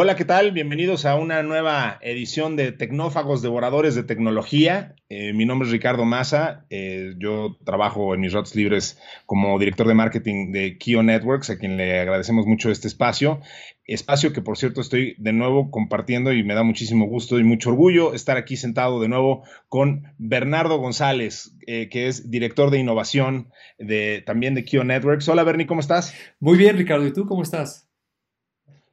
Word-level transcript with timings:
Hola, 0.00 0.14
¿qué 0.14 0.24
tal? 0.24 0.52
Bienvenidos 0.52 1.06
a 1.06 1.16
una 1.16 1.42
nueva 1.42 1.98
edición 2.02 2.54
de 2.54 2.70
Tecnófagos 2.70 3.42
Devoradores 3.42 3.96
de 3.96 4.04
Tecnología. 4.04 4.94
Eh, 5.08 5.32
mi 5.32 5.44
nombre 5.44 5.66
es 5.66 5.72
Ricardo 5.72 6.04
Massa. 6.04 6.66
Eh, 6.70 7.14
yo 7.18 7.56
trabajo 7.64 8.14
en 8.14 8.20
mis 8.20 8.32
ratos 8.32 8.54
libres 8.54 8.96
como 9.26 9.58
director 9.58 9.88
de 9.88 9.94
marketing 9.94 10.52
de 10.52 10.78
Kio 10.78 11.02
Networks, 11.02 11.50
a 11.50 11.58
quien 11.58 11.76
le 11.76 11.98
agradecemos 11.98 12.46
mucho 12.46 12.70
este 12.70 12.86
espacio. 12.86 13.40
Espacio 13.86 14.32
que, 14.32 14.40
por 14.40 14.56
cierto, 14.56 14.82
estoy 14.82 15.16
de 15.18 15.32
nuevo 15.32 15.72
compartiendo 15.72 16.32
y 16.32 16.44
me 16.44 16.54
da 16.54 16.62
muchísimo 16.62 17.06
gusto 17.06 17.40
y 17.40 17.42
mucho 17.42 17.70
orgullo 17.70 18.14
estar 18.14 18.36
aquí 18.36 18.56
sentado 18.56 19.00
de 19.00 19.08
nuevo 19.08 19.42
con 19.68 20.14
Bernardo 20.16 20.78
González, 20.78 21.56
eh, 21.66 21.88
que 21.88 22.06
es 22.06 22.30
director 22.30 22.70
de 22.70 22.78
innovación 22.78 23.48
de, 23.80 24.22
también 24.24 24.54
de 24.54 24.64
Kio 24.64 24.84
Networks. 24.84 25.28
Hola, 25.28 25.42
Bernie, 25.42 25.66
¿cómo 25.66 25.80
estás? 25.80 26.14
Muy 26.38 26.56
bien, 26.56 26.78
Ricardo. 26.78 27.04
¿Y 27.04 27.12
tú 27.12 27.26
cómo 27.26 27.42
estás? 27.42 27.87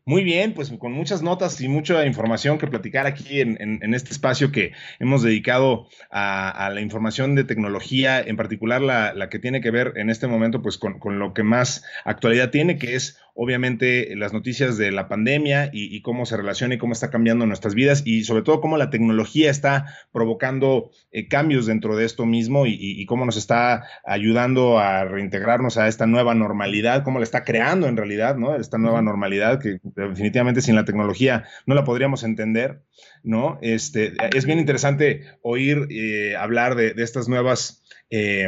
Muy 0.07 0.23
bien, 0.23 0.53
pues 0.53 0.71
con 0.77 0.91
muchas 0.91 1.23
notas 1.23 1.59
y 1.61 1.67
mucha 1.67 2.05
información 2.05 2.59
que 2.59 2.67
platicar 2.67 3.07
aquí 3.07 3.41
en, 3.41 3.95
este 3.95 4.11
espacio 4.11 4.51
que 4.51 4.73
hemos 4.99 5.23
dedicado 5.23 5.87
a, 6.11 6.69
la 6.71 6.79
información 6.81 7.33
de 7.33 7.43
tecnología, 7.43 8.21
en 8.21 8.37
particular 8.37 8.81
la, 8.81 9.15
la, 9.15 9.29
que 9.29 9.39
tiene 9.39 9.61
que 9.61 9.71
ver 9.71 9.93
en 9.95 10.11
este 10.11 10.27
momento 10.27 10.61
pues 10.61 10.77
con, 10.77 10.99
con, 10.99 11.17
lo 11.17 11.33
que 11.33 11.41
más 11.41 11.83
actualidad 12.03 12.51
tiene, 12.51 12.77
que 12.77 12.93
es 12.93 13.17
obviamente 13.35 14.15
las 14.15 14.31
noticias 14.31 14.77
de 14.77 14.91
la 14.91 15.09
pandemia 15.09 15.69
y, 15.71 16.01
cómo 16.01 16.25
se 16.25 16.37
relaciona 16.37 16.75
y 16.75 16.77
cómo 16.77 16.93
está 16.93 17.09
cambiando 17.09 17.45
nuestras 17.45 17.75
vidas 17.75 18.01
y 18.05 18.23
sobre 18.23 18.43
todo 18.43 18.61
cómo 18.61 18.77
la 18.77 18.89
tecnología 18.89 19.51
está 19.51 19.85
provocando 20.13 20.89
eh, 21.11 21.27
cambios 21.27 21.65
dentro 21.65 21.97
de 21.97 22.05
esto 22.05 22.25
mismo 22.25 22.65
y, 22.65 23.05
cómo 23.05 23.25
nos 23.25 23.35
está 23.35 23.83
ayudando 24.05 24.79
a 24.79 25.03
reintegrarnos 25.03 25.77
a 25.77 25.87
esta 25.87 26.07
nueva 26.07 26.33
normalidad, 26.33 27.03
cómo 27.03 27.19
la 27.19 27.25
está 27.25 27.43
creando 27.43 27.87
en 27.87 27.97
realidad, 27.97 28.37
¿no? 28.37 28.55
Esta 28.55 28.77
nueva 28.77 29.01
normalidad 29.01 29.59
que 29.59 29.79
definitivamente 29.83 30.61
sin 30.61 30.75
la 30.75 30.85
tecnología 30.85 31.43
no 31.65 31.75
la 31.75 31.83
podríamos 31.83 32.23
entender, 32.23 32.83
¿no? 33.21 33.59
Este, 33.61 34.13
es 34.33 34.45
bien 34.45 34.59
interesante 34.59 35.23
oír 35.41 35.87
eh, 35.89 36.35
hablar 36.37 36.75
de, 36.75 36.93
estas 36.97 37.27
nuevas... 37.27 37.83
Eh, 38.11 38.47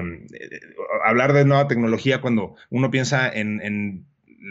hablar 1.04 1.34
de 1.34 1.44
nueva 1.44 1.68
tecnología 1.68 2.22
cuando 2.22 2.56
uno 2.70 2.92
piensa 2.92 3.28
en 3.28 4.06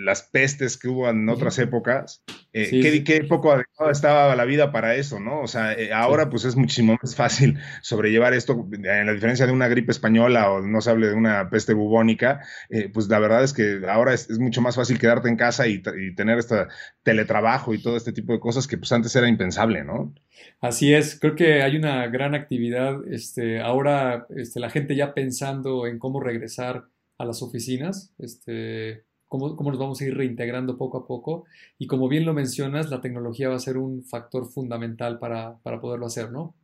las 0.05 0.22
pestes 0.22 0.77
que 0.77 0.89
hubo 0.89 1.08
en 1.08 1.28
otras 1.28 1.58
épocas, 1.58 2.22
eh, 2.52 3.02
qué, 3.05 3.25
poco 3.25 3.52
adecuada 3.52 3.92
estaba 3.92 4.36
la 4.36 4.44
vida 4.44 4.72
para 4.72 4.94
eso, 4.94 5.20
¿no? 5.20 5.41
O 5.41 5.47
sea, 5.47 5.72
eh, 5.72 5.92
ahora 5.92 6.28
pues 6.28 6.44
es 6.44 6.56
muchísimo 6.56 6.97
más 7.02 7.14
fácil 7.16 7.58
sobrellevar 7.83 8.34
esto, 8.34 8.67
en 8.72 9.06
la 9.06 9.12
diferencia 9.12 9.47
de 9.47 9.52
una 9.52 9.69
gripe 9.69 9.92
española 9.92 10.50
o 10.50 10.62
no 10.62 10.80
se 10.80 10.91
hable 10.91 11.08
de 11.08 11.14
una 11.14 11.48
peste 11.50 11.74
bubónica, 11.74 12.41
eh, 12.69 12.91
pues 12.92 13.08
la 13.08 13.19
verdad 13.19 13.42
es 13.42 13.52
que 13.52 13.80
ahora 13.89 14.12
es, 14.14 14.39
mucho 14.39 14.61
más 14.61 14.77
fácil 14.77 14.98
quedarte 14.98 15.28
en 15.28 15.36
casa 15.36 15.67
y, 15.67 15.83
tener 16.14 16.39
este 16.39 16.67
teletrabajo 17.02 17.74
y 17.74 17.83
todo 17.83 17.97
este 17.97 18.12
tipo 18.12 18.33
de 18.33 18.41
cosas 18.41 18.67
que 18.67 18.78
pues 18.78 18.92
antes 18.92 19.14
era 19.17 19.28
impensable, 19.28 19.84
¿no? 19.84 20.14
Así 20.61 20.92
es, 20.92 21.19
creo 21.19 21.34
que 21.34 21.62
hay 21.62 21.77
una 21.77 22.06
gran 22.08 22.34
actividad, 22.34 23.00
este, 23.11 23.61
ahora 23.61 24.27
este, 24.36 24.61
la 24.61 24.70
gente 24.70 24.94
ya 24.94 25.14
pensando 25.14 25.86
en 25.86 25.98
cómo 25.98 26.20
regresar 26.20 26.84
a 27.19 27.24
las 27.24 27.42
oficinas, 27.42 28.12
este, 28.19 29.05
cómo, 29.29 29.71
nos 29.71 29.79
vamos 29.79 30.01
a 30.01 30.05
ir 30.05 30.17
reintegrando 30.17 30.77
poco 30.77 30.99
a 30.99 31.07
poco. 31.07 31.45
Y 31.79 31.87
como 31.87 32.09
bien 32.09 32.25
lo 32.25 32.35
mencionas, 32.35 32.91
la 32.91 33.01
tecnología 33.01 33.49
va 33.49 33.57
a 33.57 33.61
ser 33.61 33.77
un 33.77 34.05
factor 34.05 34.51
fundamental 34.51 35.19
para, 35.19 35.59
poderlo 35.81 36.07
hacer, 36.07 36.31
¿no? 36.31 36.55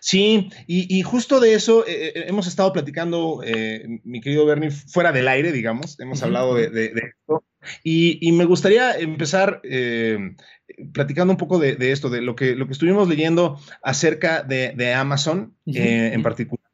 Sí, 0.00 0.50
y, 0.66 1.02
justo 1.02 1.38
de 1.38 1.54
eso 1.54 1.86
eh, 1.86 2.08
eh, 2.08 2.24
hemos 2.26 2.48
estado 2.48 2.72
platicando, 2.72 3.42
eh, 3.44 4.00
mi 4.02 4.20
querido 4.20 4.44
Bernie, 4.44 4.72
fuera 4.72 5.12
del 5.12 5.28
aire, 5.28 5.52
digamos, 5.52 6.00
hemos 6.00 6.20
hablado 6.24 6.56
de, 6.56 6.86
esto, 6.86 7.44
y, 7.84 8.32
me 8.32 8.44
gustaría 8.44 8.98
empezar 8.98 9.62
platicando 10.92 11.32
un 11.32 11.36
poco 11.36 11.60
de, 11.60 11.76
esto, 11.92 12.10
de 12.10 12.22
lo 12.22 12.34
que, 12.34 12.56
lo 12.56 12.66
que 12.66 12.72
estuvimos 12.72 13.08
leyendo 13.08 13.60
acerca 13.80 14.42
de, 14.42 14.94
Amazon 14.94 15.54
en 15.64 16.24
particular 16.24 16.67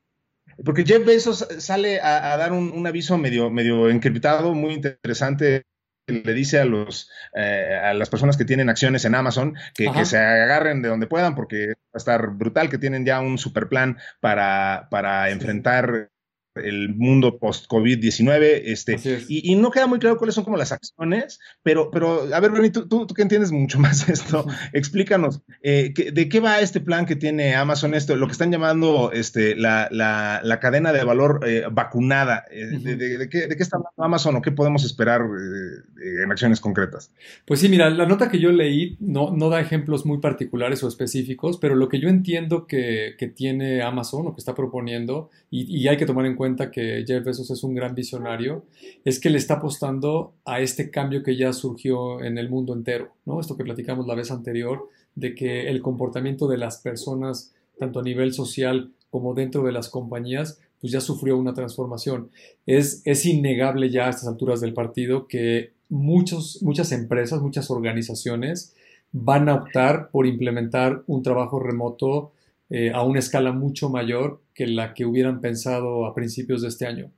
porque 0.64 0.84
Jeff 0.84 1.04
Bezos 1.04 1.46
sale 1.58 2.00
a, 2.00 2.36
dar 2.36 2.52
un, 2.52 2.86
aviso 2.86 3.18
medio, 3.18 3.50
medio 3.50 3.88
encriptado, 3.88 4.54
muy 4.54 4.74
interesante. 4.74 5.64
Le 6.06 6.34
dice 6.34 6.60
a, 6.60 6.66
los, 6.66 7.10
eh, 7.34 7.80
a 7.82 7.94
las 7.94 8.10
personas 8.10 8.36
que 8.36 8.44
tienen 8.44 8.68
acciones 8.68 9.06
en 9.06 9.14
Amazon 9.14 9.54
que, 9.74 9.90
que, 9.90 10.04
se 10.04 10.18
agarren 10.18 10.82
de 10.82 10.90
donde 10.90 11.06
puedan, 11.06 11.34
porque 11.34 11.68
va 11.68 11.94
a 11.94 11.98
estar 11.98 12.30
brutal, 12.32 12.68
que 12.68 12.76
tienen 12.76 13.06
ya 13.06 13.20
un 13.20 13.38
super 13.38 13.68
plan 13.68 13.96
para, 14.20 14.88
para 14.90 15.30
enfrentar 15.30 16.10
el 16.56 16.94
mundo 16.94 17.38
post-COVID-19, 17.38 18.62
este, 18.64 18.96
y, 19.28 19.54
no 19.56 19.70
queda 19.70 19.86
muy 19.86 19.98
claro 19.98 20.16
cuáles 20.16 20.34
son 20.34 20.44
como 20.44 20.56
las 20.56 20.72
acciones, 20.72 21.40
pero, 21.62 21.90
pero 21.90 22.32
a 22.32 22.40
ver, 22.40 22.50
Bernie, 22.52 22.70
tú, 22.70 22.86
tú, 22.86 23.06
que 23.06 23.22
entiendes 23.22 23.50
mucho 23.50 23.78
más 23.80 24.08
esto, 24.08 24.46
explícanos, 24.72 25.40
eh, 25.62 25.92
¿de 26.12 26.28
qué 26.28 26.40
va 26.40 26.60
este 26.60 26.80
plan 26.80 27.06
que 27.06 27.16
tiene 27.16 27.54
Amazon, 27.54 27.94
esto, 27.94 28.16
lo 28.16 28.26
que 28.26 28.32
están 28.32 28.52
llamando 28.52 29.10
este, 29.12 29.56
la, 29.56 29.88
la, 29.90 30.60
cadena 30.60 30.92
de 30.92 31.04
valor 31.04 31.40
eh, 31.46 31.64
vacunada? 31.70 32.44
Eh, 32.50 32.78
de, 32.78 33.28
qué, 33.28 33.48
está 33.58 33.76
hablando 33.76 34.04
Amazon 34.04 34.36
o 34.36 34.42
qué 34.42 34.52
podemos 34.52 34.84
esperar 34.84 35.22
en 35.22 36.30
acciones 36.30 36.60
concretas? 36.60 37.10
Pues 37.44 37.60
sí, 37.60 37.68
mira, 37.68 37.90
la 37.90 38.06
nota 38.06 38.30
que 38.30 38.38
yo 38.38 38.52
leí 38.52 38.96
no, 39.00 39.34
no 39.34 39.48
da 39.48 39.60
ejemplos 39.60 40.06
muy 40.06 40.18
particulares 40.18 40.82
o 40.84 40.88
específicos, 40.88 41.58
pero 41.58 41.74
lo 41.74 41.88
que 41.88 42.00
yo 42.00 42.08
entiendo 42.08 42.66
que, 42.66 43.14
que 43.18 43.28
tiene 43.28 43.82
Amazon 43.82 44.28
o 44.28 44.34
que 44.34 44.40
está 44.40 44.54
proponiendo, 44.54 45.30
y, 45.50 45.64
y 45.76 45.88
hay 45.88 45.96
que 45.96 46.06
tomar 46.06 46.26
en 46.26 46.36
cuenta 46.36 46.43
cuenta 46.44 46.70
que 46.70 47.04
Jeff 47.06 47.24
Bezos 47.24 47.50
es 47.50 47.64
un 47.64 47.74
gran 47.74 47.94
visionario, 47.94 48.66
es 49.02 49.18
que 49.18 49.30
le 49.30 49.38
está 49.38 49.54
apostando 49.54 50.34
a 50.44 50.60
este 50.60 50.90
cambio 50.90 51.22
que 51.22 51.38
ya 51.38 51.54
surgió 51.54 52.22
en 52.22 52.36
el 52.36 52.50
mundo 52.50 52.74
entero, 52.74 53.14
¿no? 53.24 53.40
Esto 53.40 53.56
que 53.56 53.64
platicamos 53.64 54.06
la 54.06 54.14
vez 54.14 54.30
anterior, 54.30 54.90
de 55.14 55.34
que 55.34 55.70
el 55.70 55.80
comportamiento 55.80 56.46
de 56.46 56.58
las 56.58 56.76
personas, 56.82 57.54
tanto 57.78 58.00
a 58.00 58.02
nivel 58.02 58.34
social 58.34 58.90
como 59.08 59.32
dentro 59.32 59.62
de 59.62 59.72
las 59.72 59.88
compañías, 59.88 60.60
pues 60.82 60.92
ya 60.92 61.00
sufrió 61.00 61.38
una 61.38 61.54
transformación. 61.54 62.28
Es, 62.66 63.00
es 63.06 63.24
innegable 63.24 63.88
ya 63.88 64.06
a 64.06 64.10
estas 64.10 64.28
alturas 64.28 64.60
del 64.60 64.74
partido 64.74 65.26
que 65.26 65.72
muchos, 65.88 66.62
muchas 66.62 66.92
empresas, 66.92 67.40
muchas 67.40 67.70
organizaciones 67.70 68.74
van 69.12 69.48
a 69.48 69.54
optar 69.54 70.10
por 70.10 70.26
implementar 70.26 71.04
un 71.06 71.22
trabajo 71.22 71.58
remoto 71.58 72.32
eh, 72.68 72.92
a 72.92 73.02
una 73.02 73.20
escala 73.20 73.52
mucho 73.52 73.88
mayor 73.88 74.42
que 74.54 74.66
la 74.66 74.94
que 74.94 75.04
hubieran 75.04 75.40
pensado 75.40 76.06
a 76.06 76.14
principios 76.14 76.62
de 76.62 76.68
este 76.68 76.86
año. 76.86 77.10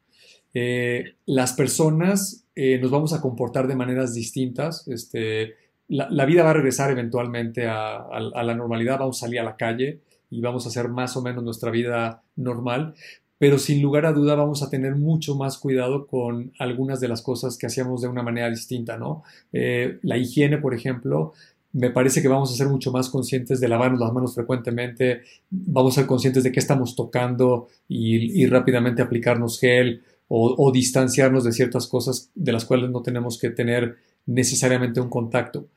Eh, 0.55 1.17
las 1.27 1.53
personas 1.53 2.47
eh, 2.55 2.79
nos 2.79 2.91
vamos 2.91 3.13
a 3.13 3.21
comportar 3.21 3.69
de 3.69 3.77
maneras 3.77 4.15
distintas. 4.15 4.89
Este, 4.89 5.55
la, 5.89 6.25
vida 6.25 6.45
va 6.45 6.51
a 6.51 6.55
regresar 6.55 6.91
eventualmente 6.91 7.67
a, 7.67 8.09
la 8.19 8.55
normalidad, 8.55 8.99
vamos 8.99 9.23
a 9.23 9.27
salir 9.27 9.41
a 9.41 9.45
la 9.45 9.57
calle 9.57 10.01
y 10.31 10.41
vamos 10.41 10.65
a 10.65 10.71
hacer 10.71 10.89
más 10.89 11.15
o 11.17 11.23
menos 11.23 11.45
nuestra 11.45 11.71
vida 11.71 12.23
normal, 12.37 12.95
pero 13.39 13.59
sin 13.59 13.83
lugar 13.83 14.07
a 14.07 14.13
duda 14.13 14.35
vamos 14.35 14.63
a 14.63 14.71
tener 14.71 14.97
mucho 14.97 15.37
más 15.37 15.59
cuidado 15.59 16.07
con 16.07 16.53
algunas 16.59 17.01
de 17.01 17.09
las 17.09 17.21
cosas 17.21 17.59
que 17.59 17.67
hacíamos 17.67 18.01
de 18.01 18.09
una 18.09 18.23
manera 18.23 18.49
distinta, 18.49 18.97
¿no? 18.97 19.23
la 19.53 20.17
higiene, 20.17 20.57
por 20.59 20.75
ejemplo, 20.75 21.35
me 21.77 21.91
parece 21.91 22.23
que 22.23 22.29
vamos 22.29 22.51
a 22.51 22.57
ser 22.57 22.69
mucho 22.69 22.91
más 22.91 23.11
conscientes 23.11 23.61
de 23.61 23.69
lavarnos 23.69 24.01
las 24.01 24.13
manos 24.13 24.35
frecuentemente, 24.35 25.21
vamos 25.51 25.93
a 25.93 26.01
ser 26.01 26.07
conscientes 26.07 26.43
de 26.43 26.51
qué 26.51 26.59
estamos 26.59 26.97
tocando 26.97 27.69
y, 27.87 28.47
rápidamente 28.47 29.03
aplicarnos 29.03 29.61
gel 29.61 30.03
o, 30.27 30.73
distanciarnos 30.73 31.45
de 31.45 31.53
ciertas 31.53 31.87
cosas 31.87 32.31
de 32.35 32.53
las 32.53 32.65
cuales 32.65 32.91
no 32.91 33.03
tenemos 33.03 33.39
que 33.39 33.51
tener 33.51 33.97
necesariamente 34.25 35.03
un 35.03 35.11
contacto. 35.11 35.69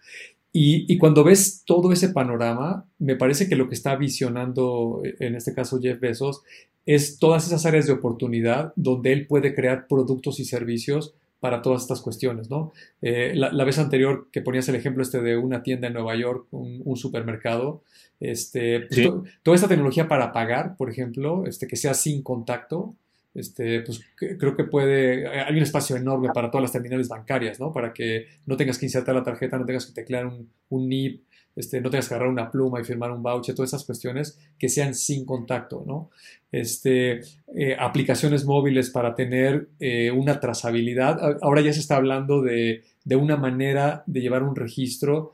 Y, 0.53 0.97
cuando 0.97 1.25
ves 1.25 1.63
todo 1.65 1.91
ese 1.91 2.09
panorama, 2.09 2.85
me 2.97 3.17
parece 3.17 3.49
que 3.49 3.57
lo 3.57 3.67
que 3.67 3.75
está 3.75 3.97
visionando, 3.97 5.01
en 5.03 5.35
este 5.35 5.53
caso 5.53 5.81
Jeff 5.81 5.99
Bezos, 5.99 6.43
es 6.85 7.19
todas 7.19 7.45
esas 7.45 7.65
áreas 7.65 7.87
de 7.87 7.93
oportunidad 7.93 8.71
donde 8.77 9.11
él 9.11 9.27
puede 9.27 9.53
crear 9.53 9.85
productos 9.87 10.39
y 10.39 10.45
servicios 10.45 11.13
para 11.39 11.61
todas 11.61 11.83
estas 11.83 12.01
cuestiones, 12.01 12.49
¿no? 12.49 12.71
Eh, 13.01 13.33
la, 13.35 13.63
vez 13.63 13.79
anterior 13.79 14.27
que 14.31 14.41
ponías 14.41 14.67
el 14.69 14.75
ejemplo 14.75 15.03
este 15.03 15.21
de 15.21 15.37
una 15.37 15.63
tienda 15.63 15.87
en 15.87 15.93
Nueva 15.93 16.15
York, 16.15 16.47
un, 16.51 16.97
supermercado, 16.97 17.83
este, 18.19 18.81
pues 18.81 19.09
toda 19.43 19.55
esta 19.55 19.67
tecnología 19.67 20.07
para 20.07 20.31
pagar, 20.33 20.75
por 20.75 20.89
ejemplo, 20.89 21.45
este, 21.45 21.67
que 21.67 21.77
sea 21.77 21.93
sin 21.93 22.21
contacto, 22.23 22.95
este, 23.33 23.81
pues 23.81 24.01
creo 24.15 24.55
que 24.55 24.63
puede, 24.65 25.27
hay 25.27 25.55
un 25.55 25.61
espacio 25.61 25.95
enorme 25.95 26.29
para 26.33 26.49
todas 26.49 26.63
las 26.63 26.71
terminales 26.71 27.07
bancarias, 27.07 27.59
¿no? 27.59 27.71
Para 27.71 27.93
que 27.93 28.27
no 28.45 28.57
tengas 28.57 28.77
que 28.77 28.87
insertar 28.87 29.15
la 29.15 29.23
tarjeta, 29.23 29.57
no 29.57 29.65
tengas 29.65 29.85
que 29.85 29.93
teclear 29.93 30.25
un, 30.25 30.49
un 30.69 30.89
NIP, 30.89 31.23
este, 31.55 31.81
no 31.81 31.89
tengas 31.89 32.07
que 32.07 32.13
agarrar 32.13 32.31
una 32.31 32.51
pluma 32.51 32.79
y 32.79 32.83
firmar 32.83 33.11
un 33.11 33.21
voucher, 33.21 33.55
todas 33.55 33.71
esas 33.71 33.85
cuestiones 33.85 34.39
que 34.57 34.69
sean 34.69 34.95
sin 34.95 35.25
contacto, 35.25 35.83
¿no? 35.85 36.09
Este, 36.51 37.21
eh, 37.55 37.75
aplicaciones 37.77 38.45
móviles 38.45 38.89
para 38.89 39.13
tener 39.13 39.69
eh, 39.79 40.11
una 40.11 40.39
trazabilidad. 40.39 41.37
Ahora 41.41 41.61
ya 41.61 41.73
se 41.73 41.79
está 41.79 41.97
hablando 41.97 42.41
de, 42.41 42.83
una 43.11 43.37
manera 43.37 44.03
de 44.05 44.21
llevar 44.21 44.43
un 44.43 44.55
registro 44.55 45.33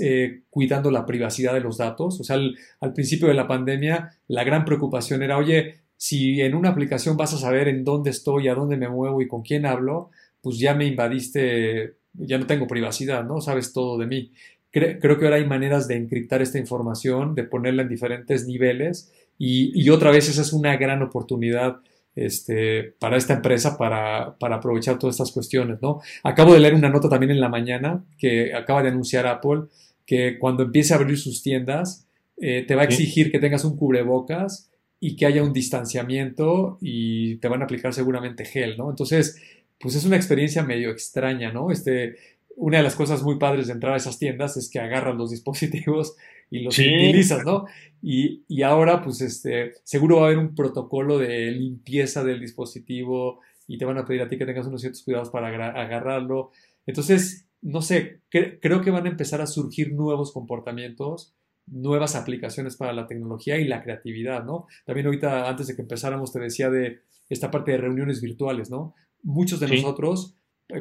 eh, 0.00 0.42
cuidando 0.48 0.90
la 0.90 1.06
privacidad 1.06 1.52
de 1.52 1.60
los 1.60 1.76
datos. 1.76 2.20
O 2.20 2.24
sea, 2.24 2.36
al, 2.36 2.92
principio 2.94 3.28
de 3.28 3.34
la 3.34 3.46
pandemia, 3.46 4.12
la 4.28 4.44
gran 4.44 4.64
preocupación 4.64 5.22
era, 5.22 5.36
oye, 5.36 5.80
si 5.96 6.40
en 6.40 6.54
una 6.54 6.70
aplicación 6.70 7.16
vas 7.16 7.34
a 7.34 7.38
saber 7.38 7.68
en 7.68 7.84
dónde 7.84 8.10
estoy, 8.10 8.48
a 8.48 8.54
dónde 8.54 8.76
me 8.76 8.88
muevo 8.88 9.22
y 9.22 9.28
con 9.28 9.42
quién 9.42 9.66
hablo, 9.66 10.10
pues 10.40 10.58
ya 10.58 10.74
me 10.74 10.86
invadiste, 10.86 11.96
ya 12.14 12.38
no 12.38 12.46
tengo 12.46 12.66
privacidad, 12.66 13.24
¿no? 13.24 13.40
Sabes 13.40 13.72
todo 13.72 13.98
de 13.98 14.06
mí. 14.06 14.32
Creo 14.76 15.18
que 15.18 15.24
ahora 15.24 15.36
hay 15.36 15.46
maneras 15.46 15.88
de 15.88 15.96
encriptar 15.96 16.42
esta 16.42 16.58
información, 16.58 17.34
de 17.34 17.44
ponerla 17.44 17.82
en 17.82 17.88
diferentes 17.88 18.46
niveles 18.46 19.12
y, 19.38 19.88
otra 19.90 20.10
vez 20.10 20.28
esa 20.28 20.42
es 20.42 20.52
una 20.52 20.76
gran 20.76 21.02
oportunidad 21.02 21.80
este, 22.14 22.94
para 22.98 23.16
esta 23.16 23.34
empresa 23.34 23.76
para, 23.76 24.36
aprovechar 24.40 24.98
todas 24.98 25.16
estas 25.16 25.32
cuestiones. 25.32 25.78
¿no? 25.82 26.00
Acabo 26.22 26.54
de 26.54 26.60
leer 26.60 26.74
una 26.74 26.88
nota 26.88 27.08
también 27.08 27.32
en 27.32 27.40
la 27.40 27.48
mañana 27.48 28.04
que 28.18 28.54
acaba 28.54 28.82
de 28.82 28.88
anunciar 28.88 29.26
Apple 29.26 29.64
que 30.06 30.38
cuando 30.38 30.62
empiece 30.62 30.94
a 30.94 30.96
abrir 30.96 31.18
sus 31.18 31.42
tiendas 31.42 32.06
eh, 32.38 32.64
te 32.66 32.74
va 32.74 32.82
a 32.82 32.84
exigir 32.84 33.30
que 33.30 33.38
tengas 33.38 33.64
un 33.64 33.76
cubrebocas 33.76 34.70
y 35.00 35.16
que 35.16 35.26
haya 35.26 35.42
un 35.42 35.52
distanciamiento 35.52 36.78
y 36.80 37.36
te 37.36 37.48
van 37.48 37.60
a 37.62 37.64
aplicar 37.64 37.92
seguramente 37.92 38.44
gel, 38.44 38.76
¿no? 38.78 38.88
Entonces, 38.90 39.40
pues 39.78 39.94
es 39.94 40.04
una 40.04 40.16
experiencia 40.16 40.62
medio 40.62 40.90
extraña, 40.90 41.52
¿no? 41.52 41.70
Este, 41.70 42.16
una 42.56 42.78
de 42.78 42.82
las 42.82 42.96
cosas 42.96 43.22
muy 43.22 43.38
padres 43.38 43.66
de 43.66 43.74
entrar 43.74 43.92
a 43.92 43.98
esas 43.98 44.18
tiendas 44.18 44.56
es 44.56 44.70
que 44.70 44.80
agarras 44.80 45.14
los 45.14 45.30
dispositivos 45.30 46.16
y 46.50 46.60
los 46.60 46.78
utilizas, 46.78 47.44
¿no? 47.44 47.66
Y, 48.02 48.44
y, 48.48 48.62
ahora, 48.62 49.02
pues, 49.02 49.20
este, 49.20 49.74
seguro 49.84 50.16
va 50.16 50.22
a 50.22 50.26
haber 50.26 50.38
un 50.38 50.54
protocolo 50.54 51.18
de 51.18 51.50
limpieza 51.50 52.24
del 52.24 52.40
dispositivo 52.40 53.40
y 53.66 53.78
te 53.78 53.84
van 53.84 53.98
a 53.98 54.04
pedir 54.04 54.22
a 54.22 54.28
ti 54.28 54.38
que 54.38 54.46
tengas 54.46 54.66
unos 54.66 54.80
ciertos 54.80 55.02
cuidados 55.02 55.30
para 55.30 55.48
agarrarlo. 55.48 56.50
Entonces, 56.86 57.46
no 57.62 57.82
sé, 57.82 58.20
creo 58.30 58.80
que 58.80 58.90
van 58.90 59.06
a 59.06 59.10
empezar 59.10 59.40
a 59.40 59.46
surgir 59.46 59.92
nuevos 59.92 60.32
comportamientos, 60.32 61.34
nuevas 61.66 62.14
aplicaciones 62.14 62.76
para 62.76 62.92
la 62.92 63.06
tecnología 63.06 63.58
y 63.58 63.64
la 63.64 63.82
creatividad, 63.82 64.44
¿no? 64.44 64.66
También 64.84 65.06
ahorita, 65.06 65.48
antes 65.48 65.66
de 65.66 65.74
que 65.74 65.82
empezáramos, 65.82 66.32
te 66.32 66.38
decía 66.38 66.70
de 66.70 67.00
esta 67.28 67.50
parte 67.50 67.72
de 67.72 67.78
reuniones 67.78 68.20
virtuales, 68.20 68.70
¿no? 68.70 68.94
Muchos 69.24 69.58
de 69.58 69.66
nosotros 69.66 70.36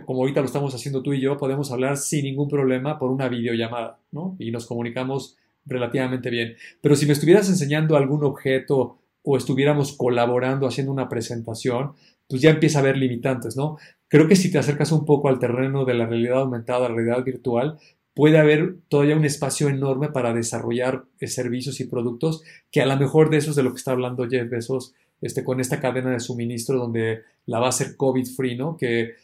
como 0.05 0.21
ahorita 0.21 0.39
lo 0.39 0.47
estamos 0.47 0.73
haciendo 0.73 1.03
tú 1.03 1.13
y 1.13 1.21
yo, 1.21 1.37
podemos 1.37 1.71
hablar 1.71 1.97
sin 1.97 2.25
ningún 2.25 2.47
problema 2.47 2.97
por 2.97 3.11
una 3.11 3.29
videollamada, 3.29 3.99
¿no? 4.11 4.35
Y 4.39 4.51
nos 4.51 4.65
comunicamos 4.65 5.37
relativamente 5.65 6.29
bien. 6.29 6.55
Pero 6.81 6.95
si 6.95 7.05
me 7.05 7.13
estuvieras 7.13 7.49
enseñando 7.49 7.95
algún 7.95 8.23
objeto 8.23 8.99
o 9.23 9.37
estuviéramos 9.37 9.93
colaborando 9.93 10.67
haciendo 10.67 10.91
una 10.91 11.09
presentación, 11.09 11.93
pues 12.27 12.41
ya 12.41 12.49
empieza 12.51 12.79
a 12.79 12.81
haber 12.81 12.97
limitantes, 12.97 13.55
¿no? 13.55 13.77
Creo 14.07 14.27
que 14.27 14.35
si 14.35 14.51
te 14.51 14.57
acercas 14.57 14.91
un 14.91 15.05
poco 15.05 15.29
al 15.29 15.39
terreno 15.39 15.85
de 15.85 15.93
la 15.93 16.05
realidad 16.05 16.41
aumentada, 16.41 16.89
la 16.89 16.95
realidad 16.95 17.23
virtual, 17.23 17.77
puede 18.13 18.37
haber 18.37 18.77
todavía 18.87 19.17
un 19.17 19.25
espacio 19.25 19.67
enorme 19.67 20.09
para 20.09 20.33
desarrollar 20.33 21.05
eh, 21.19 21.27
servicios 21.27 21.79
y 21.79 21.85
productos 21.85 22.43
que 22.71 22.81
a 22.81 22.85
lo 22.85 22.97
mejor 22.97 23.29
de 23.29 23.37
eso 23.37 23.49
es 23.49 23.55
de 23.55 23.63
lo 23.63 23.71
que 23.71 23.77
está 23.77 23.91
hablando 23.91 24.27
Jeff 24.27 24.49
Bezos 24.49 24.93
este, 25.21 25.43
con 25.43 25.59
esta 25.59 25.79
cadena 25.79 26.11
de 26.11 26.19
suministro 26.19 26.77
donde 26.77 27.21
la 27.45 27.59
va 27.59 27.69
a 27.69 27.73
ser 27.73 27.95
COVID 27.97 28.25
free, 28.25 28.55
¿no? 28.55 28.77
Que 28.77 29.15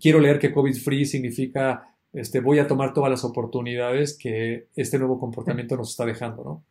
quiero 0.00 0.20
leer 0.20 0.38
que 0.38 0.52
COVID 0.52 0.74
free 0.74 1.04
significa 1.04 1.96
este, 2.12 2.40
voy 2.40 2.58
a 2.58 2.66
tomar 2.66 2.94
todas 2.94 3.10
las 3.10 3.24
oportunidades 3.24 4.16
que 4.18 4.68
este 4.74 4.98
nuevo 4.98 5.18
comportamiento 5.18 5.76
nos 5.76 5.90
está 5.90 6.06
dejando, 6.06 6.44
¿no? 6.44 6.64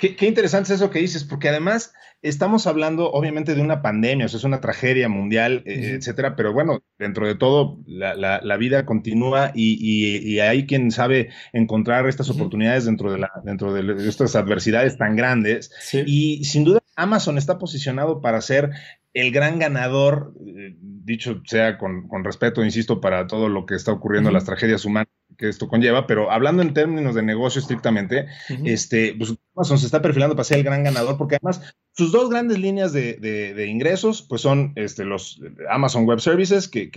Qué, 0.00 0.26
interesante 0.26 0.72
es 0.72 0.80
eso 0.80 0.90
que 0.90 0.98
dices, 0.98 1.24
porque 1.24 1.50
además 1.50 1.92
estamos 2.22 2.66
hablando 2.66 3.12
obviamente 3.12 3.54
de 3.54 3.60
una 3.60 3.82
pandemia, 3.82 4.24
o 4.24 4.28
sea, 4.30 4.38
es 4.38 4.44
una 4.44 4.62
tragedia 4.62 5.10
mundial, 5.10 5.62
eh, 5.66 5.96
etcétera, 5.98 6.36
pero 6.36 6.54
bueno, 6.54 6.82
dentro 6.98 7.26
de 7.26 7.34
todo 7.34 7.78
la, 7.86 8.56
vida 8.56 8.86
continúa 8.86 9.52
y, 9.54 10.38
hay 10.38 10.66
quien 10.66 10.90
sabe 10.90 11.28
encontrar 11.52 12.08
estas 12.08 12.30
oportunidades 12.30 12.86
dentro 12.86 13.12
de, 13.12 13.18
la, 13.18 13.30
dentro 13.44 13.74
de 13.74 14.08
estas 14.08 14.36
adversidades 14.36 14.96
tan 14.96 15.16
grandes. 15.16 15.70
Y 16.06 16.44
sin 16.44 16.64
duda 16.64 16.80
Amazon 16.96 17.36
está 17.36 17.58
posicionado 17.58 18.22
para 18.22 18.40
ser 18.40 18.70
el 19.12 19.32
gran 19.32 19.58
ganador, 19.58 20.34
eh, 20.46 20.76
dicho 21.10 21.42
sea 21.44 21.76
con, 21.76 22.08
respeto, 22.24 22.64
insisto, 22.64 23.00
para 23.00 23.26
todo 23.26 23.48
lo 23.48 23.66
que 23.66 23.74
está 23.74 23.92
ocurriendo, 23.92 24.30
las 24.30 24.44
tragedias 24.44 24.84
humanas 24.84 25.08
que 25.40 25.48
esto 25.48 25.68
conlleva, 25.68 26.06
pero 26.06 26.30
hablando 26.30 26.60
en 26.60 26.74
términos 26.74 27.14
de 27.14 27.22
negocio 27.22 27.62
estrictamente, 27.62 28.26
este, 28.62 29.14
pues 29.16 29.34
Amazon 29.56 29.78
se 29.78 29.86
está 29.86 30.02
perfilando 30.02 30.36
para 30.36 30.44
ser 30.44 30.58
el 30.58 30.64
gran 30.64 30.84
ganador, 30.84 31.16
porque 31.16 31.36
además 31.36 31.74
sus 31.92 32.12
dos 32.12 32.28
grandes 32.28 32.58
líneas 32.58 32.92
de, 32.92 33.66
ingresos, 33.66 34.20
pues 34.20 34.42
son 34.42 34.72
este, 34.76 35.06
los 35.06 35.40
Amazon 35.70 36.04
Web 36.04 36.20
Services, 36.20 36.68
que, 36.68 36.90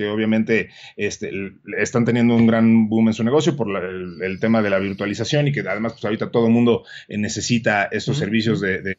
este, 0.97 1.31
están 1.77 2.03
teniendo 2.03 2.35
un 2.35 2.45
gran 2.45 2.89
boom 2.89 3.07
en 3.07 3.13
su 3.13 3.23
negocio 3.23 3.55
por 3.55 3.69
el, 3.81 4.39
tema 4.41 4.61
de 4.61 4.69
la 4.69 4.79
virtualización 4.79 5.47
y 5.47 5.53
que 5.53 5.61
además, 5.61 5.93
pues 5.93 6.03
ahorita 6.03 6.29
todo 6.29 6.47
el 6.47 6.51
mundo 6.51 6.83
eh, 7.07 7.17
necesita 7.17 7.85
estos 7.85 8.17
servicios 8.17 8.59
de, 8.59 8.97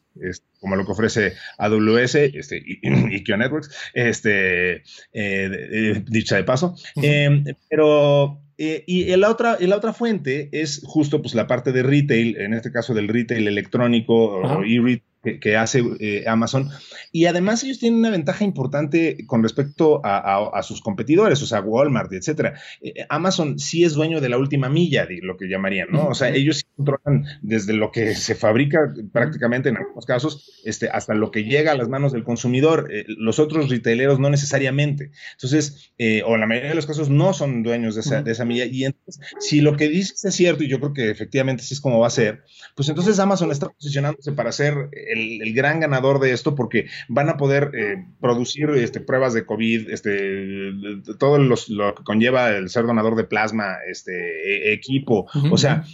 como 0.58 0.76
lo 0.76 0.86
que 0.86 0.92
ofrece 0.92 1.34
AWS 1.58 2.14
este, 2.14 2.62
y, 2.64 2.80
y 2.82 3.24
Networks, 3.36 3.70
este, 3.92 4.84
eh, 5.12 6.02
dicha 6.06 6.36
de 6.36 6.44
paso. 6.44 6.74
Em, 6.96 7.44
pero 7.68 8.43
eh, 8.58 8.84
y 8.86 9.14
la 9.16 9.30
otra, 9.30 9.56
la 9.60 9.76
otra 9.76 9.92
fuente 9.92 10.48
es 10.52 10.82
justo 10.84 11.20
pues, 11.22 11.34
la 11.34 11.46
parte 11.46 11.72
de 11.72 11.82
retail, 11.82 12.36
en 12.36 12.54
este 12.54 12.70
caso 12.70 12.94
del 12.94 13.08
retail 13.08 13.48
electrónico 13.48 14.14
o 14.14 14.62
e-retail 14.64 15.13
que, 15.24 15.56
hace 15.56 15.82
eh, 16.00 16.24
Amazon. 16.26 16.70
Y 17.12 17.26
además 17.26 17.62
ellos 17.64 17.78
tienen 17.78 18.00
una 18.00 18.10
ventaja 18.10 18.44
importante 18.44 19.24
con 19.26 19.42
respecto 19.42 20.00
a, 20.04 20.62
sus 20.62 20.80
competidores, 20.80 21.42
o 21.42 21.46
sea, 21.46 21.60
Walmart, 21.60 22.12
etcétera. 22.12 22.54
Eh, 22.80 23.06
Amazon 23.08 23.58
sí 23.58 23.84
es 23.84 23.94
dueño 23.94 24.20
de 24.20 24.28
la 24.28 24.38
última 24.38 24.68
milla, 24.68 25.06
lo 25.22 25.36
que 25.36 25.46
llamarían, 25.46 25.88
¿no? 25.90 26.08
O 26.08 26.14
sea, 26.14 26.30
ellos 26.30 26.64
controlan 26.76 27.24
desde 27.42 27.72
lo 27.72 27.90
que 27.90 28.14
se 28.14 28.34
fabrica 28.34 28.92
prácticamente 29.12 29.68
en 29.68 29.76
algunos 29.76 30.06
casos, 30.06 30.62
este, 30.64 30.88
hasta 30.88 31.14
lo 31.14 31.30
que 31.30 31.44
llega 31.44 31.72
a 31.72 31.76
las 31.76 31.88
manos 31.88 32.12
del 32.12 32.24
consumidor. 32.24 32.88
Eh, 32.90 33.04
los 33.08 33.38
otros 33.38 33.70
retaileros 33.70 34.18
no 34.18 34.30
necesariamente. 34.30 35.10
Entonces, 35.32 35.92
o 36.26 36.34
en 36.34 36.40
la 36.40 36.46
mayoría 36.46 36.70
de 36.70 36.76
los 36.76 36.86
casos 36.86 37.10
no 37.10 37.32
son 37.32 37.62
dueños 37.62 37.94
de 37.94 38.00
esa, 38.02 38.22
de 38.22 38.32
esa 38.32 38.44
milla. 38.44 38.64
Y 38.66 38.84
entonces, 38.84 39.20
si 39.38 39.60
lo 39.60 39.76
que 39.76 39.88
dices 39.88 40.24
es 40.24 40.34
cierto, 40.34 40.64
y 40.64 40.68
yo 40.68 40.80
creo 40.80 40.92
que 40.92 41.10
efectivamente 41.10 41.62
sí 41.62 41.74
es 41.74 41.80
como 41.80 42.00
va 42.00 42.08
a 42.08 42.10
ser, 42.10 42.42
pues 42.74 42.88
entonces 42.88 43.18
Amazon 43.18 43.50
está 43.50 43.68
posicionándose 43.68 44.32
para 44.32 44.52
ser 44.52 44.90
el, 45.14 45.54
gran 45.54 45.80
ganador 45.80 46.20
de 46.20 46.32
esto 46.32 46.54
porque 46.54 46.86
van 47.08 47.28
a 47.28 47.36
poder 47.36 47.70
eh, 47.74 48.04
producir 48.20 48.70
este, 48.70 49.00
pruebas 49.00 49.34
de 49.34 49.46
COVID, 49.46 49.90
este, 49.90 50.72
todo 51.18 51.38
lo 51.38 51.94
que 51.94 52.04
conlleva 52.04 52.50
el 52.50 52.68
ser 52.68 52.86
donador 52.86 53.16
de 53.16 53.24
plasma, 53.24 53.76
este, 53.88 54.12
e, 54.12 54.72
equipo, 54.72 55.26
o 55.50 55.56
sea, 55.56 55.84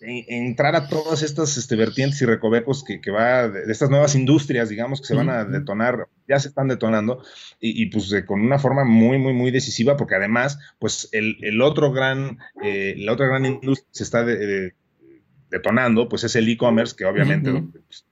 entrar 0.00 0.76
a 0.76 0.88
todas 0.88 1.22
estas 1.22 1.56
este, 1.56 1.76
vertientes 1.76 2.20
y 2.22 2.26
recovecos 2.26 2.84
que, 2.84 3.00
que 3.00 3.10
va 3.10 3.48
de, 3.48 3.70
estas 3.70 3.90
nuevas 3.90 4.14
industrias, 4.14 4.68
digamos, 4.68 5.00
que 5.00 5.06
se 5.06 5.14
van 5.14 5.30
a 5.30 5.44
detonar, 5.44 6.08
ya 6.28 6.38
se 6.38 6.48
están 6.48 6.68
detonando, 6.68 7.22
y, 7.60 7.86
pues 7.86 8.12
con 8.26 8.40
una 8.40 8.58
forma 8.58 8.84
muy, 8.84 9.18
muy, 9.18 9.32
muy 9.32 9.50
decisiva, 9.50 9.96
porque 9.96 10.14
además, 10.14 10.58
pues 10.78 11.08
el, 11.12 11.60
otro 11.62 11.92
gran, 11.92 12.38
eh, 12.62 12.94
la 12.98 13.12
otra 13.12 13.26
gran 13.26 13.46
industria 13.46 13.88
se 13.90 14.04
está 14.04 14.24
detonando, 15.50 16.08
pues 16.08 16.24
es 16.24 16.36
el 16.36 16.48
e-commerce, 16.48 16.94
que 16.96 17.04
obviamente 17.04 17.50
pues, 17.86 18.06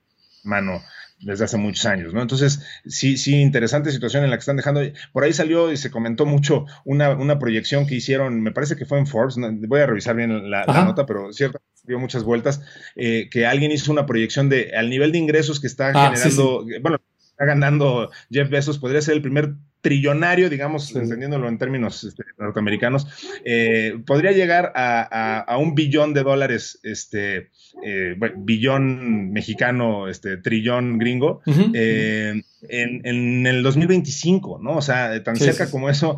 mano 0.45 0.83
desde 1.21 1.45
hace 1.45 1.57
muchos 1.57 1.85
años, 1.87 2.15
¿no? 2.15 2.23
Entonces, 2.23 2.63
sí, 2.87 3.17
sí, 3.17 3.41
interesante 3.41 3.91
situación 3.91 4.25
en 4.25 4.31
la 4.31 4.37
que 4.37 4.41
están 4.41 4.57
dejando. 4.57 4.81
Por 5.13 5.25
ahí 5.25 5.33
salió 5.33 5.73
y 5.73 5.77
se 5.77 5.91
comentó 5.91 6.27
mucho 6.27 6.67
una, 6.85 7.11
una 7.11 7.39
proyección 7.39 7.87
que 7.87 7.97
hicieron, 7.97 8.41
me 8.41 8.53
parece 8.53 8.77
que 8.77 8.87
fue 8.87 8.99
en 8.99 9.07
Forbes, 9.07 9.37
voy 9.37 9.81
a 9.81 9.87
revisar 9.87 10.15
bien 10.15 10.51
la, 10.51 10.65
nota, 10.67 11.07
pero 11.07 11.33
cierto, 11.33 11.61
dio 11.85 11.99
muchas 11.99 12.23
vueltas, 12.23 12.63
eh, 12.95 13.29
que 13.31 13.47
alguien 13.47 13.73
hizo 13.73 13.91
una 13.91 14.07
proyección 14.07 14.49
de 14.49 14.73
al 14.77 14.91
nivel 14.91 15.11
de 15.13 15.19
ingresos 15.19 15.61
que 15.61 15.67
está 15.67 15.91
ah, 15.95 16.13
generando, 16.15 16.65
bueno, 16.83 16.99
está 17.21 17.45
ganando 17.45 18.11
Jeff 18.31 18.49
Bezos, 18.49 18.79
podría 18.79 19.03
ser 19.03 19.15
el 19.15 19.23
primer 19.23 19.55
trillonario, 19.81 20.51
digamos, 20.51 20.95
entendiéndolo 20.95 21.49
en 21.49 21.59
términos 21.59 22.05
este, 22.05 22.25
norteamericanos, 22.39 23.07
eh, 23.45 23.99
podría 24.07 24.33
llegar 24.33 24.73
a, 24.75 25.57
un 25.59 25.75
billón 25.75 26.15
de 26.15 26.23
dólares, 26.23 26.81
este, 26.83 27.51
eh, 27.85 28.17
billón 28.37 29.31
mexicano, 29.33 30.09
este, 30.09 30.37
trillón 30.39 30.99
gringo, 30.99 31.43
eh, 31.75 32.43
en, 32.69 33.07
en, 33.07 33.47
el 33.47 33.63
2025, 33.63 34.59
¿no? 34.61 34.77
O 34.77 34.83
sea, 34.83 35.23
tan 35.23 35.37
cerca 35.37 35.71
como 35.71 35.89
eso, 35.89 36.17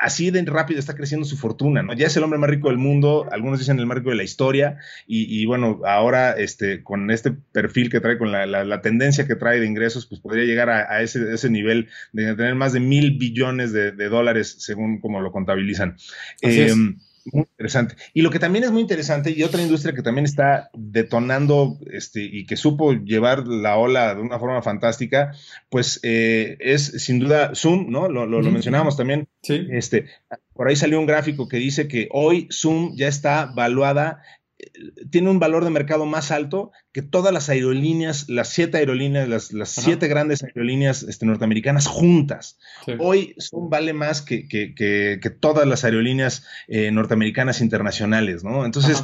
así 0.00 0.30
de 0.30 0.42
rápido 0.42 0.80
está 0.80 0.94
creciendo 0.94 1.26
su 1.26 1.36
fortuna, 1.36 1.82
¿no? 1.82 1.92
Ya 1.92 2.06
es 2.06 2.16
el 2.16 2.22
hombre 2.22 2.38
más 2.38 2.50
rico 2.50 2.68
del 2.68 2.78
mundo, 2.78 3.26
algunos 3.30 3.58
dicen 3.58 3.78
el 3.78 3.86
más 3.86 3.98
rico 3.98 4.10
de 4.10 4.16
la 4.16 4.22
historia, 4.22 4.78
y, 5.06 5.44
bueno, 5.46 5.80
ahora 5.84 6.32
este, 6.32 6.82
con 6.82 7.10
este 7.10 7.32
perfil 7.32 7.90
que 7.90 8.00
trae, 8.00 8.18
con 8.18 8.32
la, 8.32 8.80
tendencia 8.82 9.26
que 9.26 9.36
trae 9.36 9.60
de 9.60 9.66
ingresos, 9.66 10.06
pues 10.06 10.20
podría 10.20 10.44
llegar 10.44 10.70
a, 10.70 11.02
ese, 11.02 11.50
nivel 11.50 11.88
de 12.12 12.34
tener 12.34 12.54
más 12.54 12.72
de 12.72 12.80
mil 12.80 13.18
billones 13.18 13.72
de, 13.72 13.92
dólares 14.08 14.56
según 14.58 15.00
como 15.00 15.20
lo 15.20 15.32
contabilizan. 15.32 15.96
Em, 16.40 16.98
muy 17.32 17.46
interesante. 17.50 17.96
Y 18.14 18.22
lo 18.22 18.30
que 18.30 18.38
también 18.38 18.64
es 18.64 18.70
muy 18.70 18.82
interesante, 18.82 19.30
y 19.30 19.42
otra 19.42 19.62
industria 19.62 19.94
que 19.94 20.02
también 20.02 20.24
está 20.24 20.70
detonando 20.74 21.78
este, 21.90 22.22
y 22.22 22.46
que 22.46 22.56
supo 22.56 22.92
llevar 22.92 23.46
la 23.46 23.76
ola 23.76 24.14
de 24.14 24.20
una 24.20 24.38
forma 24.38 24.62
fantástica, 24.62 25.32
pues 25.70 26.00
eh, 26.02 26.56
es 26.60 27.04
sin 27.04 27.18
duda 27.18 27.54
Zoom, 27.54 27.90
¿no? 27.90 28.08
Lo, 28.08 28.26
lo, 28.26 28.42
mencionábamos 28.50 28.96
también. 28.96 29.28
Sí. 29.42 29.66
Este, 29.70 30.06
por 30.54 30.68
ahí 30.68 30.76
salió 30.76 30.98
un 30.98 31.06
gráfico 31.06 31.48
que 31.48 31.56
dice 31.56 31.88
que 31.88 32.08
hoy 32.12 32.48
Zoom 32.50 32.94
ya 32.96 33.08
está 33.08 33.46
valuada 33.46 34.22
tiene 35.10 35.30
un 35.30 35.38
valor 35.38 35.64
de 35.64 35.70
mercado 35.70 36.06
más 36.06 36.30
alto 36.30 36.72
que 36.92 37.02
todas 37.02 37.32
las 37.32 37.48
aerolíneas, 37.48 38.28
las 38.28 38.48
siete 38.48 38.78
aerolíneas, 38.78 39.52
las, 39.52 39.68
siete 39.68 40.08
grandes 40.08 40.42
aerolíneas 40.42 41.02
este, 41.02 41.26
norteamericanas 41.26 41.86
juntas. 41.86 42.58
Hoy 42.98 43.34
son, 43.38 43.70
vale 43.70 43.92
más 43.92 44.22
que, 44.22 44.46
todas 45.40 45.66
las 45.66 45.84
aerolíneas 45.84 46.46
eh, 46.68 46.90
norteamericanas 46.90 47.60
internacionales, 47.60 48.44
¿no? 48.44 48.64
Entonces, 48.64 49.02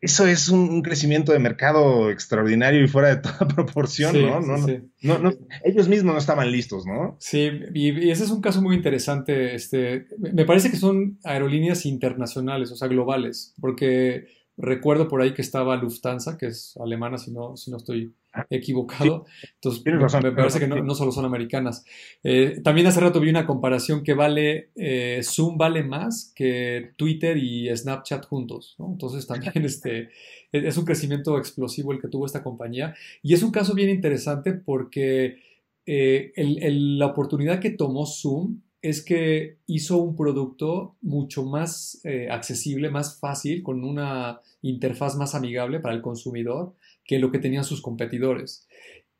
eso 0.00 0.26
es 0.26 0.48
un, 0.48 0.82
crecimiento 0.82 1.32
de 1.32 1.38
mercado 1.38 2.10
extraordinario 2.10 2.82
y 2.82 2.88
fuera 2.88 3.08
de 3.08 3.16
toda 3.16 3.48
proporción, 3.54 4.16
¿no? 4.20 5.20
ellos 5.64 5.88
mismos 5.88 6.14
no 6.14 6.18
estaban 6.18 6.50
listos, 6.50 6.86
¿no? 6.86 7.16
Sí, 7.18 7.50
y, 7.74 8.10
ese 8.10 8.24
es 8.24 8.30
un 8.30 8.40
caso 8.40 8.60
muy 8.62 8.76
interesante. 8.76 9.54
Este, 9.54 10.06
me 10.18 10.44
parece 10.44 10.70
que 10.70 10.76
son 10.76 11.18
aerolíneas 11.24 11.86
internacionales, 11.86 12.70
o 12.70 12.76
sea, 12.76 12.88
globales, 12.88 13.54
porque 13.60 14.26
recuerdo 14.56 15.08
por 15.08 15.20
ahí 15.20 15.34
que 15.34 15.42
estaba 15.42 15.76
Lufthansa, 15.76 16.38
que 16.38 16.46
es 16.46 16.76
alemana, 16.78 17.18
si 17.18 17.30
no, 17.30 17.56
si 17.56 17.70
no 17.70 17.76
estoy 17.76 18.14
equivocado. 18.50 19.26
Entonces, 19.54 19.82
me, 19.84 20.32
parece 20.32 20.60
que 20.60 20.66
no, 20.66 20.94
solo 20.94 21.12
son 21.12 21.24
americanas. 21.24 21.84
Eh, 22.22 22.60
también 22.62 22.86
hace 22.86 23.00
rato 23.00 23.20
vi 23.20 23.30
una 23.30 23.46
comparación 23.46 24.02
que 24.02 24.14
vale, 24.14 24.70
eh, 24.76 25.20
Zoom 25.22 25.56
vale 25.58 25.82
más 25.82 26.32
que 26.34 26.92
Twitter 26.96 27.36
y 27.36 27.74
Snapchat 27.74 28.26
juntos. 28.26 28.76
Entonces, 28.78 29.26
también 29.26 29.52
este, 29.64 30.10
es 30.52 30.76
un 30.76 30.84
crecimiento 30.84 31.38
explosivo 31.38 31.92
el 31.92 32.00
que 32.00 32.08
tuvo 32.08 32.26
esta 32.26 32.42
compañía. 32.42 32.94
Y 33.22 33.34
es 33.34 33.42
un 33.42 33.50
caso 33.50 33.74
bien 33.74 33.90
interesante 33.90 34.52
porque 34.52 35.42
eh, 35.86 36.32
la 36.36 37.06
oportunidad 37.06 37.60
que 37.60 37.70
tomó 37.70 38.06
Zoom 38.06 38.60
es 38.82 39.04
que 39.04 39.58
hizo 39.66 39.98
un 39.98 40.14
producto 40.16 40.96
mucho 41.00 41.44
más 41.44 42.00
accesible, 42.30 42.90
más 42.90 43.18
fácil, 43.18 43.62
con 43.62 43.84
una 43.84 44.40
interfaz 44.62 45.16
más 45.16 45.34
amigable 45.34 45.80
para 45.80 45.94
el 45.94 46.02
consumidor 46.02 46.74
que 47.04 47.18
lo 47.18 47.30
que 47.30 47.38
tenían 47.38 47.64
sus 47.64 47.80
competidores. 47.80 48.66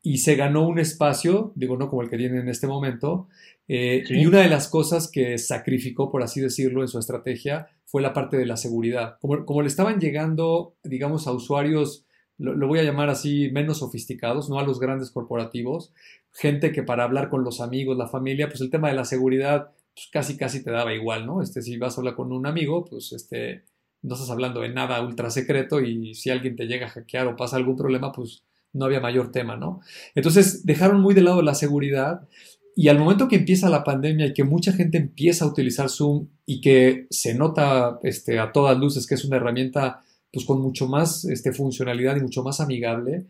Y 0.02 0.18
se 0.18 0.36
ganó 0.36 0.68
un 0.68 0.78
espacio, 0.78 1.52
digo, 1.56 1.76
no 1.76 1.88
como 1.88 2.02
el 2.02 2.10
que 2.10 2.16
tiene 2.16 2.38
en 2.38 2.48
este 2.48 2.68
momento, 2.68 3.28
eh, 3.68 4.04
y 4.08 4.26
una 4.26 4.40
de 4.40 4.48
las 4.48 4.68
cosas 4.68 5.10
que 5.10 5.38
sacrificó, 5.38 6.10
por 6.10 6.22
así 6.22 6.40
decirlo, 6.40 6.82
en 6.82 6.88
su 6.88 6.98
estrategia 6.98 7.68
fue 7.84 8.02
la 8.02 8.12
parte 8.12 8.36
de 8.36 8.46
la 8.46 8.56
seguridad. 8.56 9.16
Como, 9.20 9.44
como 9.44 9.62
le 9.62 9.68
estaban 9.68 9.98
llegando, 9.98 10.76
digamos, 10.84 11.26
a 11.26 11.32
usuarios, 11.32 12.05
lo, 12.38 12.68
voy 12.68 12.78
a 12.78 12.82
llamar 12.82 13.08
así, 13.08 13.50
menos 13.50 13.78
sofisticados, 13.78 14.48
no 14.48 14.58
a 14.58 14.64
los 14.64 14.78
grandes 14.78 15.10
corporativos, 15.10 15.92
gente 16.32 16.72
que 16.72 16.82
para 16.82 17.04
hablar 17.04 17.28
con 17.28 17.44
los 17.44 17.60
amigos, 17.60 17.96
la 17.96 18.08
familia, 18.08 18.48
pues 18.48 18.60
el 18.60 18.70
tema 18.70 18.88
de 18.88 18.94
la 18.94 19.04
seguridad, 19.04 19.70
pues 19.94 20.08
casi 20.12 20.36
casi 20.36 20.62
te 20.62 20.70
daba 20.70 20.92
igual, 20.92 21.26
¿no? 21.26 21.42
Este, 21.42 21.62
si 21.62 21.78
vas 21.78 21.96
a 21.96 22.00
hablar 22.00 22.14
con 22.14 22.32
un 22.32 22.46
amigo, 22.46 22.84
pues 22.84 23.12
este, 23.12 23.64
no 24.02 24.14
estás 24.14 24.30
hablando 24.30 24.60
de 24.60 24.68
nada 24.68 25.00
ultra 25.00 25.30
secreto 25.30 25.80
y 25.80 26.14
si 26.14 26.30
alguien 26.30 26.56
te 26.56 26.66
llega 26.66 26.86
a 26.86 26.90
hackear 26.90 27.26
o 27.26 27.36
pasa 27.36 27.56
algún 27.56 27.76
problema, 27.76 28.12
pues 28.12 28.44
no 28.72 28.84
había 28.84 29.00
mayor 29.00 29.32
tema, 29.32 29.56
¿no? 29.56 29.80
Entonces 30.14 30.66
dejaron 30.66 31.00
muy 31.00 31.14
de 31.14 31.22
lado 31.22 31.40
la 31.40 31.54
seguridad 31.54 32.28
y 32.74 32.88
al 32.88 32.98
momento 32.98 33.26
que 33.26 33.36
empieza 33.36 33.70
la 33.70 33.84
pandemia 33.84 34.26
y 34.26 34.34
que 34.34 34.44
mucha 34.44 34.72
gente 34.72 34.98
empieza 34.98 35.46
a 35.46 35.48
utilizar 35.48 35.88
Zoom 35.88 36.28
y 36.44 36.60
que 36.60 37.06
se 37.08 37.34
nota 37.34 37.98
este, 38.02 38.38
a 38.38 38.52
todas 38.52 38.78
luces 38.78 39.06
que 39.06 39.14
es 39.14 39.24
una 39.24 39.38
herramienta 39.38 40.02
pues 40.36 40.44
con 40.44 40.60
mucho 40.60 40.86
más 40.86 41.24
este, 41.24 41.50
funcionalidad 41.50 42.14
y 42.14 42.20
mucho 42.20 42.42
más 42.42 42.60
amigable, 42.60 43.24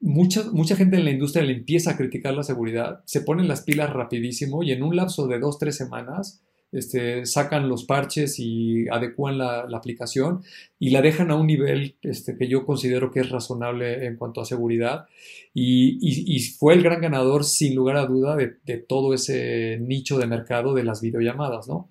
mucha, 0.00 0.42
mucha 0.52 0.76
gente 0.76 0.98
en 0.98 1.06
la 1.06 1.10
industria 1.10 1.42
le 1.42 1.54
empieza 1.54 1.92
a 1.92 1.96
criticar 1.96 2.34
la 2.34 2.42
seguridad, 2.42 3.00
se 3.06 3.22
ponen 3.22 3.48
las 3.48 3.62
pilas 3.62 3.90
rapidísimo 3.90 4.62
y 4.62 4.72
en 4.72 4.82
un 4.82 4.94
lapso 4.94 5.28
de 5.28 5.38
dos, 5.38 5.58
tres 5.58 5.78
semanas 5.78 6.42
este, 6.72 7.24
sacan 7.24 7.70
los 7.70 7.84
parches 7.84 8.38
y 8.38 8.86
adecuan 8.88 9.38
la, 9.38 9.60
aplicación 9.60 10.42
y 10.78 10.90
la 10.90 11.00
dejan 11.00 11.30
a 11.30 11.36
un 11.36 11.46
nivel 11.46 11.96
este, 12.02 12.36
que 12.36 12.48
yo 12.48 12.66
considero 12.66 13.10
que 13.10 13.20
es 13.20 13.30
razonable 13.30 14.04
en 14.04 14.16
cuanto 14.16 14.42
a 14.42 14.44
seguridad. 14.44 15.06
Y, 15.54 16.38
fue 16.58 16.74
el 16.74 16.82
gran 16.82 17.00
ganador, 17.00 17.44
sin 17.44 17.74
lugar 17.74 17.96
a 17.96 18.04
duda, 18.04 18.36
de, 18.36 18.76
todo 18.76 19.14
ese 19.14 19.78
nicho 19.80 20.18
de 20.18 20.26
mercado 20.26 20.74
de 20.74 20.84
las 20.84 21.00
videollamadas, 21.00 21.66
¿no? 21.66 21.88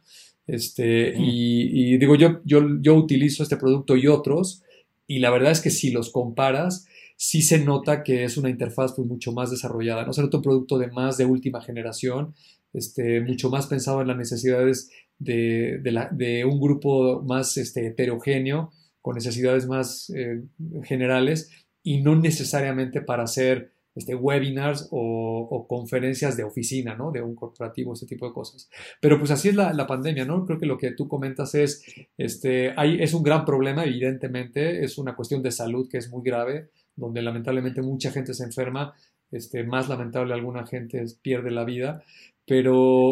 Este, 0.48 1.14
y, 1.18 1.98
digo, 1.98 2.16
yo, 2.16 2.42
yo, 2.46 2.62
yo 2.82 2.96
utilizo 2.96 3.44
este 3.44 3.58
producto 3.58 3.98
y 3.98 4.08
otros, 4.08 4.64
y 5.08 5.20
la 5.20 5.32
verdad 5.32 5.52
es 5.52 5.62
que 5.62 5.70
si 5.70 5.92
los 5.92 6.12
comparas, 6.12 6.88
sí 7.18 7.42
se 7.42 7.60
nota 7.60 8.04
que 8.04 8.24
es 8.24 8.38
una 8.38 8.50
interfaz 8.50 8.94
pues, 8.96 9.08
mucho 9.08 9.32
más 9.32 9.52
desarrollada, 9.52 10.06
no 10.06 10.12
es 10.12 10.18
un 10.18 10.30
producto 10.30 10.78
de 10.78 10.92
más 10.92 11.18
de 11.18 11.26
última 11.26 11.62
generación 11.62 12.34
este, 12.76 13.22
mucho 13.22 13.50
más 13.50 13.68
pensado 13.68 14.02
en 14.02 14.08
las 14.08 14.18
necesidades 14.18 14.92
de, 15.18 16.44
un 16.46 16.60
grupo 16.60 17.22
más 17.22 17.56
este, 17.56 17.88
heterogéneo, 17.88 18.72
con 19.02 19.16
necesidades 19.16 19.66
más 19.66 20.10
eh, 20.10 20.44
generales 20.84 21.52
y 21.84 22.02
no 22.02 22.16
necesariamente 22.16 23.02
para 23.02 23.24
hacer 23.24 23.72
este, 23.96 24.14
webinars 24.14 24.90
o, 24.92 25.66
conferencias 25.68 26.38
de 26.38 26.44
oficina, 26.44 26.96
¿no? 26.96 27.12
De 27.12 27.22
un 27.22 27.34
corporativo, 27.34 27.94
este 27.94 28.06
tipo 28.06 28.28
de 28.28 28.34
cosas. 28.34 28.70
Pero 29.02 29.18
pues 29.18 29.32
así 29.32 29.50
es 29.50 29.56
la, 29.56 29.88
pandemia, 29.88 30.26
¿no? 30.26 30.46
Creo 30.46 30.60
que 30.60 30.66
lo 30.66 30.78
que 30.78 30.92
tú 30.92 31.08
comentas 31.08 31.56
es, 31.56 31.84
este, 32.18 32.74
hay, 32.76 33.02
es 33.02 33.14
un 33.14 33.24
gran 33.24 33.46
problema, 33.46 33.86
evidentemente, 33.86 34.84
es 34.84 34.98
una 34.98 35.16
cuestión 35.16 35.42
de 35.42 35.52
salud 35.52 35.88
que 35.90 35.98
es 35.98 36.10
muy 36.10 36.24
grave, 36.24 36.70
donde 36.96 37.22
lamentablemente 37.22 37.82
mucha 37.82 38.12
gente 38.12 38.34
se 38.34 38.44
enferma, 38.44 38.94
este, 39.32 39.64
más 39.64 39.90
lamentable 39.90 40.34
alguna 40.34 40.66
gente 40.66 41.04
pierde 41.22 41.52
la 41.52 41.66
vida, 41.66 42.04
pero 42.46 43.12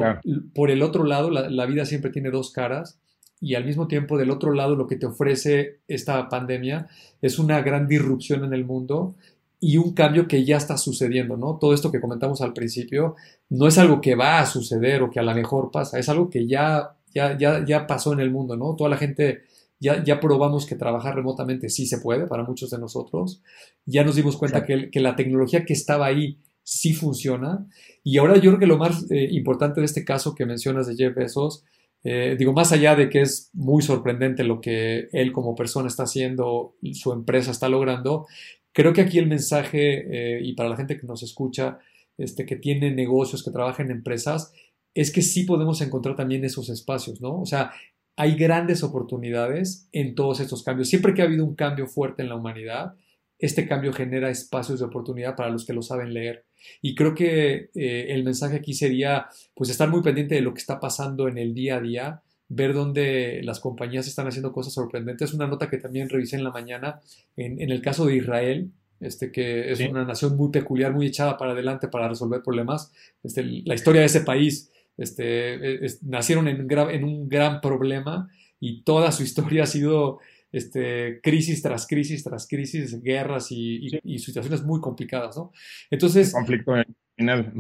por 0.54 0.70
el 0.70 0.84
otro 0.84 1.04
lado, 1.04 1.30
la, 1.32 1.66
vida 1.66 1.86
siempre 1.86 2.12
tiene 2.12 2.30
dos 2.30 2.52
caras 2.52 3.00
y 3.42 3.56
al 3.56 3.66
mismo 3.66 3.88
tiempo 3.88 4.18
del 4.18 4.30
otro 4.30 4.54
lado 4.54 4.75
lo 4.75 4.88
que 4.88 4.96
te 4.96 5.08
ofrece 5.08 5.80
esta 5.88 6.30
pandemia 6.30 6.88
es 7.22 7.40
una 7.40 7.62
gran 7.62 7.88
disrupción 7.88 8.44
en 8.44 8.54
el 8.54 8.63
mundo 8.63 9.16
y 9.65 9.77
un 9.77 9.93
cambio 9.93 10.27
que 10.27 10.43
ya 10.43 10.58
está 10.58 10.77
sucediendo, 10.77 11.38
¿no? 11.38 11.58
Todo 11.58 11.74
esto 11.74 11.89
que 11.89 12.01
comentamos 12.01 12.41
al 12.41 12.51
principio 12.51 13.15
no 13.50 13.65
es 13.65 13.77
algo 13.77 14.01
que 14.01 14.13
va 14.13 14.39
a 14.39 14.46
suceder 14.46 15.01
o 15.01 15.10
que 15.10 15.22
a 15.22 15.24
lo 15.24 15.34
mejor 15.34 15.72
pasa, 15.72 15.98
es 15.98 16.10
algo 16.10 16.29
que 16.29 16.46
ya, 16.46 16.98
ya, 17.15 17.38
ya, 17.38 17.63
ya 17.65 17.88
pasó 17.88 18.12
en 18.12 18.20
el 18.20 18.29
mundo, 18.29 18.58
¿no? 18.58 18.75
Toda 18.75 18.89
la 18.89 18.98
gente 18.98 19.43
ya, 19.79 20.03
ya, 20.03 20.20
probamos 20.20 20.65
que 20.65 20.75
trabajar 20.75 21.15
remotamente 21.15 21.70
sí 21.70 21.86
se 21.86 22.00
puede 22.00 22.27
para 22.27 22.43
muchos 22.43 22.72
de 22.72 22.77
nosotros. 22.77 23.41
Ya 23.86 24.03
nos 24.03 24.17
dimos 24.17 24.36
cuenta 24.36 24.65
que, 24.65 24.91
que, 24.91 25.00
la 25.00 25.15
tecnología 25.15 25.63
que 25.63 25.72
estaba 25.72 26.08
ahí 26.08 26.39
sí 26.63 26.93
funciona. 26.93 27.65
Y 28.03 28.17
ahora 28.17 28.36
yo 28.36 28.51
creo 28.51 28.60
que 28.60 28.67
lo 28.67 28.77
más 28.77 29.10
eh, 29.12 29.29
importante 29.32 29.79
de 29.79 29.86
este 29.86 30.03
caso 30.03 30.36
que 30.36 30.46
mencionas 30.46 30.88
de 30.88 30.96
Jeff 30.98 31.15
Bezos, 31.15 31.63
eh, 32.03 32.36
digo, 32.38 32.51
más 32.51 32.74
allá 32.74 32.96
de 32.96 33.10
que 33.10 33.22
es 33.22 33.50
muy 33.53 33.82
sorprendente 33.82 34.43
lo 34.43 34.60
que 34.60 35.08
él 35.13 35.32
como 35.32 35.55
persona 35.55 35.88
está 35.88 36.03
haciendo, 36.03 36.75
su 36.91 37.13
empresa 37.13 37.51
está 37.51 37.70
logrando, 37.70 38.25
creo 38.74 38.94
que 38.94 39.01
aquí 39.01 39.20
el 39.20 39.27
mensaje, 39.27 40.38
eh, 40.38 40.42
y 40.44 40.53
para 40.53 40.70
la 40.70 40.75
gente 40.75 41.00
que 41.00 41.08
nos 41.08 41.24
escucha, 41.24 41.80
este, 42.18 42.46
que 42.46 42.58
tiene 42.58 42.92
negocios, 42.92 43.44
que 43.44 43.51
trabaja 43.51 43.84
en 43.84 43.92
empresas, 43.92 44.51
es 44.94 45.12
que 45.12 45.22
sí 45.22 45.44
podemos 45.44 45.82
encontrar 45.82 46.15
también 46.15 46.44
esos 46.44 46.70
espacios, 46.70 47.22
¿no? 47.22 47.39
O 47.42 47.46
sea, 47.46 47.72
hay 48.15 48.36
grandes 48.36 48.84
oportunidades 48.84 49.88
en 49.92 50.13
todos 50.15 50.39
estos 50.39 50.63
cambios. 50.63 50.89
Siempre 50.89 51.13
que 51.13 51.22
ha 51.22 51.25
habido 51.25 51.46
un 51.46 51.56
cambio 51.56 51.88
fuerte 51.88 52.22
en 52.22 52.30
la 52.30 52.36
humanidad, 52.36 52.96
este 53.39 53.68
cambio 53.68 53.92
genera 53.92 54.30
espacios 54.30 54.80
de 54.80 54.86
oportunidad 54.86 55.36
para 55.36 55.50
los 55.50 55.65
que 55.65 55.74
lo 55.74 55.82
saben 55.82 56.13
leer. 56.13 56.46
Y 56.82 56.96
creo 56.96 57.15
que 57.15 57.72
eh, 57.74 58.06
el 58.10 58.24
mensaje 58.24 58.58
aquí 58.58 58.74
sería, 58.74 59.27
pues, 59.56 59.70
estar 59.70 59.89
muy 59.89 60.01
pendiente 60.01 60.36
de 60.36 60.42
lo 60.42 60.53
que 60.53 60.60
está 60.60 60.80
pasando 60.80 61.27
en 61.27 61.38
el 61.38 61.53
día 61.53 61.77
a 61.77 61.82
día, 61.82 62.22
ver 62.55 62.74
dónde 62.74 63.41
las 63.43 63.60
compañías 63.60 64.07
están 64.07 64.27
haciendo 64.27 64.51
cosas 64.51 64.74
sorprendentes. 64.74 65.33
Una 65.33 65.48
nota 65.48 65.69
que 65.69 65.77
también 65.77 66.10
revisé 66.10 66.36
en 66.36 66.43
la 66.43 66.51
mañana, 66.51 67.01
en, 67.36 67.60
el 67.60 67.81
caso 67.81 68.05
de 68.05 68.15
Israel, 68.17 68.72
este, 69.00 69.31
que 69.31 69.72
es 69.72 69.79
una 69.81 70.05
nación 70.05 70.36
muy 70.38 70.51
peculiar, 70.51 70.93
muy 70.93 71.07
echada 71.07 71.38
para 71.38 71.51
adelante 71.51 71.88
para 71.88 72.07
resolver 72.07 72.41
problemas. 72.41 72.91
Este, 73.24 73.43
la 73.43 73.75
historia 73.75 74.01
de 74.01 74.07
ese 74.07 74.22
país, 74.22 74.72
este, 74.98 75.79
nacieron 76.01 76.48
en, 76.48 76.67
en 76.69 77.03
un 77.03 77.27
gran 77.27 77.62
problema 77.62 78.29
y 78.60 78.83
toda 78.83 79.12
su 79.12 79.24
historia 79.24 79.63
ha 79.63 79.67
sido 79.67 80.19
este, 80.53 81.19
crisis 81.22 81.62
tras 81.62 81.88
crisis 81.88 82.24
tras 82.24 82.48
crisis, 82.48 83.01
guerras 83.01 83.51
y, 83.51 83.89
situaciones 84.19 84.63
muy 84.63 84.79
complicadas, 84.79 85.36
¿no? 85.36 85.51
Entonces... 85.89 86.31
Conflicto 86.31 86.74
final. 87.17 87.51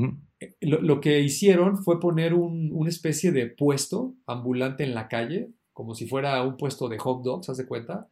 Lo, 0.61 1.01
que 1.01 1.21
hicieron 1.21 1.83
fue 1.83 1.99
poner 1.99 2.33
un, 2.33 2.71
una 2.73 2.89
especie 2.89 3.31
de 3.31 3.47
puesto 3.47 4.15
ambulante 4.25 4.83
en 4.83 4.93
la 4.93 5.07
calle, 5.07 5.49
como 5.71 5.95
si 5.95 6.07
fuera 6.07 6.41
un 6.43 6.57
puesto 6.57 6.89
de 6.89 6.97
hot 6.97 7.23
dogs, 7.23 7.45
¿se 7.45 7.53
de 7.53 7.67
cuenta? 7.67 8.07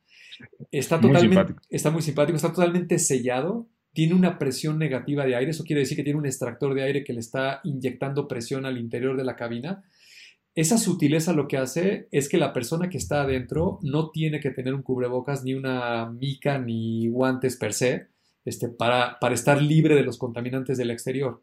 Está 0.72 1.00
totalmente, 1.00 1.56
está 1.70 1.92
muy 1.92 2.02
simpático, 2.02 2.36
está 2.36 2.52
totalmente 2.52 2.98
sellado, 3.00 3.68
tiene 3.94 4.14
una 4.14 4.40
presión 4.40 4.80
negativa 4.80 5.26
de 5.26 5.36
aire, 5.36 5.52
eso 5.52 5.64
quiere 5.64 5.82
decir 5.82 5.98
que 5.98 6.04
tiene 6.04 6.20
un 6.20 6.26
extractor 6.26 6.74
de 6.74 6.84
aire 6.84 7.04
que 7.04 7.14
le 7.14 7.20
está 7.20 7.62
inyectando 7.64 8.28
presión 8.28 8.66
al 8.66 8.78
interior 8.78 9.18
de 9.18 9.24
la 9.24 9.36
cabina 9.36 9.84
esa 10.54 10.78
sutileza 10.78 11.32
lo 11.34 11.48
que 11.48 11.58
hace 11.58 12.10
es 12.12 12.28
que 12.28 12.38
la 12.38 12.52
persona 12.52 12.90
que 12.90 12.98
está 12.98 13.22
adentro 13.22 13.80
no 13.84 14.12
tiene 14.12 14.42
que 14.42 14.52
tener 14.52 14.74
un 14.74 14.82
cubrebocas, 14.82 15.44
ni 15.44 15.54
una 15.54 16.10
mica, 16.12 16.58
ni 16.58 17.08
guantes 17.08 17.56
per 17.56 17.74
se, 17.74 18.08
este, 18.44 18.68
para, 18.68 19.18
para 19.20 19.34
estar 19.34 19.62
libre 19.62 19.96
de 19.96 20.04
los 20.04 20.18
contaminantes 20.18 20.78
del 20.78 20.92
exterior. 20.92 21.42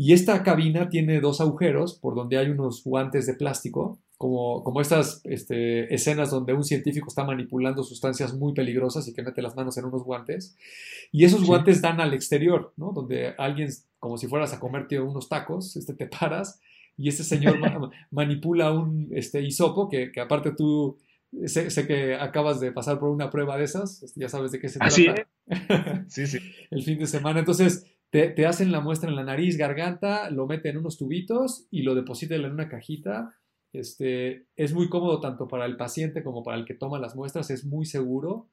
Y 0.00 0.12
esta 0.12 0.44
cabina 0.44 0.88
tiene 0.88 1.20
dos 1.20 1.40
agujeros 1.40 1.98
por 1.98 2.14
donde 2.14 2.38
hay 2.38 2.50
unos 2.50 2.84
guantes 2.84 3.26
de 3.26 3.34
plástico 3.34 3.98
como, 4.16 4.62
como 4.62 4.80
estas 4.80 5.20
este, 5.24 5.92
escenas 5.92 6.30
donde 6.30 6.54
un 6.54 6.62
científico 6.62 7.08
está 7.08 7.24
manipulando 7.24 7.82
sustancias 7.82 8.32
muy 8.32 8.54
peligrosas 8.54 9.08
y 9.08 9.12
que 9.12 9.24
mete 9.24 9.42
las 9.42 9.56
manos 9.56 9.76
en 9.76 9.86
unos 9.86 10.04
guantes. 10.04 10.56
Y 11.10 11.24
esos 11.24 11.44
guantes 11.44 11.82
dan 11.82 12.00
al 12.00 12.14
exterior, 12.14 12.72
¿no? 12.76 12.92
Donde 12.92 13.34
alguien, 13.38 13.70
como 13.98 14.18
si 14.18 14.28
fueras 14.28 14.54
a 14.54 14.60
comerte 14.60 15.00
unos 15.00 15.28
tacos, 15.28 15.76
este, 15.76 15.94
te 15.94 16.06
paras 16.06 16.60
y 16.96 17.08
este 17.08 17.24
señor 17.24 17.58
manipula 18.12 18.70
un 18.70 19.08
este, 19.10 19.42
hisopo 19.42 19.88
que, 19.88 20.12
que 20.12 20.20
aparte 20.20 20.52
tú 20.52 20.96
Sé, 21.44 21.68
sé, 21.68 21.86
que 21.86 22.14
acabas 22.14 22.58
de 22.58 22.72
pasar 22.72 22.98
por 22.98 23.10
una 23.10 23.28
prueba 23.28 23.58
de 23.58 23.64
esas, 23.64 24.02
este, 24.02 24.20
ya 24.20 24.30
sabes 24.30 24.50
de 24.50 24.60
qué 24.60 24.70
se 24.70 24.78
trata. 24.78 24.88
Así 24.88 25.06
sí, 26.26 26.26
sí. 26.26 26.38
El 26.70 26.82
fin 26.82 26.98
de 26.98 27.06
semana. 27.06 27.40
Entonces, 27.40 27.84
te, 28.10 28.28
te, 28.30 28.46
hacen 28.46 28.72
la 28.72 28.80
muestra 28.80 29.08
en 29.08 29.16
la 29.16 29.24
nariz, 29.24 29.56
garganta, 29.56 30.30
lo 30.30 30.46
meten 30.46 30.72
en 30.72 30.78
unos 30.78 30.96
tubitos 30.96 31.66
y 31.70 31.82
lo 31.82 31.94
depositan 31.94 32.44
en 32.44 32.52
una 32.52 32.68
cajita. 32.68 33.34
Este, 33.72 34.46
es 34.56 34.72
muy 34.72 34.88
cómodo 34.88 35.20
tanto 35.20 35.46
para 35.46 35.66
el 35.66 35.76
paciente 35.76 36.22
como 36.22 36.42
para 36.42 36.56
el 36.56 36.64
que 36.64 36.74
toma 36.74 36.98
las 36.98 37.14
muestras, 37.14 37.50
es 37.50 37.64
muy 37.64 37.84
seguro. 37.84 38.48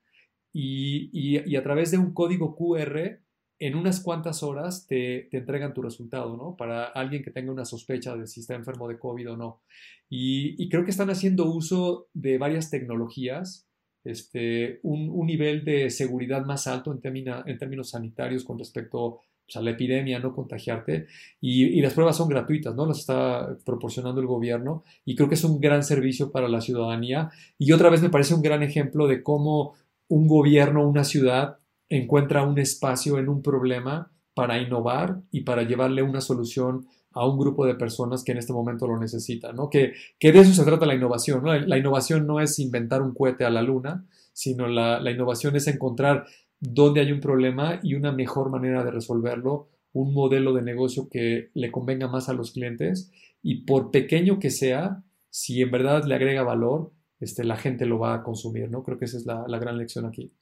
Y, 0.54 1.10
y, 1.12 1.50
y 1.50 1.56
a 1.56 1.64
través 1.64 1.92
de 1.92 1.98
un 1.98 2.14
código 2.14 2.56
QR 2.56 3.20
en 3.60 3.76
unas 3.76 4.02
cuantas 4.02 4.44
horas 4.44 4.86
te, 4.88 5.28
te, 5.32 5.38
entregan 5.38 5.74
tu 5.74 5.82
resultado, 5.82 6.36
¿no? 6.36 6.56
Para 6.58 6.86
alguien 6.86 7.24
que 7.24 7.32
tenga 7.32 7.52
una 7.52 7.66
sospecha 7.66 8.16
de 8.16 8.28
si 8.28 8.42
está 8.42 8.56
enfermo 8.56 8.88
de 8.88 9.00
COVID 9.00 9.32
o 9.32 9.38
no. 9.38 9.62
Y, 10.10 10.62
y 10.62 10.70
creo 10.70 10.84
que 10.84 10.92
están 10.92 11.10
haciendo 11.10 11.46
uso 11.46 12.08
de 12.14 12.38
varias 12.38 12.70
tecnologías, 12.70 13.68
este, 14.04 14.80
un, 14.84 15.10
un 15.10 15.26
nivel 15.26 15.64
de 15.66 15.90
seguridad 15.90 16.46
más 16.46 16.68
alto 16.68 16.92
en, 16.92 17.02
termina, 17.02 17.44
en 17.48 17.58
términos 17.58 17.92
sanitarios 17.92 18.44
con 18.44 18.60
respecto 18.60 19.22
pues, 19.46 19.56
a 19.58 19.62
la 19.62 19.72
epidemia, 19.72 20.20
no 20.20 20.34
contagiarte. 20.34 21.08
Y, 21.40 21.66
y, 21.66 21.82
las 21.82 21.94
pruebas 21.94 22.18
son 22.18 22.30
gratuitas, 22.30 22.76
¿no? 22.76 22.86
Las 22.86 23.00
está 23.00 23.58
proporcionando 23.66 24.22
el 24.22 24.28
gobierno 24.28 24.84
y 25.06 25.16
creo 25.16 25.30
que 25.30 25.36
es 25.36 25.44
un 25.44 25.60
gran 25.60 25.84
servicio 25.84 26.32
para 26.32 26.48
la 26.48 26.62
ciudadanía. 26.62 27.30
Y 27.58 27.72
otra 27.72 27.90
vez 27.90 28.02
me 28.02 28.10
parece 28.10 28.34
un 28.34 28.42
gran 28.42 28.64
ejemplo 28.64 29.08
de 29.08 29.24
cómo 29.24 29.74
un 30.08 30.28
gobierno, 30.28 30.88
una 30.88 31.04
ciudad, 31.04 31.58
encuentra 31.90 32.44
un 32.44 32.58
espacio 32.60 33.20
en 33.20 33.30
un 33.30 33.42
problema 33.42 34.12
para 34.34 34.60
innovar 34.60 35.22
y 35.32 35.42
para 35.42 35.64
llevarle 35.64 36.04
una 36.04 36.22
solución 36.22 36.88
a 37.12 37.26
un 37.26 37.40
grupo 37.40 37.66
de 37.66 37.76
personas 37.76 38.24
que 38.24 38.34
en 38.34 38.40
este 38.40 38.52
momento 38.52 38.88
lo 38.88 39.00
necesitan, 39.00 39.56
¿no? 39.56 39.70
Que, 39.70 39.94
que 40.20 40.34
de 40.34 40.40
eso 40.40 40.54
se 40.54 40.66
trata 40.66 40.86
la 40.86 40.96
innovación, 40.96 41.44
¿no? 41.44 41.54
La 41.54 41.78
innovación 41.78 42.28
no 42.28 42.42
es 42.42 42.60
inventar 42.60 43.02
un 43.02 43.14
cohete 43.14 43.46
a 43.46 43.50
la 43.50 43.62
luna, 43.62 44.06
sino 44.34 44.68
la, 44.68 45.00
la 45.00 45.12
innovación 45.12 45.56
es 45.56 45.68
encontrar 45.68 46.26
dónde 46.60 47.02
hay 47.02 47.12
un 47.12 47.20
problema 47.20 47.80
y 47.84 47.96
una 47.96 48.12
mejor 48.12 48.50
manera 48.50 48.84
de 48.84 48.92
resolverlo, 48.92 49.70
un 49.94 50.14
modelo 50.14 50.54
de 50.54 50.62
negocio 50.62 51.08
que 51.10 51.50
le 51.54 51.72
convenga 51.72 52.08
más 52.08 52.30
a 52.30 52.34
los 52.34 52.52
clientes 52.52 53.12
y 53.42 53.66
por 53.66 53.92
pequeño 53.92 54.40
que 54.40 54.50
sea, 54.50 55.04
si 55.30 55.62
en 55.62 55.72
verdad 55.72 56.04
le 56.06 56.16
agrega 56.16 56.44
valor, 56.44 56.92
este, 57.20 57.44
la 57.44 57.56
gente 57.56 57.86
lo 57.86 58.00
va 58.00 58.14
a 58.14 58.24
consumir, 58.24 58.70
¿no? 58.70 58.84
Creo 58.84 58.98
que 58.98 59.06
esa 59.06 59.18
es 59.18 59.26
la, 59.26 59.46
la 59.48 59.60
gran 59.60 59.78
lección 59.78 60.06
aquí. 60.06 60.34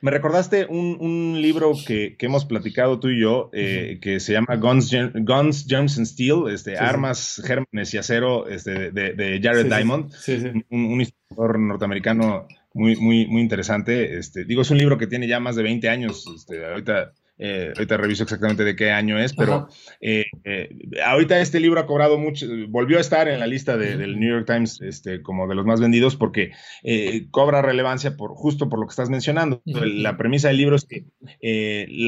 Me 0.00 0.10
recordaste 0.10 0.66
un, 0.66 0.98
un 1.00 1.40
libro 1.40 1.72
que, 1.86 2.16
que, 2.18 2.26
hemos 2.26 2.44
platicado 2.44 3.00
tú 3.00 3.08
y 3.08 3.20
yo, 3.20 3.48
eh, 3.52 3.98
que 4.02 4.20
se 4.20 4.34
llama 4.34 4.56
Guns, 4.56 4.94
Guns, 5.14 5.66
Germs 5.66 5.96
and 5.96 6.06
Steel, 6.06 6.44
este, 6.52 6.72
sí, 6.72 6.76
Armas, 6.78 7.18
sí. 7.18 7.42
Gérmenes 7.42 7.94
y 7.94 7.98
Acero, 7.98 8.48
este, 8.48 8.90
de, 8.90 9.14
de 9.14 9.40
Jared 9.42 9.62
sí, 9.62 9.68
Diamond, 9.68 10.12
un, 10.70 10.84
un, 10.84 11.00
historiador 11.00 11.58
norteamericano 11.58 12.46
muy, 12.74 12.96
muy, 12.96 13.26
muy 13.26 13.42
interesante. 13.42 14.18
Este, 14.18 14.44
digo, 14.44 14.62
es 14.62 14.70
un 14.70 14.78
libro 14.78 14.98
que 14.98 15.06
tiene 15.06 15.28
ya 15.28 15.40
más 15.40 15.56
de 15.56 15.62
20 15.62 15.88
años. 15.88 16.24
Este, 16.34 16.64
ahorita 16.64 17.12
eh, 17.44 17.72
ahorita 17.74 17.96
reviso 17.96 18.22
exactamente 18.22 18.62
de 18.62 18.76
qué 18.76 18.92
año 18.92 19.18
es, 19.18 19.32
pero 19.32 19.66
eh, 20.00 20.26
eh, 20.44 20.68
ahorita 21.04 21.40
este 21.40 21.58
libro 21.58 21.80
ha 21.80 21.86
cobrado 21.86 22.16
mucho, 22.16 22.46
volvió 22.68 22.98
a 22.98 23.00
estar 23.00 23.26
en 23.26 23.40
la 23.40 23.48
lista 23.48 23.76
de, 23.76 23.96
del 23.96 24.20
New 24.20 24.30
York 24.30 24.46
Times 24.46 24.80
este, 24.80 25.22
como 25.22 25.48
de 25.48 25.56
los 25.56 25.66
más 25.66 25.80
vendidos 25.80 26.14
porque 26.14 26.52
cobra 27.32 27.60
relevancia 27.60 28.16
por, 28.16 28.34
justo 28.34 28.68
por 28.68 28.78
lo 28.78 28.86
que 28.86 28.92
estás 28.92 29.10
mencionando. 29.10 29.60
La 29.64 30.16
premisa 30.16 30.48
del 30.48 30.58
libro 30.58 30.76
es 30.76 30.84
que 30.84 31.04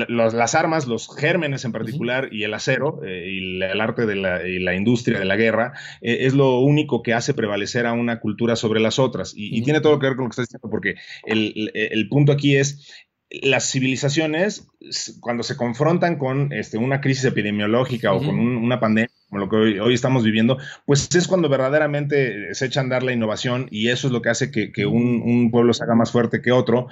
los, 0.09 0.35
las 0.35 0.55
armas, 0.55 0.87
los 0.87 1.09
gérmenes 1.17 1.65
en 1.65 1.73
particular 1.73 2.29
y 2.31 2.45
el 2.45 2.55
acero 2.55 3.01
y 3.05 3.61
el 3.61 3.81
arte 3.81 4.07
de 4.07 4.15
la, 4.15 4.47
y 4.47 4.61
la 4.61 4.77
industria 4.77 5.19
de 5.19 5.25
la 5.25 5.35
guerra 5.35 5.73
es 6.01 6.35
lo 6.35 6.61
único 6.61 7.03
que 7.03 7.13
hace 7.13 7.35
prevalecer 7.35 7.87
a 7.87 7.93
una 7.93 8.21
cultura 8.21 8.55
sobre 8.55 8.79
las 8.79 9.01
otras. 9.01 9.35
Y, 9.37 9.59
y 9.59 9.63
tiene 9.63 9.81
todo 9.81 9.99
que 9.99 10.07
ver 10.07 10.15
con 10.15 10.27
lo 10.27 10.31
que 10.31 10.35
estás 10.35 10.47
diciendo 10.47 10.71
porque 10.71 10.95
el, 11.27 11.71
el, 11.75 11.93
el 11.93 12.09
punto 12.09 12.31
aquí 12.31 12.55
es 12.55 13.04
las 13.43 13.71
civilizaciones, 13.71 14.69
cuando 15.21 15.43
se 15.43 15.57
confrontan 15.57 16.17
con 16.17 16.53
este, 16.53 16.79
una 16.79 17.01
crisis 17.01 17.25
epidemiológica 17.25 18.13
uh 18.13 18.17
-huh. 18.17 18.23
o 18.23 18.27
con 18.27 18.39
un, 18.39 18.57
una 18.57 18.81
pandemia, 18.81 19.11
como 19.29 19.41
lo 19.41 19.49
que 19.49 19.57
hoy, 19.57 19.79
hoy, 19.79 19.95
estamos 19.95 20.25
viviendo, 20.25 20.59
pues 20.87 21.09
es 21.15 21.27
cuando 21.27 21.49
verdaderamente 21.49 22.55
se 22.55 22.67
echa 22.67 22.81
a 22.81 22.83
andar 22.83 23.03
la 23.03 23.13
innovación 23.13 23.69
y 23.71 23.89
eso 23.89 24.07
es 24.07 24.13
lo 24.13 24.23
que 24.23 24.31
hace 24.31 24.51
que, 24.51 24.73
que 24.73 24.87
un, 24.87 25.23
un, 25.23 25.51
pueblo 25.51 25.73
se 25.75 25.85
haga 25.85 25.95
más 25.95 26.13
fuerte 26.13 26.43
que 26.43 26.53
otro. 26.53 26.89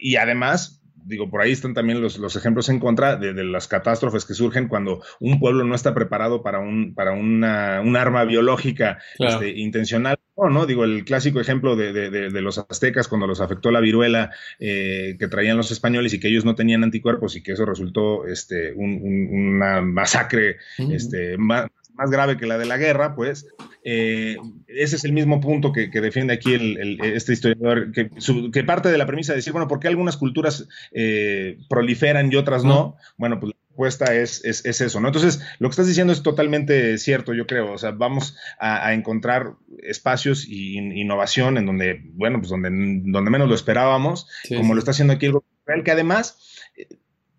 Y 0.00 0.16
además, 0.16 0.79
digo, 1.04 1.30
por 1.30 1.40
ahí 1.40 1.52
están 1.52 1.74
también 1.74 2.00
los, 2.00 2.18
los 2.18 2.36
ejemplos 2.36 2.68
en 2.68 2.78
contra 2.78 3.16
de, 3.16 3.32
de, 3.32 3.44
las 3.44 3.68
catástrofes 3.68 4.24
que 4.24 4.34
surgen 4.34 4.68
cuando 4.68 5.02
un 5.18 5.38
pueblo 5.40 5.64
no 5.64 5.74
está 5.74 5.94
preparado 5.94 6.42
para 6.42 6.60
un, 6.60 6.94
para 6.94 7.12
una, 7.12 7.80
un 7.80 7.96
arma 7.96 8.24
biológica 8.24 8.98
claro. 9.16 9.34
este, 9.34 9.58
intencional. 9.58 10.18
No, 10.36 10.48
no, 10.48 10.66
digo, 10.66 10.84
el 10.84 11.04
clásico 11.04 11.40
ejemplo 11.40 11.76
de, 11.76 11.92
de, 11.92 12.10
de, 12.10 12.40
los 12.40 12.58
aztecas 12.58 13.08
cuando 13.08 13.26
los 13.26 13.40
afectó 13.40 13.70
la 13.70 13.80
viruela 13.80 14.30
eh, 14.58 15.16
que 15.18 15.28
traían 15.28 15.56
los 15.56 15.70
españoles 15.70 16.14
y 16.14 16.20
que 16.20 16.28
ellos 16.28 16.44
no 16.44 16.54
tenían 16.54 16.82
anticuerpos 16.82 17.36
y 17.36 17.42
que 17.42 17.52
eso 17.52 17.66
resultó 17.66 18.26
este, 18.26 18.72
un, 18.72 19.00
un, 19.02 19.54
una 19.56 19.82
masacre 19.82 20.56
uh 20.78 20.82
-huh. 20.84 20.94
este, 20.94 21.36
más, 21.36 21.66
más 21.94 22.10
grave 22.10 22.36
que 22.38 22.46
la 22.46 22.56
de 22.56 22.66
la 22.66 22.78
guerra, 22.78 23.14
pues 23.14 23.46
eh, 23.82 24.36
ese 24.66 24.96
es 24.96 25.04
el 25.04 25.12
mismo 25.12 25.40
punto 25.40 25.72
que, 25.72 25.90
que 25.90 26.00
defiende 26.00 26.34
aquí 26.34 26.52
el, 26.52 26.78
el, 26.78 27.00
este 27.00 27.32
historiador, 27.32 27.92
que, 27.92 28.10
su, 28.18 28.50
que, 28.50 28.62
parte 28.64 28.90
de 28.90 28.98
la 28.98 29.06
premisa 29.06 29.32
de 29.32 29.36
decir, 29.36 29.52
bueno, 29.52 29.68
¿por 29.68 29.80
qué 29.80 29.88
algunas 29.88 30.16
culturas 30.16 30.68
eh, 30.92 31.58
proliferan 31.68 32.30
y 32.30 32.36
otras 32.36 32.64
no? 32.64 32.96
Bueno, 33.16 33.40
pues 33.40 33.52
la 33.54 33.68
respuesta 33.68 34.14
es, 34.14 34.44
es, 34.44 34.66
es, 34.66 34.80
eso, 34.82 35.00
¿no? 35.00 35.08
Entonces, 35.08 35.40
lo 35.58 35.68
que 35.68 35.72
estás 35.72 35.86
diciendo 35.86 36.12
es 36.12 36.22
totalmente 36.22 36.98
cierto, 36.98 37.32
yo 37.32 37.46
creo, 37.46 37.72
o 37.72 37.78
sea, 37.78 37.92
vamos 37.92 38.36
a, 38.58 38.86
a 38.86 38.92
encontrar 38.92 39.54
espacios 39.82 40.46
y 40.46 40.76
innovación 40.76 41.56
en 41.56 41.66
donde, 41.66 42.02
bueno, 42.12 42.38
pues 42.38 42.50
donde, 42.50 42.68
donde 42.70 43.30
menos 43.30 43.48
lo 43.48 43.54
esperábamos, 43.54 44.28
sí, 44.42 44.56
como 44.56 44.68
sí. 44.68 44.74
lo 44.74 44.78
está 44.78 44.90
haciendo 44.90 45.14
aquí 45.14 45.26
el 45.26 45.32
gobierno, 45.32 45.84
que 45.84 45.90
además 45.90 46.49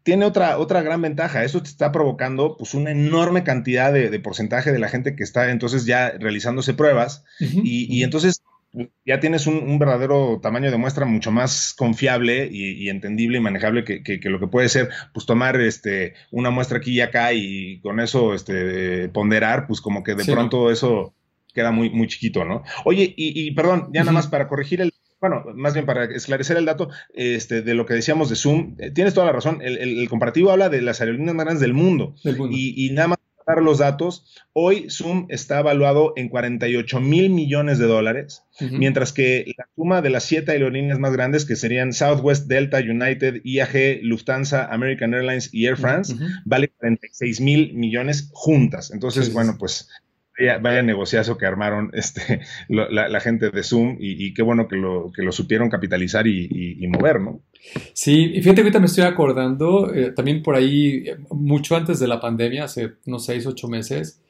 tiene 0.03 0.25
otra, 0.25 0.57
otra 0.57 0.81
gran 0.81 1.01
ventaja. 1.01 1.43
Eso 1.43 1.61
te 1.61 1.69
está 1.69 1.91
provocando 1.91 2.57
pues, 2.57 2.73
una 2.73 2.91
enorme 2.91 3.43
cantidad 3.43 3.93
de, 3.93 4.09
de, 4.09 4.19
porcentaje 4.19 4.71
de 4.71 4.79
la 4.79 4.89
gente 4.89 5.15
que 5.15 5.23
está 5.23 5.49
entonces 5.51 5.85
ya 5.85 6.11
realizándose 6.11 6.73
pruebas. 6.73 7.23
Uh 7.39 7.45
-huh. 7.45 7.61
y, 7.63 7.97
y, 7.97 8.03
entonces 8.03 8.41
ya 9.05 9.19
tienes 9.19 9.47
un, 9.47 9.57
un, 9.57 9.79
verdadero 9.79 10.39
tamaño 10.41 10.71
de 10.71 10.77
muestra 10.77 11.05
mucho 11.05 11.31
más 11.31 11.73
confiable 11.77 12.47
y, 12.49 12.71
y 12.83 12.89
entendible 12.89 13.37
y 13.37 13.41
manejable 13.41 13.83
que, 13.83 14.01
que, 14.01 14.19
que, 14.19 14.29
lo 14.29 14.39
que 14.39 14.47
puede 14.47 14.69
ser 14.69 14.89
pues 15.13 15.25
tomar 15.25 15.59
este, 15.59 16.13
una 16.31 16.51
muestra 16.51 16.77
aquí 16.77 16.93
y 16.93 17.01
acá 17.01 17.33
y 17.33 17.79
con 17.81 17.99
eso 17.99 18.33
este, 18.33 19.09
ponderar, 19.09 19.67
pues 19.67 19.81
como 19.81 20.03
que 20.03 20.15
de 20.15 20.23
sí. 20.23 20.31
pronto 20.31 20.71
eso 20.71 21.13
queda 21.53 21.71
muy, 21.71 21.89
muy 21.89 22.07
chiquito, 22.07 22.45
¿no? 22.45 22.63
Oye, 22.85 23.13
y, 23.17 23.47
y 23.47 23.51
perdón, 23.51 23.89
ya 23.93 24.01
uh 24.01 24.03
-huh. 24.03 24.05
nada 24.05 24.11
más 24.13 24.27
para 24.27 24.47
corregir 24.47 24.79
el 24.79 24.93
bueno, 25.21 25.43
más 25.55 25.75
bien 25.75 25.85
para 25.85 26.05
esclarecer 26.05 26.57
el 26.57 26.65
dato 26.65 26.89
este, 27.13 27.61
de 27.61 27.75
lo 27.75 27.85
que 27.85 27.93
decíamos 27.93 28.29
de 28.29 28.35
Zoom, 28.35 28.75
eh, 28.79 28.89
tienes 28.89 29.13
toda 29.13 29.27
la 29.27 29.31
razón, 29.31 29.59
el, 29.61 29.77
el, 29.77 29.99
el, 29.99 30.09
comparativo 30.09 30.51
habla 30.51 30.67
de 30.67 30.81
las 30.81 30.99
aerolíneas 30.99 31.35
más 31.35 31.45
grandes 31.45 31.61
del 31.61 31.75
mundo, 31.75 32.15
del 32.23 32.37
mundo. 32.37 32.57
Y, 32.57 32.73
y, 32.87 32.89
nada 32.89 33.09
más 33.09 33.19
para 33.45 33.57
dar 33.57 33.63
los 33.63 33.77
datos, 33.77 34.25
hoy 34.53 34.87
Zoom 34.89 35.27
está 35.29 35.59
evaluado 35.59 36.13
en 36.15 36.27
48 36.27 36.99
mil 36.99 37.29
millones 37.29 37.77
de 37.77 37.85
dólares, 37.85 38.43
uh 38.59 38.65
-huh. 38.65 38.77
mientras 38.79 39.13
que 39.13 39.53
la 39.55 39.67
suma 39.75 40.01
de 40.01 40.09
las 40.09 40.23
siete 40.23 40.53
aerolíneas 40.53 40.97
más 40.97 41.13
grandes, 41.13 41.45
que 41.45 41.55
serían 41.55 41.93
Southwest, 41.93 42.47
Delta, 42.47 42.79
United, 42.79 43.41
IAG, 43.43 43.99
Lufthansa, 44.01 44.65
American 44.65 45.13
Airlines 45.13 45.53
y 45.53 45.67
Air 45.67 45.77
France, 45.77 46.13
uh 46.13 46.17
-huh. 46.17 46.41
vale 46.45 46.69
46 46.69 47.41
mil 47.41 47.73
millones 47.75 48.31
juntas. 48.33 48.89
Entonces, 48.91 49.27
sí, 49.27 49.33
bueno, 49.33 49.55
pues 49.59 49.87
vaya, 50.41 50.57
vaya, 50.57 50.81
negociazo 50.81 51.37
que 51.37 51.45
armaron 51.45 51.91
este, 51.93 52.41
lo, 52.67 52.89
la, 52.89 53.07
la, 53.09 53.19
gente 53.19 53.49
de 53.49 53.63
Zoom 53.63 53.97
y, 53.99 54.25
y, 54.25 54.33
qué 54.33 54.41
bueno 54.41 54.67
que 54.67 54.75
lo, 54.75 55.11
que 55.13 55.23
lo 55.23 55.31
supieron 55.31 55.69
capitalizar 55.69 56.27
y, 56.27 56.47
y, 56.49 56.83
y, 56.83 56.87
mover, 56.87 57.21
¿no? 57.21 57.41
Sí, 57.93 58.31
y 58.33 58.41
fíjate 58.41 58.55
que 58.55 58.61
ahorita 58.61 58.79
me 58.79 58.85
estoy 58.87 59.03
acordando, 59.03 59.93
eh, 59.93 60.11
también 60.11 60.41
por 60.41 60.55
ahí, 60.55 61.05
mucho 61.29 61.75
antes 61.75 61.99
de 61.99 62.07
la 62.07 62.19
pandemia, 62.19 62.63
hace 62.63 62.93
unos 63.05 63.25
seis, 63.25 63.45
ocho 63.45 63.67
meses, 63.67 64.21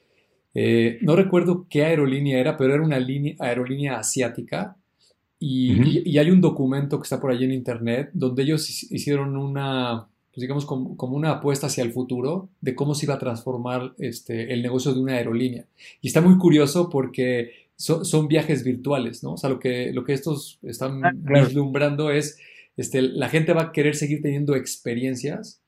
eh, 0.54 1.00
no 1.02 1.16
recuerdo 1.16 1.66
qué 1.70 1.86
aerolínea 1.86 2.40
era, 2.40 2.58
pero 2.58 2.74
era 2.74 2.84
una 2.84 3.00
línea, 3.00 3.36
aerolínea 3.40 3.98
asiática 3.98 4.76
y, 5.40 5.74
uh 5.74 5.84
-huh. 5.84 6.02
y, 6.06 6.18
hay 6.18 6.30
un 6.30 6.42
documento 6.42 7.00
que 7.00 7.04
está 7.04 7.22
por 7.22 7.32
ahí 7.32 7.44
en 7.44 7.54
internet 7.54 8.10
donde 8.14 8.44
ellos 8.44 8.92
hicieron 8.92 9.38
una 9.38 10.08
pues 10.34 10.42
digamos, 10.42 10.66
como, 10.66 10.96
como, 10.96 11.18
una 11.18 11.32
apuesta 11.32 11.68
hacia 11.68 11.84
el 11.84 11.92
futuro 11.92 12.50
de 12.62 12.74
cómo 12.74 12.96
se 12.96 13.06
iba 13.06 13.16
a 13.16 13.20
transformar 13.20 13.94
este, 13.98 14.54
el 14.54 14.62
negocio 14.62 14.94
de 14.94 15.02
una 15.02 15.14
aerolínea. 15.14 15.66
Y 16.02 16.08
está 16.08 16.22
muy 16.22 16.38
curioso 16.38 16.90
porque 16.90 17.52
so, 17.76 18.06
son 18.06 18.28
viajes 18.28 18.64
virtuales, 18.64 19.24
¿no? 19.24 19.34
O 19.34 19.38
sea, 19.38 19.50
lo 19.50 19.60
que, 19.60 19.92
lo 19.92 20.06
que 20.06 20.14
estos 20.14 20.60
están 20.64 21.06
ah, 21.06 21.12
vislumbrando 21.14 22.12
es, 22.12 22.40
este, 22.78 23.02
la 23.02 23.28
gente 23.28 23.52
va 23.52 23.64
a 23.64 23.72
querer 23.74 23.96
seguir 23.96 24.22
teniendo 24.22 24.56
experiencias 24.56 25.62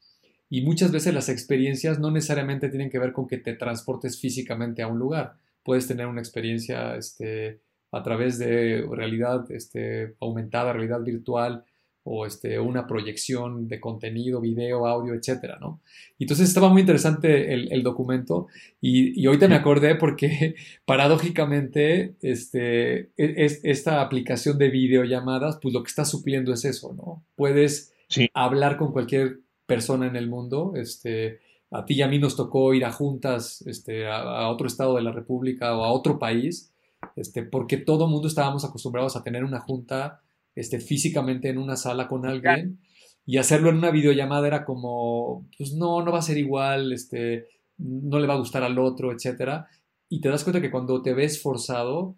y 0.50 0.62
muchas 0.62 0.92
veces 0.92 1.14
las 1.14 1.28
experiencias 1.28 2.00
no 2.00 2.12
necesariamente 2.12 2.70
tienen 2.70 2.90
que 2.90 3.00
ver 3.00 3.12
con 3.12 3.28
que 3.28 3.40
te 3.40 3.54
transportes 3.54 4.20
físicamente 4.20 4.82
a 4.82 4.88
un 4.88 5.00
lugar. 5.00 5.34
puedes 5.64 5.88
tener 5.88 6.08
una 6.08 6.22
experiencia 6.22 6.96
este, 6.96 7.60
a 7.92 8.02
través 8.02 8.38
de 8.38 8.86
realidad 8.92 9.50
este, 9.52 10.16
aumentada, 10.20 10.74
realidad 10.74 11.02
virtual 11.02 11.66
o 12.04 12.26
este, 12.26 12.60
una 12.60 12.86
proyección 12.86 13.68
de 13.68 13.80
contenido, 13.80 14.42
video, 14.42 14.86
audio, 14.86 15.14
etcétera, 15.14 15.58
¿no? 15.60 15.80
Entonces 16.20 16.48
estaba 16.48 16.70
muy 16.70 16.82
interesante 16.82 17.54
el, 17.54 17.84
documento 17.84 18.48
y, 18.82 19.20
y, 19.20 19.26
ahorita 19.26 19.48
me 19.48 19.56
acordé 19.56 19.96
porque 19.96 20.56
paradójicamente 20.86 22.16
este, 22.22 23.00
e, 23.00 23.10
es, 23.18 23.62
esta 23.64 24.02
aplicación 24.02 24.58
de 24.58 24.70
videollamadas, 24.70 25.60
pues 25.62 25.74
lo 25.74 25.84
que 25.84 25.90
está 25.90 26.06
supliendo 26.06 26.54
es 26.54 26.66
eso, 26.66 26.94
¿no? 26.94 27.24
Puedes 27.36 27.94
hablar 28.34 28.78
con 28.78 28.92
cualquier 28.92 29.40
persona 29.66 30.08
en 30.08 30.16
el 30.16 30.30
mundo, 30.30 30.74
este, 30.76 31.40
a 31.72 31.86
ti 31.86 31.96
y 31.96 32.02
a 32.02 32.08
mí 32.08 32.20
nos 32.20 32.36
tocó 32.36 32.74
ir 32.74 32.86
a 32.86 32.92
juntas 32.92 33.64
este, 33.66 34.08
a, 34.08 34.50
otro 34.50 34.68
estado 34.68 34.96
de 34.96 35.02
la 35.02 35.12
República 35.12 35.76
o 35.76 35.84
a 35.84 35.92
otro 35.92 36.20
país, 36.20 36.72
este, 37.16 37.44
porque 37.44 37.78
todo 37.78 38.06
el 38.06 38.12
mundo 38.12 38.28
estábamos 38.28 38.64
acostumbrados 38.64 39.16
a 39.16 39.24
tener 39.24 39.44
una 39.44 39.60
junta 39.60 40.22
este, 40.56 40.80
físicamente 40.80 41.50
en 41.50 41.58
una 41.58 41.76
sala 41.76 42.08
con 42.08 42.26
alguien 42.26 42.80
y 43.26 43.38
hacerlo 43.38 43.70
en 43.70 43.78
una 43.78 43.92
videollamada 43.92 44.48
era 44.48 44.66
como, 44.66 45.48
pues 45.58 45.74
no, 45.74 46.04
no 46.04 46.12
va 46.12 46.20
a 46.20 46.24
ser 46.24 46.38
igual, 46.38 46.92
este, 46.92 47.48
no 47.78 48.20
le 48.20 48.28
va 48.28 48.34
a 48.34 48.40
gustar 48.40 48.64
al 48.64 48.78
otro, 48.80 49.12
etcétera. 49.12 49.68
Y 50.10 50.22
te 50.22 50.30
das 50.30 50.44
cuenta 50.44 50.62
que 50.62 50.72
cuando 50.72 51.02
te 51.02 51.14
ves 51.14 51.42
forzado, 51.42 52.18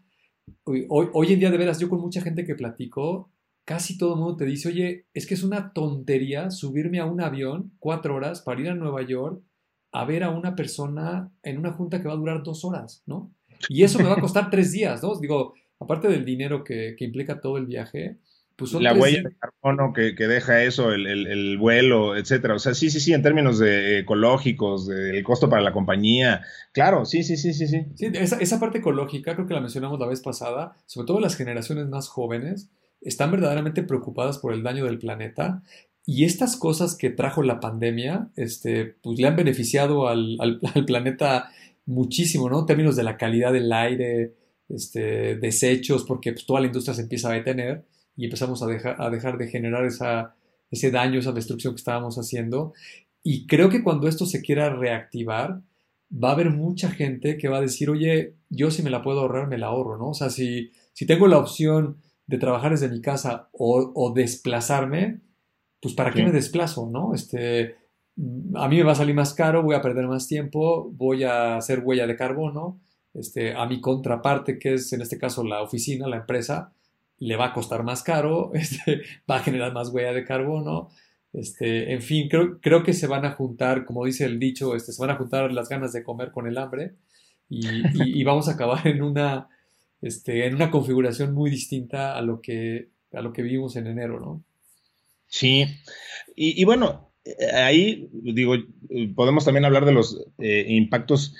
hoy, 0.63 0.88
hoy 0.89 1.34
en 1.34 1.39
día 1.39 1.52
de 1.52 1.58
veras, 1.58 1.80
yo 1.80 1.89
con 1.89 2.02
mucha 2.02 2.21
gente 2.21 2.45
que 2.45 2.56
platico, 2.56 3.32
casi 3.65 3.98
todo 3.98 4.13
el 4.13 4.19
mundo 4.19 4.38
te 4.38 4.45
dice, 4.45 4.69
oye, 4.69 5.06
es 5.13 5.28
que 5.28 5.34
es 5.34 5.43
una 5.43 5.74
tontería 5.74 6.52
subirme 6.52 7.00
a 7.00 7.06
un 7.06 7.21
avión 7.21 7.74
cuatro 7.80 8.15
horas 8.15 8.41
para 8.41 8.62
ir 8.62 8.69
a 8.69 8.76
Nueva 8.76 9.02
York 9.04 9.41
a 9.91 10.06
ver 10.06 10.24
a 10.24 10.30
una 10.30 10.56
persona 10.56 11.32
en 11.41 11.58
una 11.58 11.71
junta 11.71 12.02
que 12.02 12.08
va 12.08 12.13
a 12.13 12.17
durar 12.17 12.43
dos 12.43 12.65
horas, 12.65 13.02
¿no? 13.06 13.32
Y 13.69 13.84
eso 13.84 13.98
me 14.00 14.10
va 14.10 14.15
a 14.15 14.21
costar 14.21 14.50
tres 14.50 14.71
días, 14.71 15.02
¿no? 15.02 15.17
Digo, 15.17 15.54
aparte 15.80 16.08
del 16.08 16.26
dinero 16.26 16.64
que, 16.64 16.96
implica 17.00 17.40
todo 17.40 17.58
el 17.58 17.66
viaje, 17.66 18.18
pues 18.56 18.72
son 18.72 18.84
La 18.84 18.94
huella 18.94 19.24
de 19.24 19.36
carbono 19.36 19.94
que, 19.94 20.14
deja 20.14 20.64
eso, 20.64 20.94
el, 20.94 21.58
vuelo, 21.58 22.16
etcétera. 22.16 22.56
O 22.56 22.60
sea, 22.60 22.74
sí, 22.74 22.90
sí, 22.90 23.00
sí, 23.00 23.14
en 23.14 23.22
términos 23.22 23.60
de 23.60 24.00
ecológicos, 24.00 24.88
del 24.88 25.24
costo 25.24 25.50
para 25.50 25.62
la 25.62 25.74
compañía. 25.74 26.42
Claro, 26.72 27.06
sí, 27.06 27.24
sí, 27.24 27.38
sí, 27.38 27.54
sí, 27.54 27.68
sí. 27.68 27.86
Sí, 27.96 28.12
esa, 28.14 28.38
esa 28.38 28.60
parte 28.60 28.78
ecológica 28.78 29.36
creo 29.36 29.48
que 29.48 29.54
la 29.54 29.62
mencionamos 29.62 30.00
la 30.00 30.08
vez 30.08 30.22
pasada, 30.22 30.78
sobre 30.86 31.08
todo 31.08 31.20
las 31.20 31.36
generaciones 31.36 31.88
más 31.88 32.08
jóvenes, 32.08 32.70
están 33.02 33.32
verdaderamente 33.32 33.84
preocupadas 33.84 34.40
por 34.40 34.54
el 34.54 34.64
daño 34.64 34.86
del 34.86 35.00
planeta 35.00 35.62
y 36.06 36.26
estas 36.26 36.56
cosas 36.56 36.96
que 36.96 37.10
trajo 37.10 37.42
la 37.42 37.60
pandemia, 37.60 38.30
este, 38.36 38.86
pues 39.02 39.18
le 39.18 39.28
han 39.28 39.36
beneficiado 39.36 40.08
al, 40.08 40.60
planeta 40.86 41.50
muchísimo, 41.86 42.50
¿no? 42.50 42.60
En 42.60 42.66
términos 42.68 42.96
de 42.96 43.04
la 43.04 43.18
calidad 43.18 43.52
del 43.52 43.72
aire, 43.74 44.34
este, 44.69 45.36
desechos, 45.36 46.04
porque 46.04 46.34
pues, 46.34 46.45
toda 46.45 46.62
la 46.62 46.67
industria 46.67 46.93
se 46.93 47.01
empieza 47.01 47.30
a 47.30 47.34
detener 47.34 47.86
y 48.15 48.25
empezamos 48.25 48.62
a, 48.63 48.67
a 48.97 49.10
dejar 49.10 49.38
de 49.38 49.47
generar 49.47 49.86
esa, 49.86 50.36
ese 50.71 50.91
daño, 50.91 51.19
esa 51.19 51.32
destrucción 51.32 51.73
que 51.73 51.80
estábamos 51.80 52.17
haciendo. 52.17 52.73
Y 53.23 53.47
creo 53.47 53.69
que 53.69 53.84
cuando 53.84 54.08
esto 54.08 54.25
se 54.25 54.41
quiera 54.41 54.69
reactivar, 54.69 55.62
va 56.12 56.30
a 56.30 56.34
haber 56.34 56.51
mucha 56.51 56.91
gente 56.91 57.38
que 57.38 57.47
va 57.47 57.58
a 57.58 57.62
decir, 57.62 57.89
oye, 57.89 58.36
yo 58.49 58.71
si 58.71 58.84
me 58.84 58.89
la 58.89 59.01
puedo 59.01 59.21
ahorrar, 59.21 59.47
me 59.47 59.58
la 59.58 59.67
ahorro, 59.67 59.97
¿no? 59.97 60.10
O 60.10 60.13
sea, 60.13 60.30
si, 60.30 60.71
si 60.93 61.06
tengo 61.06 61.28
la 61.28 61.38
opción 61.38 61.97
de 62.28 62.38
trabajar 62.38 62.71
desde 62.71 62.89
mi 62.89 63.01
casa 63.01 63.49
o, 63.51 64.13
desplazarme, 64.15 65.21
pues 65.82 65.93
¿para 65.93 66.12
qué 66.12 66.23
me 66.23 66.32
desplazo, 66.32 66.89
no? 66.89 67.13
Este, 67.13 67.75
a 68.56 68.67
mí 68.67 68.78
me 68.78 68.84
va 68.84 68.93
a 68.93 68.95
salir 68.95 69.13
más 69.13 69.34
caro, 69.34 69.63
voy 69.63 69.75
a 69.75 69.82
perder 69.82 70.08
más 70.08 70.28
tiempo, 70.28 70.89
voy 70.91 71.23
a 71.23 71.58
hacer 71.58 71.82
huella 71.84 72.08
de 72.08 72.15
carbono, 72.15 72.80
este, 73.15 73.54
a 73.56 73.65
mi 73.65 73.82
contraparte, 73.82 74.60
que 74.60 74.75
es 74.75 74.93
en 74.93 75.01
este 75.01 75.17
caso 75.17 75.43
la 75.43 75.62
oficina, 75.62 76.08
la 76.08 76.17
empresa, 76.17 76.73
le 77.17 77.36
va 77.36 77.47
a 77.47 77.54
costar 77.54 77.84
más 77.84 78.04
caro, 78.04 78.51
este, 78.54 79.01
va 79.30 79.38
a 79.38 79.43
generar 79.43 79.73
más 79.73 79.89
huella 79.89 80.13
de 80.13 80.25
carbono, 80.25 80.89
este, 81.34 81.93
en 81.93 82.01
fin, 82.01 82.30
creo, 82.30 82.60
creo 82.62 82.84
que 82.84 82.93
se 82.93 83.08
van 83.08 83.25
a 83.25 83.32
juntar, 83.32 83.84
como 83.86 84.06
dice 84.06 84.25
el 84.25 84.39
dicho, 84.39 84.75
este, 84.75 84.93
se 84.93 85.01
van 85.01 85.12
a 85.12 85.17
juntar 85.17 85.51
las 85.51 85.67
ganas 85.67 85.91
de 85.91 86.04
comer 86.04 86.32
con 86.32 86.47
el 86.47 86.58
hambre 86.58 86.93
y 87.49 88.23
vamos 88.23 88.47
a 88.47 88.54
acabar 88.54 88.88
en 88.88 89.04
una, 89.04 89.49
en 90.01 90.56
una 90.56 90.71
configuración 90.71 91.34
muy 91.34 91.49
distinta 91.49 92.17
a 92.17 92.21
lo 92.21 92.41
que, 92.41 92.88
a 93.13 93.21
lo 93.21 93.34
que 93.34 93.41
vimos 93.41 93.75
en 93.75 93.88
enero, 93.88 94.19
¿no? 94.19 94.43
Sí, 95.28 95.65
y, 96.36 96.63
bueno, 96.63 97.12
eh, 97.25 97.51
ahí 97.54 98.10
digo, 98.13 98.56
podemos 99.15 99.43
también 99.43 99.65
hablar 99.65 99.86
de 99.86 99.91
los 99.91 100.23
eh, 100.38 100.65
impactos 100.69 101.36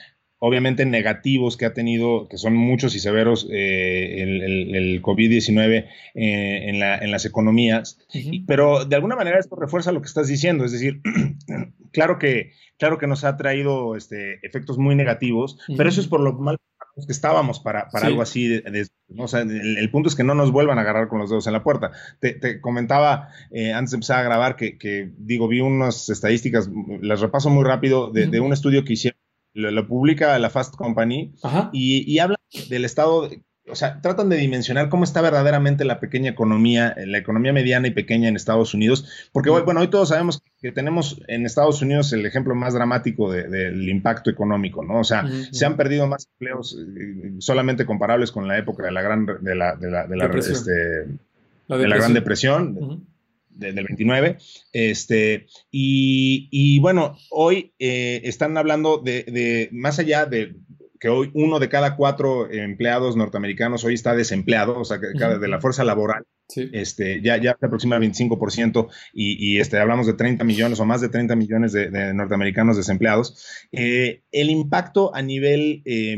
obviamente 0.46 0.86
negativos 0.86 1.58
que 1.58 1.66
ha 1.66 1.74
tenido, 1.74 2.28
que 2.30 2.38
son 2.38 2.56
muchos 2.56 2.96
y 2.96 3.00
severos, 3.00 3.48
eh, 3.52 4.22
el, 4.22 5.02
COVID-19 5.02 5.88
en, 6.14 6.80
las 7.12 7.26
economías, 7.26 8.00
pero 8.48 8.86
de 8.86 8.96
alguna 8.96 9.16
manera 9.16 9.40
esto 9.40 9.56
refuerza 9.56 9.92
lo 9.92 10.02
que 10.02 10.08
estás 10.08 10.28
diciendo, 10.28 10.66
es 10.66 10.72
decir, 10.72 11.02
claro 11.92 12.18
que, 12.20 12.52
claro 12.78 12.98
que 12.98 13.08
nos 13.08 13.24
ha 13.24 13.38
traído 13.38 13.96
este, 13.96 14.40
efectos 14.46 14.78
muy 14.78 14.96
negativos, 14.96 15.58
pero 15.78 15.90
eso 15.90 16.02
es 16.02 16.08
por 16.08 16.22
lo 16.22 16.34
mal 16.34 16.58
que 17.06 17.12
estábamos 17.12 17.60
para, 17.60 17.90
para 17.90 18.08
algo 18.08 18.22
así. 18.22 18.48
De, 18.48 18.88
o 19.18 19.28
sea, 19.28 19.42
el, 19.42 19.90
punto 19.92 20.10
es 20.10 20.16
que 20.16 20.24
no 20.24 20.34
nos 20.34 20.52
vuelvan 20.52 20.78
a 20.78 20.82
agarrar 20.82 21.08
con 21.10 21.20
los 21.20 21.30
dedos 21.30 21.48
en 21.48 21.54
la 21.54 21.64
puerta. 21.64 21.92
Te, 22.20 22.62
comentaba 22.62 23.30
eh, 23.52 23.74
antes 23.74 23.92
de 23.92 23.96
empezar 23.98 24.20
a 24.20 24.24
grabar 24.24 24.56
que, 24.56 25.12
digo, 25.18 25.48
vi 25.48 25.60
unas 25.60 26.10
estadísticas, 26.10 26.70
las 27.02 27.20
repaso 27.20 27.50
muy 27.50 27.64
rápido, 27.64 28.12
de, 28.12 28.40
un 28.40 28.54
estudio 28.54 28.86
que 28.86 28.94
hicieron, 28.94 29.20
lo, 29.56 29.88
publica 29.88 30.38
la 30.38 30.50
Fast 30.50 30.76
Company 30.76 31.34
y, 31.74 32.12
y, 32.12 32.20
habla 32.20 32.38
del 32.70 32.86
estado 32.86 33.30
o 33.68 33.76
sea, 33.76 34.00
tratan 34.02 34.30
de 34.30 34.38
dimensionar 34.38 34.90
cómo 34.90 35.04
está 35.04 35.22
verdaderamente 35.22 35.86
la 35.86 36.00
pequeña 36.00 36.30
economía, 36.30 36.90
eh, 36.90 37.08
la 37.08 37.18
economía 37.18 37.52
mediana 37.52 37.88
y 37.88 37.92
pequeña 37.92 38.30
en 38.30 38.36
Estados 38.36 38.74
Unidos, 38.74 39.30
porque 39.32 39.50
bueno, 39.50 39.80
hoy 39.80 39.88
todos 39.88 40.10
sabemos 40.10 40.42
que 40.62 40.72
tenemos 40.72 41.22
en 41.28 41.46
Estados 41.46 41.82
Unidos 41.82 42.14
el 42.14 42.26
ejemplo 42.26 42.54
más 42.54 42.74
dramático 42.74 43.32
del 43.32 43.90
impacto 43.90 44.30
económico, 44.30 44.84
¿no? 44.84 45.00
O 45.00 45.04
sea, 45.04 45.28
se 45.52 45.66
han 45.66 45.78
perdido 45.78 46.08
más 46.08 46.28
empleos 46.34 46.78
eh, 46.80 47.34
solamente 47.40 47.86
comparables 47.86 48.32
con 48.32 48.48
la 48.48 48.58
época 48.58 48.86
de 48.86 48.92
la 48.92 49.02
gran, 49.02 49.26
de 49.26 49.56
la, 49.56 49.76
de 49.76 49.90
la, 49.90 50.06
de 50.08 50.16
la, 50.16 50.26
este, 50.26 50.72
de 50.72 51.88
la 51.88 51.98
Gran 51.98 52.14
Depresión. 52.14 53.08
Del 53.56 53.76
29, 53.76 54.38
este, 54.74 55.48
y, 55.72 56.48
y 56.52 56.80
bueno, 56.80 57.18
hoy 57.32 57.74
eh, 57.80 58.22
están 58.24 58.58
hablando 58.58 59.00
de, 59.00 59.24
de, 59.24 59.70
más 59.72 60.00
allá 60.00 60.26
de, 60.26 60.56
que 61.00 61.10
hoy 61.10 61.32
uno 61.34 61.60
de 61.60 61.70
cada 61.70 61.96
cuatro 61.96 62.50
empleados 62.52 63.16
norteamericanos 63.16 63.84
hoy 63.84 63.94
está 63.94 64.16
desempleado, 64.16 64.80
o 64.80 64.86
sea, 64.86 65.00
que 65.00 65.14
cada, 65.18 65.38
de 65.38 65.48
la 65.48 65.62
fuerza 65.62 65.84
laboral 65.84 66.26
este, 66.54 67.22
ya, 67.22 67.38
ya 67.38 67.58
se 67.60 67.66
aproxima 67.66 67.96
al 67.96 68.04
25% 68.04 68.88
y, 69.14 69.54
y, 69.54 69.60
este, 69.60 69.80
hablamos 69.80 70.06
de 70.06 70.14
30 70.14 70.44
millones 70.44 70.80
o 70.80 70.86
más 70.86 71.02
de 71.02 71.10
30 71.10 71.36
millones 71.36 71.72
de, 71.72 72.14
norteamericanos 72.14 72.78
desempleados. 72.78 73.68
Eh, 73.72 74.24
el 74.32 74.50
impacto 74.50 75.16
a 75.16 75.22
nivel 75.22 75.82
eh, 75.86 76.16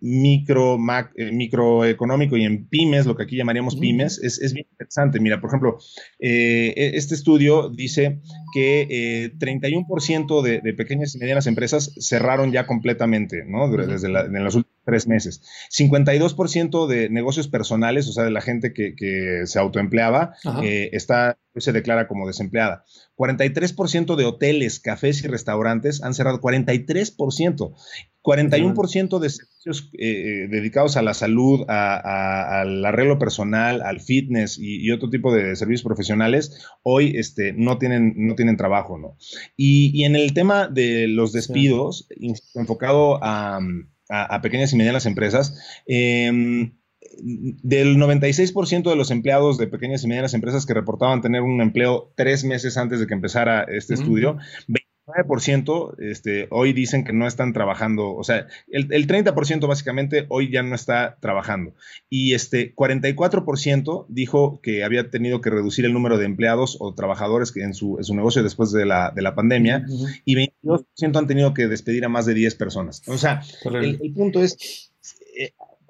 micro, 0.00 0.78
eh, 1.16 1.32
microeconómico 1.32 2.36
y 2.36 2.44
en 2.44 2.66
pymes, 2.68 3.06
lo 3.06 3.16
que 3.16 3.22
aquí 3.22 3.36
llamaríamos 3.36 3.76
pymes, 3.76 4.18
es, 4.22 4.40
es, 4.40 4.52
bien 4.52 4.66
interesante. 4.70 5.20
Mira, 5.20 5.40
por 5.40 5.50
ejemplo, 5.50 5.78
e, 6.18 6.92
este 6.94 7.14
estudio 7.14 7.70
dice 7.70 8.20
que 8.52 9.32
31% 9.38 10.42
de, 10.42 10.60
de, 10.60 10.74
pequeñas 10.74 11.14
y 11.14 11.18
medianas 11.18 11.46
empresas 11.46 11.94
cerraron 11.98 12.52
ya 12.52 12.66
completamente, 12.66 13.44
¿no? 13.46 13.68
Desde 13.70 14.08
la, 14.08 14.22
en 14.22 14.44
los 14.44 14.54
últimos 14.54 14.80
tres 14.84 15.06
meses. 15.06 15.42
52% 15.70 16.86
de 16.86 17.08
negocios 17.10 17.48
personales, 17.48 18.08
o 18.08 18.12
sea, 18.12 18.24
de 18.24 18.30
la 18.30 18.40
gente 18.40 18.72
que, 18.72 18.94
que 18.96 19.42
se 19.44 19.58
autoempleaba, 19.58 20.34
eh, 20.62 20.90
está, 20.92 21.38
se 21.56 21.72
declara 21.72 22.08
como 22.08 22.26
desempleada. 22.26 22.84
43% 23.16 24.16
de 24.16 24.24
hoteles, 24.24 24.80
cafés 24.80 25.22
y 25.22 25.28
restaurantes 25.28 26.02
han 26.02 26.14
cerrado. 26.14 26.40
43%. 26.40 27.74
41% 28.22 29.18
de 29.18 29.30
servicios 29.30 29.90
eh, 29.94 30.08
eh, 30.08 30.48
dedicados 30.48 30.96
a 30.96 31.02
la 31.02 31.14
salud, 31.14 31.64
al 31.68 32.84
arreglo 32.84 33.18
personal, 33.18 33.82
al 33.82 34.00
fitness 34.00 34.58
y, 34.58 34.90
otro 34.90 35.08
tipo 35.08 35.32
de 35.32 35.56
servicios 35.56 35.84
profesionales, 35.84 36.66
hoy 36.82 37.14
este, 37.16 37.52
no, 37.52 37.78
tienen, 37.78 38.14
no 38.16 38.34
tienen 38.34 38.56
trabajo, 38.56 38.98
¿no? 38.98 39.16
Y, 39.56 40.04
en 40.04 40.16
el 40.16 40.34
tema 40.34 40.68
de 40.68 41.08
los 41.08 41.32
despidos, 41.32 42.08
enfocado 42.54 43.18
a, 43.22 43.60
pequeñas 44.42 44.72
y 44.72 44.76
medianas 44.76 45.06
empresas, 45.06 45.82
eh, 45.86 46.70
del 47.22 47.96
96% 47.96 48.88
de 48.88 48.96
los 48.96 49.10
empleados 49.10 49.58
de 49.58 49.66
pequeñas 49.66 50.04
y 50.04 50.08
medianas 50.08 50.34
empresas 50.34 50.66
que 50.66 50.74
reportaban 50.74 51.20
tener 51.20 51.42
un 51.42 51.60
empleo 51.60 52.12
tres 52.16 52.44
meses 52.44 52.76
antes 52.76 53.00
de 53.00 53.06
que 53.06 53.14
empezara 53.14 53.64
este 53.64 53.94
estudio, 53.94 54.36
29% 55.10 55.94
este, 55.98 56.48
hoy 56.50 56.72
dicen 56.72 57.04
que 57.04 57.12
no 57.12 57.26
están 57.26 57.52
trabajando, 57.52 58.14
o 58.14 58.24
sea, 58.24 58.46
el, 58.68 59.06
30% 59.06 59.66
básicamente 59.66 60.26
hoy 60.28 60.50
ya 60.50 60.62
no 60.62 60.74
está 60.74 61.18
trabajando. 61.20 61.74
Y 62.08 62.34
este 62.34 62.74
44% 62.74 64.06
dijo 64.08 64.60
que 64.62 64.84
había 64.84 65.10
tenido 65.10 65.40
que 65.40 65.50
reducir 65.50 65.84
el 65.84 65.92
número 65.92 66.18
de 66.18 66.26
empleados 66.26 66.76
o 66.80 66.94
trabajadores 66.94 67.56
en 67.56 67.74
su, 67.74 67.98
en 67.98 68.04
su 68.04 68.14
negocio 68.14 68.42
después 68.42 68.72
de 68.72 68.86
la, 68.86 69.10
de 69.14 69.22
la 69.22 69.34
pandemia 69.34 69.84
y 70.24 70.36
22% 70.62 71.16
han 71.16 71.26
tenido 71.26 71.54
que 71.54 71.68
despedir 71.68 72.04
a 72.04 72.08
más 72.08 72.26
de 72.26 72.34
10 72.34 72.54
personas. 72.56 73.02
O 73.08 73.18
sea, 73.18 73.42
el 73.64 74.12
punto 74.14 74.42
es 74.42 74.89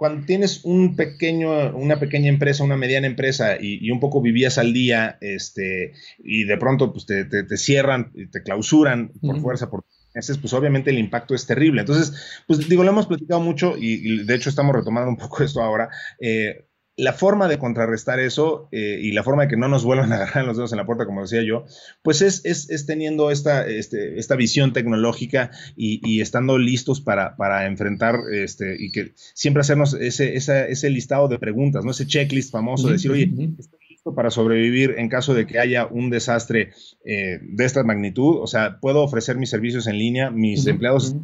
cuando 0.01 0.25
tienes 0.25 0.65
un 0.65 0.97
pequeño, 0.97 1.77
una 1.77 2.01
pequeña 2.01 2.31
empresa, 2.31 2.65
una 2.65 2.79
mediana 2.79 3.07
empresa 3.07 3.59
y, 3.61 3.91
un 3.91 4.01
poco 4.01 4.23
vivías 4.23 4.57
al 4.57 4.73
día, 4.73 5.19
este, 5.21 5.93
y 6.19 6.45
de 6.45 6.57
pronto 6.57 6.91
pues 6.91 7.05
te, 7.05 7.27
te, 7.27 7.43
te 7.43 7.59
cierran, 7.59 8.11
te 8.33 8.43
clausuran 8.43 9.13
por 9.21 9.39
fuerza, 9.43 9.69
por 9.69 9.85
meses, 10.15 10.39
pues 10.39 10.55
obviamente 10.55 10.89
el 10.89 10.99
impacto 10.99 11.35
es 11.35 11.45
terrible. 11.45 11.83
Entonces, 11.83 12.43
pues 12.47 12.67
digo, 12.67 12.83
lo 12.83 12.93
hemos 12.93 13.09
platicado 13.09 13.43
mucho 13.43 13.75
y, 13.77 14.25
de 14.25 14.35
hecho 14.35 14.49
estamos 14.49 14.75
retomando 14.75 15.11
un 15.11 15.19
poco 15.19 15.45
esto 15.45 15.61
ahora. 15.61 15.91
Eh, 16.19 16.70
la 16.97 17.13
forma 17.13 17.49
de 17.49 17.59
contrarrestar 17.59 18.21
eso 18.21 18.69
eh, 18.73 18.99
y 19.01 19.13
la 19.13 19.23
forma 19.23 19.43
de 19.43 19.49
que 19.49 19.57
no 19.57 19.69
nos 19.69 19.85
vuelvan 19.85 20.13
a 20.13 20.17
agarrar 20.17 20.45
los 20.45 20.57
dedos 20.57 20.73
en 20.73 20.79
la 20.79 20.87
puerta, 20.87 21.07
como 21.07 21.23
decía 21.23 21.43
yo, 21.43 21.65
pues 22.03 22.21
es, 22.21 22.45
es, 22.45 22.69
es 22.69 22.87
teniendo 22.87 23.31
esta, 23.31 23.67
este, 23.67 24.19
esta 24.19 24.37
visión 24.37 24.73
tecnológica 24.73 25.51
y, 25.77 26.01
y 26.05 26.21
estando 26.21 26.59
listos 26.59 27.01
para, 27.01 27.37
para, 27.37 27.67
enfrentar 27.67 28.17
este, 28.33 28.77
y 28.79 28.93
que 28.93 29.13
siempre 29.17 29.63
hacernos 29.63 29.95
ese, 29.95 30.37
ese, 30.37 30.71
ese 30.71 30.91
listado 30.91 31.29
de 31.29 31.39
preguntas, 31.39 31.85
¿no? 31.85 31.93
Ese 31.93 32.07
checklist 32.07 32.53
famoso 32.53 32.89
de 32.89 32.95
decir, 32.95 33.11
oye, 33.11 33.31
estoy 33.59 33.81
listo 33.89 34.15
para 34.15 34.31
sobrevivir 34.31 34.97
en 34.99 35.09
caso 35.09 35.35
de 35.35 35.47
que 35.47 35.59
haya 35.59 35.87
un 35.87 36.11
desastre 36.11 36.73
eh, 37.05 37.39
de 37.43 37.65
esta 37.65 37.83
magnitud, 37.83 38.39
o 38.41 38.47
sea, 38.47 38.79
puedo 38.81 39.03
ofrecer 39.03 39.37
mis 39.37 39.51
servicios 39.51 39.87
en 39.87 39.99
línea, 39.99 40.31
mis 40.31 40.67
empleados 40.67 41.15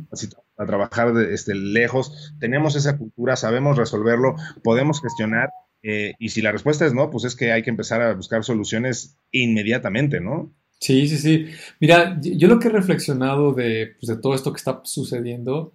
a 0.57 0.67
trabajar 0.67 1.13
de, 1.15 1.35
este, 1.35 1.55
lejos, 1.55 2.35
tenemos 2.39 2.77
esa 2.77 2.99
cultura, 2.99 3.37
sabemos 3.37 3.77
resolverlo, 3.77 4.37
podemos 4.63 5.01
gestionar 5.01 5.51
eh, 5.83 6.15
y 6.19 6.31
si 6.31 6.43
la 6.43 6.53
respuesta 6.53 6.87
es 6.87 6.95
no, 6.95 7.11
pues 7.11 7.25
es 7.25 7.37
que 7.37 7.53
hay 7.53 7.63
que 7.63 7.71
empezar 7.71 8.03
a 8.03 8.15
buscar 8.15 8.43
soluciones 8.43 9.17
inmediatamente, 9.31 10.21
¿no? 10.21 10.53
Sí, 10.81 11.09
sí, 11.09 11.17
sí. 11.17 11.47
Mira, 11.81 12.19
yo 12.21 12.49
lo 12.49 12.59
que 12.59 12.69
he 12.69 12.71
reflexionado 12.71 13.53
de, 13.53 13.95
pues, 13.99 14.09
de 14.09 14.21
todo 14.21 14.35
esto 14.35 14.53
que 14.53 14.59
está 14.59 14.81
sucediendo 14.85 15.73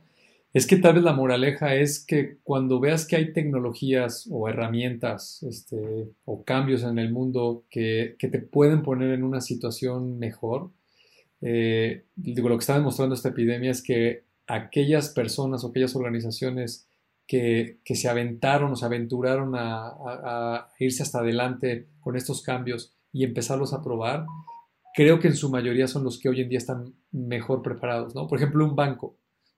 es 0.54 0.68
que 0.68 0.76
tal 0.76 0.96
vez 0.96 1.04
la 1.04 1.14
moraleja 1.14 1.76
es 1.76 2.06
que 2.06 2.38
cuando 2.44 2.80
veas 2.80 3.08
que 3.08 3.16
hay 3.16 3.32
tecnologías 3.32 4.28
o 4.30 4.50
herramientas 4.50 5.44
este, 5.44 6.10
o 6.26 6.44
cambios 6.44 6.84
en 6.84 7.00
el 7.00 7.12
mundo 7.12 7.64
que, 7.70 8.18
te 8.20 8.40
pueden 8.40 8.84
poner 8.84 9.14
en 9.14 9.24
una 9.24 9.40
situación 9.40 10.20
mejor, 10.20 10.72
eh, 11.42 12.04
digo, 12.16 12.50
lo 12.50 12.58
que 12.58 12.64
está 12.64 12.76
demostrando 12.76 13.16
esta 13.16 13.30
epidemia 13.30 13.72
es 13.72 13.82
que 13.82 14.24
aquellas 14.48 15.10
personas 15.10 15.64
o 15.64 15.68
aquellas 15.68 15.96
organizaciones 15.96 16.88
que, 17.28 17.80
se 17.86 18.10
aventaron 18.10 18.74
o 18.74 18.76
se 18.76 18.86
aventuraron 18.86 19.54
a, 19.56 20.68
irse 20.80 21.04
hasta 21.04 21.20
adelante 21.20 21.88
con 22.02 22.18
estos 22.18 22.42
cambios 22.42 22.94
y 23.14 23.24
empezarlos 23.24 23.74
a 23.74 23.82
probar, 23.82 24.26
creo 24.94 25.20
que 25.20 25.30
en 25.30 25.36
su 25.36 25.50
mayoría 25.50 25.88
son 25.88 26.04
los 26.04 26.20
que 26.20 26.30
hoy 26.30 26.42
en 26.42 26.50
día 26.50 26.58
están 26.58 26.94
mejor 27.12 27.62
preparados, 27.62 28.16
¿no? 28.16 28.28
Por 28.28 28.38
ejemplo, 28.38 28.66
un 28.66 28.76
banco. 28.76 29.16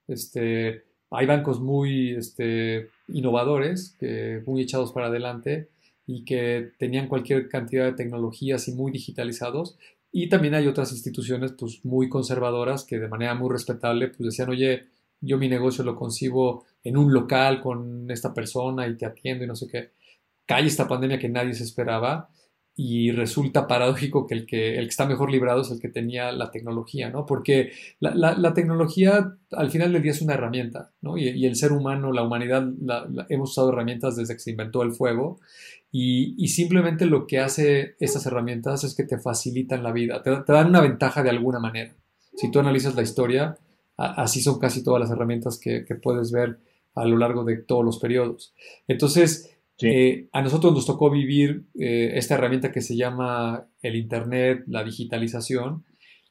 Este, 0.07 0.83
hay 1.09 1.25
bancos 1.25 1.59
muy 1.59 2.11
este, 2.15 2.89
innovadores, 3.07 3.95
que, 3.99 4.43
muy 4.45 4.61
echados 4.61 4.91
para 4.91 5.07
adelante 5.07 5.69
y 6.05 6.25
que 6.25 6.71
tenían 6.77 7.07
cualquier 7.07 7.49
cantidad 7.49 7.85
de 7.85 7.93
tecnologías 7.93 8.67
y 8.67 8.73
muy 8.73 8.91
digitalizados. 8.91 9.77
Y 10.15 10.29
también 10.29 10.53
hay 10.53 10.67
otras 10.67 10.91
instituciones 10.91 11.53
pues, 11.53 11.83
muy 11.83 12.07
conservadoras 12.07 12.85
que 12.85 12.99
de 12.99 13.07
manera 13.07 13.33
muy 13.33 13.49
respetable 13.49 14.09
pues, 14.09 14.19
decían, 14.19 14.49
oye, 14.49 14.83
yo 15.19 15.39
mi 15.39 15.49
negocio 15.49 15.83
lo 15.83 15.95
concibo 15.95 16.65
en 16.83 16.97
un 16.97 17.11
local 17.11 17.59
con 17.59 18.11
esta 18.11 18.31
persona 18.31 18.87
y 18.87 18.95
te 18.95 19.07
atiendo 19.07 19.43
y 19.43 19.47
no 19.47 19.55
sé 19.55 19.67
qué. 19.67 19.89
Cae 20.45 20.67
esta 20.67 20.87
pandemia 20.87 21.17
que 21.17 21.29
nadie 21.29 21.55
se 21.55 21.63
esperaba 21.63 22.29
y 22.75 23.11
resulta 23.11 23.67
paradójico 23.67 24.27
que 24.27 24.35
el 24.35 24.45
que, 24.45 24.77
el 24.77 24.85
que 24.85 24.89
está 24.89 25.07
mejor 25.07 25.31
librado 25.31 25.61
es 25.61 25.71
el 25.71 25.79
que 25.79 25.89
tenía 25.89 26.31
la 26.31 26.51
tecnología, 26.51 27.09
¿no? 27.09 27.25
Porque 27.25 27.71
la, 27.99 28.53
tecnología 28.53 29.35
al 29.51 29.71
final 29.71 29.93
del 29.93 30.03
día 30.03 30.11
es 30.11 30.21
una 30.21 30.35
herramienta, 30.35 30.91
¿no? 31.01 31.17
Y, 31.17 31.45
el 31.45 31.55
ser 31.55 31.71
humano, 31.71 32.11
la 32.11 32.21
humanidad, 32.21 32.67
hemos 33.29 33.49
usado 33.49 33.69
herramientas 33.69 34.15
desde 34.15 34.35
que 34.35 34.39
se 34.39 34.51
inventó 34.51 34.83
el 34.83 34.91
fuego 34.91 35.39
y, 35.93 36.35
y, 36.43 36.47
simplemente 36.47 37.05
lo 37.05 37.27
que 37.27 37.39
hace 37.39 37.95
estas 37.99 38.25
herramientas 38.25 38.83
es 38.83 38.95
que 38.95 39.03
te 39.03 39.19
facilitan 39.19 39.83
la 39.83 39.91
vida, 39.91 40.23
te, 40.23 40.35
te 40.35 40.51
dan 40.51 40.67
una 40.67 40.81
ventaja 40.81 41.21
de 41.21 41.29
alguna 41.29 41.59
manera. 41.59 41.95
Si 42.35 42.49
tú 42.49 42.59
analizas 42.59 42.95
la 42.95 43.03
historia, 43.03 43.55
así 43.95 44.41
son 44.41 44.59
casi 44.59 44.83
todas 44.83 44.99
las 44.99 45.11
herramientas 45.11 45.59
que, 45.59 45.85
puedes 46.01 46.31
ver 46.31 46.59
a 46.95 47.05
lo 47.05 47.17
largo 47.17 47.43
de 47.43 47.57
todos 47.57 47.85
los 47.85 47.99
periodos. 47.99 48.53
Entonces, 48.87 49.55
eh, 49.81 50.29
a 50.31 50.41
nosotros 50.41 50.73
nos 50.73 50.85
tocó 50.85 51.09
vivir 51.11 51.65
eh, 51.79 52.13
esta 52.15 52.35
herramienta 52.35 52.71
que 52.71 52.81
se 52.81 52.95
llama 52.95 53.67
el 53.81 53.95
Internet, 53.95 54.63
la 54.67 54.83
digitalización, 54.83 55.85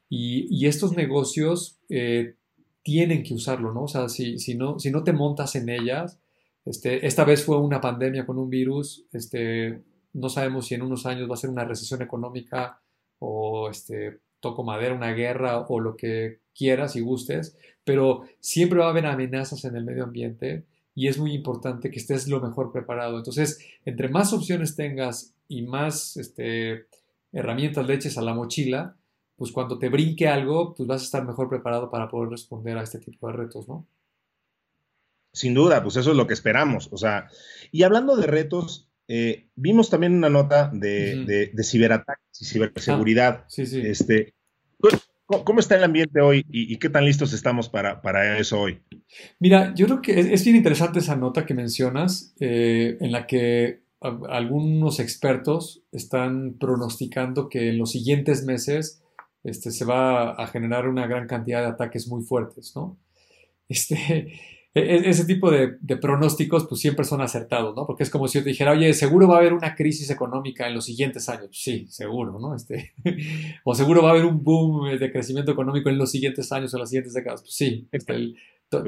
y, 0.09 0.67
estos 0.67 0.95
negocios 0.95 1.79
eh, 1.89 2.35
tienen 2.83 3.23
que 3.23 3.33
usarlo, 3.33 3.73
¿no? 3.73 3.85
O 3.85 3.89
sea, 3.89 4.11
si, 4.11 4.39
si, 4.39 4.55
no, 4.55 4.79
si 4.79 4.91
no 4.91 5.05
te 5.05 5.15
montas 5.15 5.55
en 5.55 5.71
ellas, 5.71 6.19
este, 6.65 7.07
esta 7.07 7.25
vez 7.25 7.45
fue 7.45 7.59
una 7.59 7.81
pandemia 7.81 8.25
con 8.25 8.39
un 8.39 8.51
virus, 8.51 9.05
este, 9.13 9.83
no 10.13 10.29
sabemos 10.29 10.67
si 10.67 10.75
en 10.75 10.83
unos 10.83 11.07
años 11.07 11.29
va 11.29 11.35
a 11.35 11.39
ser 11.39 11.51
una 11.51 11.65
recesión 11.65 12.03
económica 12.03 12.81
o 13.19 13.69
este, 13.69 14.21
toco 14.41 14.65
madera, 14.65 14.95
una 14.95 15.13
guerra 15.13 15.61
o 15.69 15.81
lo 15.81 15.97
que 15.97 16.41
quieras 16.55 16.97
y 16.97 17.01
gustes, 17.01 17.57
pero 17.85 18.23
siempre 18.41 18.81
va 18.81 18.87
a 18.87 18.91
haber 18.91 19.07
amenazas 19.07 19.65
en 19.65 19.77
el 19.77 19.85
medio 19.85 20.05
ambiente 20.05 20.65
y 20.95 21.09
es 21.09 21.19
muy 21.19 21.33
importante 21.33 21.91
que 21.91 21.99
estés 21.99 22.29
lo 22.29 22.41
mejor 22.41 22.71
preparado. 22.73 23.17
Entonces, 23.17 23.59
entre 23.85 24.09
más 24.09 24.33
opciones 24.33 24.77
tengas 24.77 25.35
y 25.49 25.63
más 25.63 26.17
este, 26.17 26.87
herramientas 27.33 27.87
le 27.87 27.95
eches 27.95 28.19
a 28.19 28.23
la 28.23 28.35
mochila, 28.35 28.97
pues 29.37 29.53
cuando 29.53 29.79
te 29.79 29.89
brinque 29.89 30.29
algo, 30.29 30.75
pues 30.75 30.87
vas 30.87 31.03
a 31.03 31.05
estar 31.05 31.27
mejor 31.27 31.49
preparado 31.49 31.91
para 31.91 32.09
poder 32.09 32.31
responder 32.31 32.77
a 32.77 32.83
este 32.83 32.99
tipo 32.99 33.27
de 33.29 33.33
retos, 33.33 33.67
¿no? 33.69 33.87
Sin 35.33 35.55
duda, 35.55 35.83
pues 35.83 35.97
eso 35.97 36.11
es 36.11 36.17
lo 36.17 36.27
que 36.27 36.35
esperamos. 36.35 36.89
O 36.93 36.97
sea, 36.97 37.29
y 37.71 37.85
hablando 37.85 38.17
de 38.17 38.27
retos, 38.27 38.91
eh, 39.09 39.49
vimos 39.57 39.91
también 39.91 40.15
una 40.15 40.29
nota 40.29 40.71
de, 40.73 41.53
ciberataques 41.63 42.41
y 42.41 42.45
ciberseguridad. 42.45 43.41
Ah, 43.43 43.45
sí, 43.49 43.67
sí. 43.67 43.81
Este, 43.81 44.35
¿Cómo 45.45 45.61
está 45.61 45.77
el 45.77 45.85
ambiente 45.85 46.21
hoy 46.21 46.45
y, 46.49 46.77
qué 46.77 46.89
tan 46.91 47.05
listos 47.05 47.33
estamos 47.33 47.69
para, 47.69 48.03
para, 48.03 48.39
eso 48.39 48.61
hoy? 48.61 48.83
Mira, 49.39 49.73
yo 49.75 49.87
creo 49.87 50.03
que 50.03 50.19
es, 50.19 50.45
bien 50.45 50.57
interesante 50.57 50.99
esa 50.99 51.17
nota 51.17 51.47
que 51.47 51.55
mencionas, 51.55 52.35
eh, 52.41 52.99
en 53.01 53.13
la 53.13 53.27
que 53.27 53.83
algunos 54.29 54.99
expertos 54.99 55.85
están 55.93 56.59
pronosticando 56.59 57.49
que 57.49 57.71
en 57.71 57.79
los 57.79 57.93
siguientes 57.93 58.45
meses 58.45 59.03
este, 59.45 59.71
se 59.71 59.85
va 59.85 60.33
a 60.33 60.47
generar 60.49 60.89
una 60.89 61.07
gran 61.07 61.27
cantidad 61.27 61.61
de 61.61 61.69
ataques 61.69 62.09
muy 62.09 62.23
fuertes, 62.25 62.73
¿no? 62.75 62.99
Este, 63.69 64.41
e, 64.75 64.81
e, 64.81 65.11
ese 65.11 65.27
tipo 65.27 65.51
de, 65.51 65.77
pronósticos 66.01 66.67
pues 66.67 66.81
siempre 66.81 67.05
son 67.05 67.21
acertados, 67.21 67.77
¿no? 67.77 67.87
Porque 67.87 68.05
es 68.05 68.11
como 68.11 68.27
si 68.27 68.39
yo 68.39 68.45
te 68.45 68.51
dijera, 68.51 68.73
oye, 68.73 68.95
seguro 68.95 69.29
va 69.29 69.37
a 69.37 69.39
haber 69.39 69.53
una 69.53 69.75
crisis 69.75 70.09
económica 70.11 70.67
en 70.67 70.75
los 70.75 70.87
siguientes 70.87 71.29
años. 71.29 71.51
Sí, 71.53 71.87
seguro, 71.89 72.39
¿no? 72.41 72.55
Este, 72.55 72.93
o 73.65 73.75
seguro 73.75 74.03
va 74.03 74.09
a 74.09 74.13
haber 74.13 74.25
un 74.25 74.43
boom 74.43 74.99
de 74.99 75.13
crecimiento 75.13 75.53
económico 75.53 75.91
en 75.91 75.99
los 75.99 76.11
siguientes 76.11 76.51
años 76.53 76.73
o 76.73 76.77
en 76.77 76.81
las 76.81 76.89
siguientes 76.89 77.13
décadas. 77.13 77.43
Pues 77.43 77.55
sí, 77.55 77.87
este, 77.93 78.35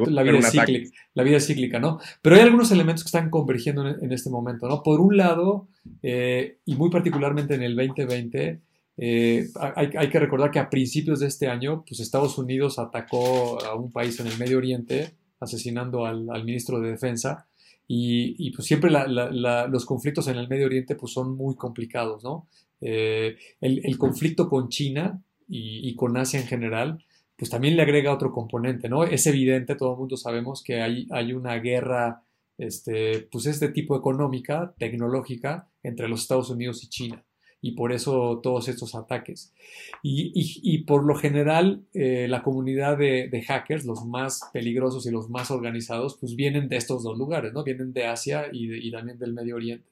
la, 0.06 0.22
vida 0.22 0.38
es 0.38 0.50
cíclica, 0.50 0.90
la 1.12 1.22
vida 1.22 1.36
es 1.36 1.46
cíclica, 1.46 1.78
¿no? 1.78 1.98
Pero 2.22 2.36
hay 2.36 2.42
algunos 2.42 2.70
elementos 2.70 3.04
que 3.04 3.08
están 3.08 3.28
convergiendo 3.28 3.86
en, 3.86 4.12
este 4.12 4.30
momento, 4.30 4.66
¿no? 4.66 4.82
Por 4.82 5.00
un 5.00 5.18
lado, 5.18 5.68
eh, 6.02 6.58
y 6.64 6.76
muy 6.76 6.88
particularmente 6.88 7.54
en 7.54 7.62
el 7.62 7.76
2020, 7.76 8.60
eh, 8.96 9.48
hay, 9.76 9.90
hay, 9.98 10.08
que 10.08 10.20
recordar 10.20 10.50
que 10.50 10.60
a 10.60 10.70
principios 10.70 11.20
de 11.20 11.26
este 11.26 11.48
año, 11.48 11.84
pues 11.86 12.00
Estados 12.00 12.38
Unidos 12.38 12.78
atacó 12.78 13.62
a 13.62 13.74
un 13.74 13.92
país 13.92 14.18
en 14.20 14.28
el 14.28 14.38
Medio 14.38 14.56
Oriente, 14.56 15.12
asesinando 15.40 16.06
al, 16.06 16.44
ministro 16.44 16.80
de 16.80 16.90
Defensa. 16.90 17.46
Y, 17.86 18.50
pues 18.52 18.66
siempre 18.66 18.90
los 18.90 19.84
conflictos 19.84 20.28
en 20.28 20.36
el 20.36 20.48
Medio 20.48 20.66
Oriente 20.66 20.94
pues 20.94 21.12
son 21.12 21.36
muy 21.36 21.54
complicados, 21.54 22.24
¿no? 22.24 22.46
Eh, 22.80 23.36
el, 23.60 23.98
conflicto 23.98 24.48
con 24.48 24.68
China 24.68 25.20
y, 25.48 25.94
con 25.94 26.16
Asia 26.16 26.40
en 26.40 26.46
general, 26.46 27.04
pues 27.36 27.50
también 27.50 27.76
le 27.76 27.82
agrega 27.82 28.12
otro 28.14 28.32
componente, 28.32 28.88
¿no? 28.88 29.04
Es 29.04 29.26
evidente, 29.26 29.74
todo 29.74 29.92
el 29.92 29.98
mundo 29.98 30.16
sabemos 30.16 30.62
que 30.62 30.80
hay, 30.80 31.06
hay 31.10 31.32
una 31.32 31.56
guerra, 31.56 32.22
este, 32.56 33.28
pues 33.30 33.46
este 33.46 33.68
tipo 33.68 33.96
económica, 33.96 34.74
tecnológica, 34.78 35.68
entre 35.82 36.08
los 36.08 36.22
Estados 36.22 36.48
Unidos 36.50 36.82
y 36.84 36.88
China 36.88 37.24
y 37.64 37.72
por 37.72 37.92
eso 37.92 38.40
todos 38.42 38.68
estos 38.68 38.94
ataques. 38.94 39.54
Y, 40.02 40.84
por 40.84 41.02
lo 41.02 41.14
general, 41.14 41.86
eh, 41.94 42.26
la 42.28 42.42
comunidad 42.42 42.98
de, 42.98 43.44
hackers, 43.48 43.86
los 43.86 44.04
más 44.04 44.42
peligrosos 44.52 45.06
y 45.06 45.10
los 45.10 45.30
más 45.30 45.50
organizados, 45.50 46.18
pues 46.20 46.36
vienen 46.36 46.68
de 46.68 46.76
estos 46.76 47.02
dos 47.02 47.16
lugares, 47.16 47.54
¿no? 47.54 47.64
Vienen 47.64 47.94
de 47.94 48.04
Asia 48.04 48.48
y, 48.52 48.90
también 48.90 49.18
del 49.18 49.32
Medio 49.32 49.56
Oriente. 49.56 49.88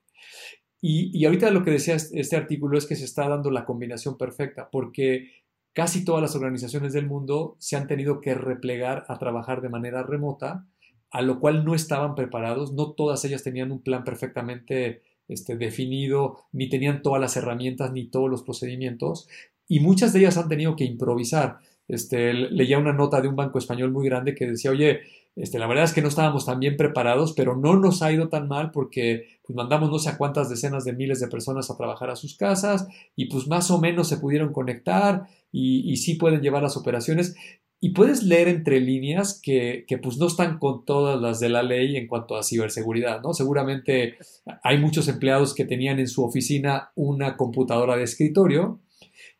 Y, 0.82 1.24
ahorita 1.24 1.50
lo 1.50 1.64
que 1.64 1.70
decía 1.70 1.94
este 1.94 2.36
artículo 2.36 2.76
es 2.76 2.84
que 2.84 2.94
se 2.94 3.06
está 3.06 3.26
dando 3.26 3.50
la 3.50 3.64
combinación 3.64 4.18
perfecta, 4.18 4.68
porque 4.70 5.30
casi 5.72 6.04
todas 6.04 6.20
las 6.20 6.36
organizaciones 6.36 6.92
del 6.92 7.06
mundo 7.06 7.56
se 7.58 7.76
han 7.76 7.86
tenido 7.86 8.20
que 8.20 8.34
replegar 8.34 9.06
a 9.08 9.18
trabajar 9.18 9.62
de 9.62 9.70
manera 9.70 10.02
remota, 10.02 10.66
a 11.10 11.22
lo 11.22 11.40
cual 11.40 11.64
no 11.64 11.74
estaban 11.74 12.16
preparados, 12.16 12.74
no 12.74 12.92
todas 12.92 13.24
ellas 13.24 13.42
tenían 13.42 13.72
un 13.72 13.82
plan 13.82 14.04
perfectamente 14.04 15.00
este, 15.28 15.56
definido, 15.56 16.38
ni 16.52 16.68
tenían 16.68 17.02
todas 17.02 17.20
las 17.20 17.36
herramientas 17.36 17.92
ni 17.92 18.06
todos 18.08 18.30
los 18.30 18.42
procedimientos, 18.42 19.28
y 19.68 19.80
muchas 19.80 20.12
de 20.12 20.20
ellas 20.20 20.36
han 20.36 20.48
tenido 20.48 20.76
que 20.76 20.84
improvisar. 20.84 21.58
este, 21.88 22.32
leía 22.32 22.78
una 22.78 22.92
nota 22.92 23.20
de 23.20 23.28
un 23.28 23.36
banco 23.36 23.58
español 23.58 23.90
muy 23.90 24.06
grande 24.06 24.34
que 24.34 24.46
decía, 24.46 24.70
oye, 24.70 25.00
este, 25.34 25.58
la 25.58 25.66
verdad 25.66 25.84
es 25.84 25.92
que 25.94 26.02
no 26.02 26.08
estábamos 26.08 26.44
tan 26.44 26.60
bien 26.60 26.76
preparados, 26.76 27.32
pero 27.32 27.56
no 27.56 27.76
nos 27.76 28.02
ha 28.02 28.12
ido 28.12 28.28
tan 28.28 28.48
mal 28.48 28.70
porque 28.70 29.38
pues, 29.46 29.56
mandamos 29.56 29.90
no 29.90 29.98
sé 29.98 30.10
a 30.10 30.18
cuántas 30.18 30.50
decenas 30.50 30.84
de 30.84 30.92
miles 30.92 31.20
de 31.20 31.28
personas 31.28 31.70
a 31.70 31.76
trabajar 31.76 32.10
a 32.10 32.16
sus 32.16 32.36
casas 32.36 32.86
y 33.16 33.26
pues 33.26 33.46
más 33.46 33.70
o 33.70 33.80
menos 33.80 34.08
se 34.08 34.18
pudieron 34.18 34.52
conectar 34.52 35.26
y, 35.50 35.90
y 35.90 35.96
sí 35.96 36.14
pueden 36.14 36.42
llevar 36.42 36.62
las 36.62 36.76
operaciones. 36.76 37.34
Y 37.84 37.90
puedes 37.90 38.22
leer 38.22 38.46
entre 38.46 38.78
líneas 38.78 39.40
que, 39.42 39.84
que, 39.88 39.98
pues 39.98 40.16
no 40.16 40.28
están 40.28 40.60
con 40.60 40.84
todas 40.84 41.20
las 41.20 41.40
de 41.40 41.48
la 41.48 41.64
ley 41.64 41.96
en 41.96 42.06
cuanto 42.06 42.36
a 42.36 42.44
ciberseguridad, 42.44 43.20
¿no? 43.22 43.34
Seguramente 43.34 44.18
hay 44.62 44.78
muchos 44.78 45.08
empleados 45.08 45.52
que 45.52 45.64
tenían 45.64 45.98
en 45.98 46.06
su 46.06 46.22
oficina 46.24 46.92
una 46.94 47.36
computadora 47.36 47.96
de 47.96 48.04
escritorio 48.04 48.78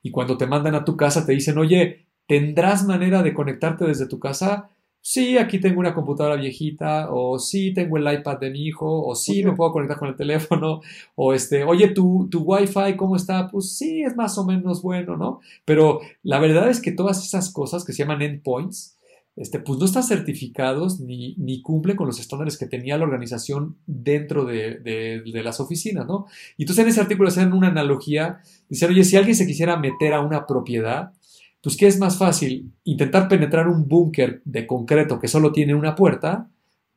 y 0.03 0.11
cuando 0.11 0.39
te 0.39 0.49
mandan 0.49 0.75
a 0.75 0.85
tu 0.85 0.97
casa 0.97 1.25
te 1.25 1.31
dicen, 1.33 1.57
oye, 1.57 2.09
¿tendrás 2.27 2.85
manera 2.85 3.23
de 3.23 3.33
conectarte 3.33 3.85
desde 3.85 4.09
tu 4.09 4.19
casa? 4.19 4.71
Sí, 5.03 5.37
aquí 5.37 5.61
tengo 5.61 5.81
una 5.81 5.93
computadora 5.93 6.37
viejita, 6.37 7.09
o 7.13 7.39
sí, 7.39 7.75
tengo 7.75 7.99
el 7.99 8.11
iPad 8.11 8.39
de 8.39 8.51
mi 8.51 8.67
hijo, 8.67 9.05
o 9.05 9.15
sí, 9.15 9.45
me 9.45 9.53
puedo 9.53 9.73
conectar 9.73 9.99
con 9.99 10.09
el 10.09 10.17
teléfono, 10.17 10.81
o 11.17 11.35
este, 11.35 11.65
oye, 11.65 11.89
tu, 11.89 12.29
tu 12.31 12.43
Wi-Fi, 12.43 12.97
¿cómo 12.97 13.17
está? 13.17 13.49
Pues 13.49 13.77
sí, 13.77 14.03
es 14.03 14.17
más 14.17 14.39
o 14.39 14.47
menos 14.47 14.81
bueno, 14.81 15.17
¿no? 15.17 15.41
Pero 15.65 16.01
la 16.23 16.39
verdad 16.39 16.71
es 16.71 16.81
que 16.81 16.93
todas 16.93 17.23
esas 17.27 17.53
cosas 17.53 17.85
que 17.85 17.93
se 17.93 18.05
llaman 18.05 18.23
endpoints, 18.23 18.97
este, 19.35 19.59
pues 19.59 19.79
no 19.79 19.87
están 19.87 20.03
certificados 20.03 21.01
ni, 21.01 21.35
ni 21.37 21.63
cumplen 21.63 21.97
con 21.97 22.07
los 22.07 22.21
estándares 22.21 22.59
que 22.59 22.67
tenía 22.67 22.99
la 22.99 23.05
organización 23.05 23.79
dentro 23.87 24.45
de, 24.45 24.79
de, 24.81 25.23
de, 25.25 25.43
las 25.43 25.59
oficinas, 25.59 26.07
¿no? 26.07 26.27
Y 26.59 26.65
entonces 26.65 26.85
en 26.85 26.91
ese 26.91 27.01
artículo 27.01 27.29
hacen 27.29 27.53
una 27.55 27.69
analogía, 27.69 28.41
dicen, 28.69 28.91
oye, 28.91 29.05
si 29.05 29.17
alguien 29.17 29.35
se 29.35 29.47
quisiera 29.47 29.79
meter 29.79 30.13
a 30.13 30.21
una 30.21 30.47
propiedad, 30.47 31.13
pues, 31.63 31.77
¿qué 31.77 31.87
es 31.87 31.99
más 31.99 32.19
fácil? 32.19 32.73
¿Intentar 32.85 33.29
penetrar 33.29 33.69
un 33.69 33.87
búnker 33.87 34.43
de 34.45 34.67
concreto 34.67 35.21
que 35.21 35.29
solo 35.29 35.53
tiene 35.53 35.75
una 35.75 35.95
puerta 35.95 36.51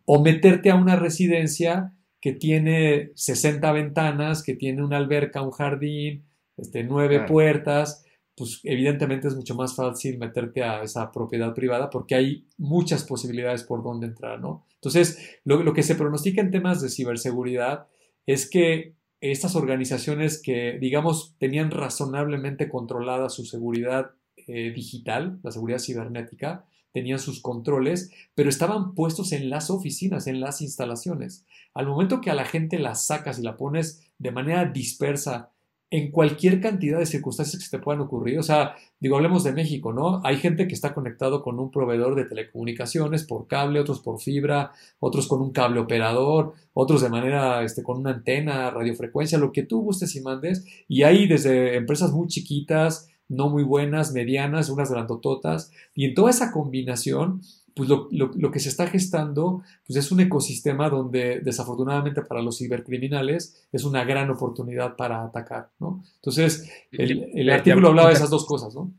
o 0.05 0.23
meterte 0.23 0.71
a 0.71 0.75
una 0.75 0.95
residencia 0.95 1.93
que 2.19 2.33
tiene 2.33 3.11
60 3.13 3.71
ventanas, 3.71 4.41
que 4.41 4.55
tiene 4.55 4.83
una 4.83 4.97
alberca, 4.97 5.43
un 5.43 5.51
jardín, 5.51 6.25
este, 6.57 6.83
nueve 6.83 7.25
puertas? 7.27 8.03
Pues 8.35 8.59
evidentemente 8.63 9.27
es 9.27 9.35
mucho 9.35 9.53
más 9.53 9.75
fácil 9.75 10.17
meterte 10.17 10.63
a 10.63 10.81
esa 10.81 11.11
propiedad 11.11 11.53
privada 11.53 11.89
porque 11.89 12.15
hay 12.15 12.47
muchas 12.57 13.03
posibilidades 13.03 13.63
por 13.63 13.83
donde 13.83 14.07
entrar, 14.07 14.41
¿no? 14.41 14.65
Entonces, 14.73 15.37
lo, 15.45 15.63
lo 15.63 15.73
que 15.73 15.83
se 15.83 15.95
pronostica 15.95 16.41
en 16.41 16.51
temas 16.51 16.81
de 16.81 16.89
ciberseguridad 16.89 17.87
es 18.25 18.49
que 18.49 18.95
estas 19.21 19.55
organizaciones 19.55 20.41
que, 20.41 20.77
digamos, 20.79 21.35
tenían 21.37 21.71
razonablemente 21.71 22.67
controlada 22.67 23.29
su 23.29 23.45
seguridad 23.45 24.11
eh, 24.47 24.71
digital, 24.73 25.39
la 25.43 25.51
seguridad 25.51 25.79
cibernética, 25.79 26.65
tenían 26.95 27.19
sus 27.19 27.41
controles, 27.41 28.11
pero 28.35 28.49
estaban 28.49 28.95
puestos 28.95 29.33
en 29.33 29.49
las 29.49 29.69
oficinas, 29.69 30.27
en 30.27 30.39
las 30.39 30.61
instalaciones. 30.61 31.45
Al 31.73 31.87
momento 31.87 32.21
que 32.21 32.31
a 32.31 32.35
la 32.35 32.45
gente 32.45 32.79
la 32.79 32.95
sacas 32.95 33.37
y 33.37 33.43
la 33.43 33.57
pones 33.57 34.07
de 34.17 34.31
manera 34.31 34.63
dispersa 34.63 35.51
en 35.91 36.11
cualquier 36.11 36.61
cantidad 36.61 36.97
de 36.97 37.05
circunstancias 37.05 37.57
que 37.57 37.65
se 37.65 37.77
te 37.77 37.83
puedan 37.83 38.01
ocurrir, 38.01 38.39
o 38.39 38.43
sea, 38.43 38.75
digo, 38.99 39.17
hablemos 39.17 39.43
de 39.43 39.51
México, 39.51 39.93
¿no? 39.93 40.21
Hay 40.23 40.37
gente 40.37 40.67
que 40.67 40.73
está 40.73 40.93
conectado 40.93 41.43
con 41.43 41.59
un 41.59 41.69
proveedor 41.69 42.15
de 42.15 42.25
telecomunicaciones 42.25 43.23
por 43.23 43.47
cable, 43.47 43.79
otros 43.79 43.99
por 43.99 44.19
fibra, 44.19 44.71
otros 44.99 45.27
con 45.27 45.41
un 45.41 45.51
cable 45.51 45.81
operador, 45.81 46.53
otros 46.73 47.01
de 47.01 47.09
manera, 47.09 47.61
este, 47.63 47.83
con 47.83 47.97
una 47.99 48.11
antena, 48.11 48.71
radiofrecuencia, 48.71 49.37
lo 49.37 49.51
que 49.51 49.63
tú 49.63 49.81
gustes 49.81 50.15
y 50.15 50.21
mandes, 50.21 50.65
y 50.87 51.03
hay 51.03 51.27
desde 51.27 51.75
empresas 51.75 52.11
muy 52.11 52.27
chiquitas, 52.27 53.09
no 53.29 53.49
muy 53.49 53.63
buenas, 53.63 54.13
medianas, 54.13 54.69
unas 54.69 54.91
grandototas, 54.91 55.71
y 55.93 56.05
en 56.05 56.13
toda 56.13 56.29
esa 56.29 56.51
combinación, 56.51 57.41
pues 57.75 57.89
lo, 57.89 58.07
lo, 58.11 58.51
que 58.51 58.61
se 58.61 58.69
está 58.69 58.87
gestando 58.87 59.61
pues 59.85 59.97
es 59.97 60.09
un 60.11 60.21
ecosistema 60.21 60.89
donde 60.89 61.41
desafortunadamente 61.41 62.21
para 62.21 62.41
los 62.41 62.57
cibercriminales 62.57 63.67
es 63.73 63.83
una 63.83 64.05
gran 64.05 64.29
oportunidad 64.29 64.95
para 64.95 65.25
atacar, 65.25 65.69
¿no? 65.79 66.01
Entonces, 66.15 66.71
el, 66.91 67.29
el 67.33 67.49
artículo 67.49 67.89
hablaba 67.89 68.09
de 68.09 68.15
esas 68.15 68.29
dos 68.29 68.45
cosas, 68.45 68.73
¿no? 68.73 68.91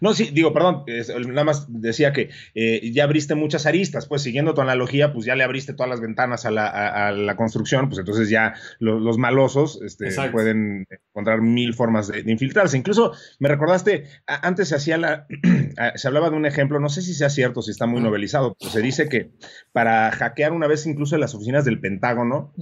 No, 0.00 0.14
sí, 0.14 0.30
digo, 0.32 0.52
perdón, 0.52 0.84
nada 1.28 1.44
más 1.44 1.66
decía 1.68 2.12
que 2.12 2.30
eh, 2.54 2.90
ya 2.92 3.04
abriste 3.04 3.34
muchas 3.34 3.66
aristas, 3.66 4.06
pues 4.06 4.22
siguiendo 4.22 4.54
tu 4.54 4.60
analogía, 4.60 5.12
pues 5.12 5.26
ya 5.26 5.34
le 5.34 5.44
abriste 5.44 5.74
todas 5.74 5.90
las 5.90 6.00
ventanas 6.00 6.46
a 6.46 6.50
la, 6.50 6.66
a, 6.68 7.12
la 7.12 7.36
construcción, 7.36 7.88
pues 7.88 7.98
entonces 7.98 8.28
ya 8.28 8.54
los 8.78 9.18
malosos 9.18 9.80
este, 9.82 10.10
pueden 10.30 10.86
encontrar 10.90 11.40
mil 11.40 11.74
formas 11.74 12.08
de, 12.08 12.20
infiltrarse. 12.26 12.76
Incluso 12.76 13.12
me 13.38 13.48
recordaste, 13.48 14.04
antes 14.26 14.68
se 14.68 14.76
hacía 14.76 14.98
la, 14.98 15.26
se 15.94 16.08
hablaba 16.08 16.30
de 16.30 16.36
un 16.36 16.46
ejemplo, 16.46 16.80
no 16.80 16.88
sé 16.88 17.02
si 17.02 17.14
sea 17.14 17.30
cierto, 17.30 17.62
si 17.62 17.70
está 17.70 17.86
muy 17.86 18.00
novelizado, 18.00 18.56
pero 18.58 18.70
se 18.70 18.82
dice 18.82 19.08
que 19.08 19.32
para 19.72 20.10
hackear 20.12 20.52
una 20.52 20.66
vez 20.66 20.86
incluso 20.86 21.14
en 21.14 21.20
las 21.20 21.34
oficinas 21.34 21.64
del 21.64 21.80
Pentágono, 21.80 22.52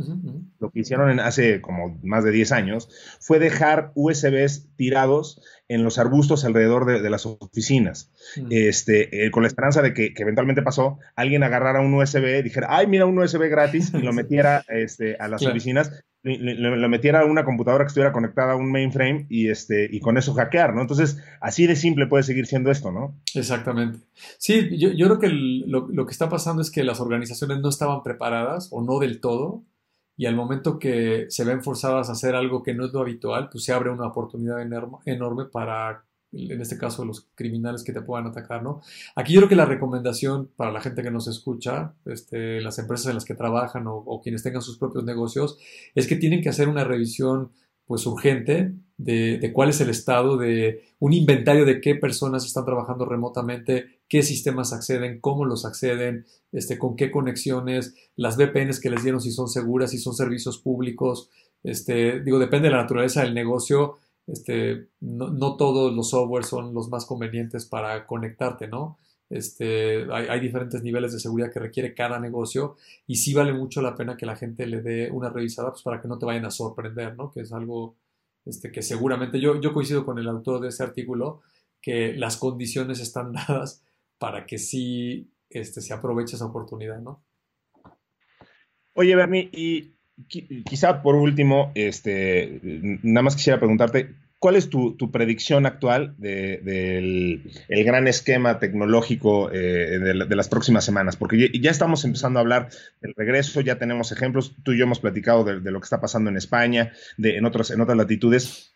lo 0.58 0.70
que 0.70 0.80
hicieron 0.80 1.10
en, 1.10 1.20
hace 1.20 1.60
como 1.60 1.98
más 2.02 2.24
de 2.24 2.30
10 2.30 2.52
años, 2.52 2.88
fue 3.20 3.38
dejar 3.38 3.92
USBs 3.94 4.68
tirados 4.76 5.40
en 5.68 5.82
los 5.82 5.98
arbustos 5.98 6.44
alrededor 6.44 6.86
de, 6.86 7.10
las 7.10 7.26
oficinas. 7.26 8.12
Mm. 8.36 8.46
Este, 8.50 9.26
eh, 9.26 9.30
con 9.30 9.42
la 9.42 9.48
esperanza 9.48 9.82
de 9.82 9.94
que, 9.94 10.12
eventualmente 10.16 10.62
pasó, 10.62 10.98
alguien 11.14 11.42
agarrara 11.42 11.80
un 11.80 11.94
USB, 11.94 12.42
dijera, 12.42 12.68
ay, 12.70 12.86
mira 12.86 13.06
un 13.06 13.18
USB 13.18 13.48
gratis, 13.48 13.92
y 13.94 13.98
lo 13.98 14.12
metiera 14.12 14.64
este, 14.68 15.16
a 15.16 15.28
las 15.28 15.44
oficinas, 15.44 16.04
lo, 16.22 16.88
metiera 16.88 17.20
a 17.20 17.24
una 17.24 17.44
computadora 17.44 17.84
que 17.84 17.88
estuviera 17.88 18.12
conectada 18.12 18.52
a 18.52 18.56
un 18.56 18.70
mainframe 18.70 19.26
y, 19.28 19.48
este, 19.48 19.88
y 19.90 20.00
con 20.00 20.18
eso 20.18 20.34
hackear, 20.34 20.74
¿no? 20.74 20.82
Entonces, 20.82 21.18
así 21.40 21.66
de 21.66 21.76
simple 21.76 22.06
puede 22.06 22.24
seguir 22.24 22.46
siendo 22.46 22.70
esto, 22.70 22.90
¿no? 22.90 23.20
Exactamente. 23.34 24.00
Sí, 24.38 24.76
yo, 24.76 24.90
yo 24.90 25.06
creo 25.06 25.18
que 25.18 25.28
lo, 25.28 25.88
lo 25.88 26.06
que 26.06 26.12
está 26.12 26.28
pasando 26.28 26.62
es 26.62 26.70
que 26.70 26.84
las 26.84 27.00
organizaciones 27.00 27.58
no 27.60 27.68
estaban 27.68 28.02
preparadas 28.02 28.68
o 28.72 28.82
no 28.82 28.98
del 28.98 29.20
todo 29.20 29.64
y 30.16 30.26
al 30.26 30.34
momento 30.34 30.78
que 30.78 31.26
se 31.28 31.44
ven 31.44 31.62
forzadas 31.62 32.08
a 32.08 32.12
hacer 32.12 32.34
algo 32.34 32.62
que 32.62 32.74
no 32.74 32.86
es 32.86 32.92
lo 32.92 33.00
habitual, 33.00 33.48
pues 33.50 33.64
se 33.64 33.72
abre 33.72 33.90
una 33.90 34.06
oportunidad 34.06 34.60
enorme 34.62 35.44
para, 35.44 36.04
en 36.32 36.60
este 36.60 36.78
caso, 36.78 37.04
los 37.04 37.28
criminales 37.34 37.84
que 37.84 37.92
te 37.92 38.00
puedan 38.00 38.26
atacar, 38.26 38.62
¿no? 38.62 38.80
Aquí 39.14 39.34
yo 39.34 39.40
creo 39.40 39.48
que 39.50 39.56
la 39.56 39.66
recomendación 39.66 40.50
para 40.56 40.72
la 40.72 40.80
gente 40.80 41.02
que 41.02 41.10
nos 41.10 41.28
escucha, 41.28 41.94
este, 42.06 42.60
las 42.60 42.78
empresas 42.78 43.08
en 43.08 43.14
las 43.14 43.24
que 43.24 43.34
trabajan 43.34 43.86
o, 43.86 43.96
o 43.96 44.22
quienes 44.22 44.42
tengan 44.42 44.62
sus 44.62 44.78
propios 44.78 45.04
negocios, 45.04 45.58
es 45.94 46.06
que 46.06 46.16
tienen 46.16 46.42
que 46.42 46.48
hacer 46.48 46.68
una 46.68 46.84
revisión 46.84 47.52
pues 47.86 48.06
urgente 48.06 48.74
de, 48.98 49.50
cuál 49.52 49.68
es 49.68 49.80
el 49.80 49.90
estado 49.90 50.36
de 50.36 50.84
un 50.98 51.12
inventario 51.12 51.64
de 51.64 51.80
qué 51.80 51.94
personas 51.94 52.46
están 52.46 52.64
trabajando 52.64 53.04
remotamente, 53.04 54.00
qué 54.08 54.22
sistemas 54.22 54.72
acceden, 54.72 55.20
cómo 55.20 55.44
los 55.44 55.64
acceden, 55.64 56.26
este, 56.52 56.78
con 56.78 56.96
qué 56.96 57.10
conexiones, 57.10 57.94
las 58.16 58.36
VPNs 58.36 58.80
que 58.80 58.90
les 58.90 59.02
dieron 59.02 59.20
si 59.20 59.30
son 59.30 59.48
seguras, 59.48 59.90
si 59.90 59.98
son 59.98 60.14
servicios 60.14 60.58
públicos, 60.58 61.30
este, 61.62 62.20
digo, 62.20 62.38
depende 62.38 62.68
de 62.68 62.74
la 62.74 62.82
naturaleza 62.82 63.22
del 63.22 63.34
negocio, 63.34 63.98
este, 64.26 64.88
no, 65.00 65.28
no 65.28 65.56
todos 65.56 65.94
los 65.94 66.10
softwares 66.10 66.48
son 66.48 66.74
los 66.74 66.88
más 66.88 67.04
convenientes 67.06 67.66
para 67.66 68.06
conectarte, 68.06 68.66
¿no? 68.68 68.98
Este, 69.28 70.06
hay, 70.12 70.38
diferentes 70.40 70.82
niveles 70.84 71.12
de 71.12 71.18
seguridad 71.18 71.52
que 71.52 71.58
requiere 71.58 71.94
cada 71.94 72.20
negocio 72.20 72.76
y 73.08 73.16
sí 73.16 73.34
vale 73.34 73.52
mucho 73.52 73.82
la 73.82 73.96
pena 73.96 74.16
que 74.16 74.24
la 74.24 74.36
gente 74.36 74.66
le 74.66 74.82
dé 74.82 75.10
una 75.10 75.30
revisada 75.30 75.70
pues, 75.70 75.82
para 75.82 76.00
que 76.00 76.06
no 76.06 76.16
te 76.16 76.26
vayan 76.26 76.44
a 76.44 76.52
sorprender, 76.52 77.16
¿no? 77.16 77.32
Que 77.32 77.40
es 77.40 77.52
algo 77.52 77.96
este, 78.46 78.72
que 78.72 78.82
seguramente 78.82 79.40
yo, 79.40 79.60
yo 79.60 79.74
coincido 79.74 80.06
con 80.06 80.18
el 80.18 80.28
autor 80.28 80.60
de 80.60 80.68
ese 80.68 80.82
artículo, 80.82 81.42
que 81.82 82.14
las 82.14 82.36
condiciones 82.36 83.00
están 83.00 83.32
dadas 83.48 83.82
para 84.18 84.46
que 84.46 84.58
sí 84.58 85.30
este, 85.50 85.80
se 85.80 85.92
aproveche 85.92 86.36
esa 86.36 86.46
oportunidad, 86.46 87.00
¿no? 87.00 87.22
Oye, 88.94 89.14
Bernie, 89.14 89.50
y 89.52 89.92
quizá 90.64 91.02
por 91.02 91.16
último, 91.16 91.70
este, 91.74 92.60
nada 93.02 93.22
más 93.22 93.36
quisiera 93.36 93.58
preguntarte, 93.58 94.14
¿Cuál 94.38 94.56
es 94.56 94.68
tu, 94.68 94.96
predicción 95.10 95.64
actual 95.64 96.14
del 96.18 97.40
gran 97.68 98.06
esquema 98.06 98.58
tecnológico 98.58 99.50
eh, 99.50 99.98
de, 99.98 100.36
las 100.36 100.48
próximas 100.48 100.84
semanas? 100.84 101.16
Porque 101.16 101.50
ya, 101.58 101.70
estamos 101.70 102.04
empezando 102.04 102.38
a 102.38 102.42
hablar 102.42 102.68
del 103.00 103.14
regreso, 103.16 103.62
ya 103.62 103.78
tenemos 103.78 104.12
ejemplos, 104.12 104.54
tú 104.62 104.72
y 104.72 104.78
yo 104.78 104.84
hemos 104.84 105.00
platicado 105.00 105.42
de, 105.42 105.70
lo 105.70 105.80
que 105.80 105.84
está 105.84 106.02
pasando 106.02 106.28
en 106.28 106.36
España, 106.36 106.92
de, 107.16 107.38
en, 107.38 107.46
otras, 107.46 107.70
en 107.70 107.80
otras 107.80 107.96
latitudes. 107.96 108.74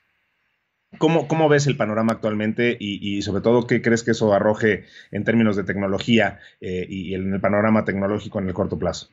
¿Cómo, 0.97 1.29
¿Cómo, 1.29 1.49
ves 1.49 1.67
el 1.67 1.77
panorama 1.77 2.15
actualmente 2.15 2.77
y, 2.81 3.21
sobre 3.21 3.43
todo 3.43 3.67
qué 3.67 3.83
crees 3.83 4.03
que 4.03 4.13
eso 4.13 4.33
arroje 4.33 4.87
en 5.13 5.25
términos 5.25 5.57
de 5.57 5.65
tecnología 5.65 6.41
eh, 6.61 6.87
y 6.89 7.15
en 7.15 7.35
el 7.35 7.41
panorama 7.41 7.85
tecnológico 7.85 8.39
en 8.39 8.49
el 8.49 8.55
corto 8.55 8.79
plazo? 8.79 9.09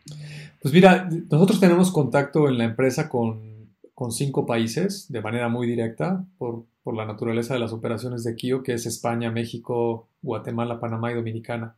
Pues 0.61 0.73
mira, 0.73 1.09
nosotros 1.29 1.59
tenemos 1.59 1.91
contacto 1.91 2.47
en 2.47 2.57
la 2.57 2.63
empresa 2.63 3.09
con 3.09 3.56
con 3.97 4.11
cinco 4.11 4.45
países 4.45 5.11
de 5.11 5.21
manera 5.21 5.49
muy 5.49 5.65
directa 5.65 6.23
por, 6.37 6.65
por, 6.83 6.95
la 6.95 7.07
naturaleza 7.07 7.55
de 7.55 7.59
las 7.59 7.73
operaciones 7.73 8.23
de 8.23 8.35
Kio, 8.35 8.61
que 8.61 8.73
es 8.73 8.85
España, 8.85 9.31
México, 9.31 10.07
Guatemala, 10.21 10.79
Panamá 10.79 11.11
y 11.11 11.15
Dominicana. 11.15 11.77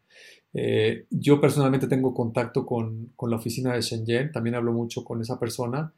Eh, 0.54 1.06
yo 1.12 1.40
personalmente 1.40 1.88
tengo 1.88 2.14
contacto 2.14 2.66
con, 2.66 3.14
con, 3.16 3.30
la 3.30 3.38
oficina 3.38 3.74
de 3.74 3.80
Shenzhen, 3.80 4.34
también 4.34 4.56
hablo 4.56 4.74
mucho 4.74 5.06
con 5.06 5.22
esa 5.22 5.40
persona 5.40 5.94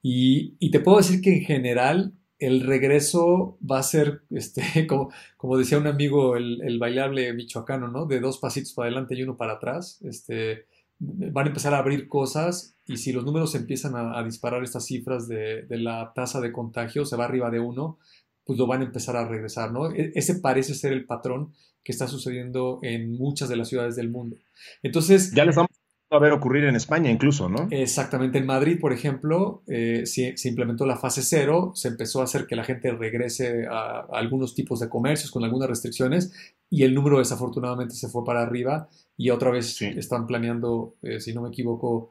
y, 0.00 0.54
y, 0.60 0.70
te 0.70 0.78
puedo 0.78 0.98
decir 0.98 1.20
que 1.20 1.34
en 1.38 1.42
general 1.42 2.12
el 2.38 2.60
regreso 2.60 3.58
va 3.68 3.80
a 3.80 3.82
ser, 3.82 4.22
este, 4.30 4.62
como, 4.86 5.10
como 5.36 5.56
decía 5.56 5.78
un 5.78 5.88
amigo, 5.88 6.36
el, 6.36 6.62
el, 6.62 6.78
bailable 6.78 7.32
michoacano, 7.32 7.88
¿no? 7.88 8.06
De 8.06 8.20
dos 8.20 8.38
pasitos 8.38 8.74
para 8.74 8.86
adelante 8.86 9.16
y 9.16 9.24
uno 9.24 9.36
para 9.36 9.54
atrás. 9.54 10.00
Este, 10.02 10.66
van 10.98 11.46
a 11.46 11.48
empezar 11.48 11.74
a 11.74 11.78
abrir 11.78 12.08
cosas 12.08 12.74
y 12.86 12.96
si 12.96 13.12
los 13.12 13.24
números 13.24 13.54
empiezan 13.54 13.94
a, 13.94 14.22
disparar 14.24 14.62
estas 14.64 14.86
cifras 14.86 15.28
de, 15.28 15.62
de, 15.62 15.78
la 15.78 16.12
tasa 16.14 16.40
de 16.40 16.52
contagio, 16.52 17.04
se 17.04 17.16
va 17.16 17.24
arriba 17.24 17.50
de 17.50 17.60
uno, 17.60 17.98
pues 18.44 18.58
lo 18.58 18.66
van 18.66 18.80
a 18.80 18.84
empezar 18.84 19.16
a 19.16 19.28
regresar, 19.28 19.72
¿no? 19.72 19.92
E, 19.92 20.10
ese 20.14 20.36
parece 20.36 20.74
ser 20.74 20.92
el 20.92 21.04
patrón 21.04 21.52
que 21.84 21.92
está 21.92 22.08
sucediendo 22.08 22.80
en 22.82 23.12
muchas 23.12 23.48
de 23.48 23.56
las 23.56 23.68
ciudades 23.68 23.94
del 23.96 24.10
mundo. 24.10 24.36
Entonces... 24.82 25.32
Ya 25.32 25.44
les 25.44 25.54
vamos 25.54 25.77
a 26.10 26.18
ver 26.18 26.32
ocurrir 26.32 26.64
en 26.64 26.74
España 26.74 27.10
incluso, 27.10 27.48
¿no? 27.48 27.68
Exactamente. 27.70 28.38
En 28.38 28.46
Madrid, 28.46 28.78
por 28.80 28.92
ejemplo, 28.92 29.62
eh, 29.66 30.04
se, 30.06 30.34
implementó 30.48 30.86
la 30.86 30.96
fase 30.96 31.22
cero, 31.22 31.72
se 31.74 31.88
empezó 31.88 32.20
a 32.20 32.24
hacer 32.24 32.46
que 32.46 32.56
la 32.56 32.64
gente 32.64 32.90
regrese 32.92 33.66
a, 33.70 34.06
algunos 34.10 34.54
tipos 34.54 34.80
de 34.80 34.88
comercios 34.88 35.30
con 35.30 35.44
algunas 35.44 35.68
restricciones 35.68 36.32
y 36.70 36.84
el 36.84 36.94
número 36.94 37.18
desafortunadamente 37.18 37.94
se 37.94 38.08
fue 38.08 38.24
para 38.24 38.42
arriba 38.42 38.88
y 39.16 39.30
otra 39.30 39.50
vez 39.50 39.80
están 39.82 40.26
planeando, 40.26 40.96
eh, 41.02 41.20
si 41.20 41.34
no 41.34 41.42
me 41.42 41.48
equivoco, 41.50 42.10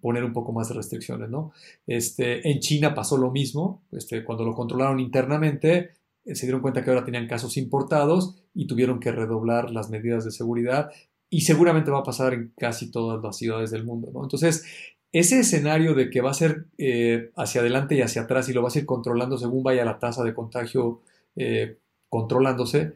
poner 0.00 0.24
un 0.24 0.32
poco 0.32 0.52
más 0.52 0.68
de 0.68 0.74
restricciones, 0.74 1.28
¿no? 1.28 1.52
Este, 1.86 2.50
en 2.50 2.60
China 2.60 2.94
pasó 2.94 3.18
lo 3.18 3.30
mismo, 3.30 3.82
este, 3.92 4.24
cuando 4.24 4.44
lo 4.44 4.54
controlaron 4.54 5.00
internamente, 5.00 5.90
eh, 6.24 6.34
se 6.34 6.46
dieron 6.46 6.62
cuenta 6.62 6.82
que 6.82 6.90
ahora 6.90 7.04
tenían 7.04 7.28
casos 7.28 7.58
importados 7.58 8.36
y 8.54 8.66
tuvieron 8.66 9.00
que 9.00 9.12
redoblar 9.12 9.70
las 9.70 9.90
medidas 9.90 10.24
de 10.24 10.30
seguridad 10.30 10.90
y 11.36 11.40
seguramente 11.40 11.90
va 11.90 12.00
a 12.00 12.04
pasar 12.04 12.34
en 12.34 12.52
casi 12.56 12.90
todas 12.90 13.22
las 13.22 13.36
ciudades 13.36 13.70
del 13.70 13.84
mundo. 13.84 14.10
Entonces, 14.22 14.64
ese 15.12 15.40
escenario 15.40 15.94
de 15.94 16.10
que 16.10 16.20
va 16.20 16.30
a 16.30 16.34
ser 16.34 16.66
eh, 16.78 17.30
hacia 17.36 17.60
adelante 17.60 17.94
y 17.94 18.02
hacia 18.02 18.22
atrás 18.22 18.48
y 18.48 18.52
lo 18.52 18.62
va 18.62 18.68
a 18.74 18.78
ir 18.78 18.86
controlando 18.86 19.38
según 19.38 19.62
vaya 19.62 19.84
la 19.84 19.98
tasa 19.98 20.24
de 20.24 20.34
contagio 20.34 21.02
eh, 21.36 21.78
controlándose, 22.08 22.92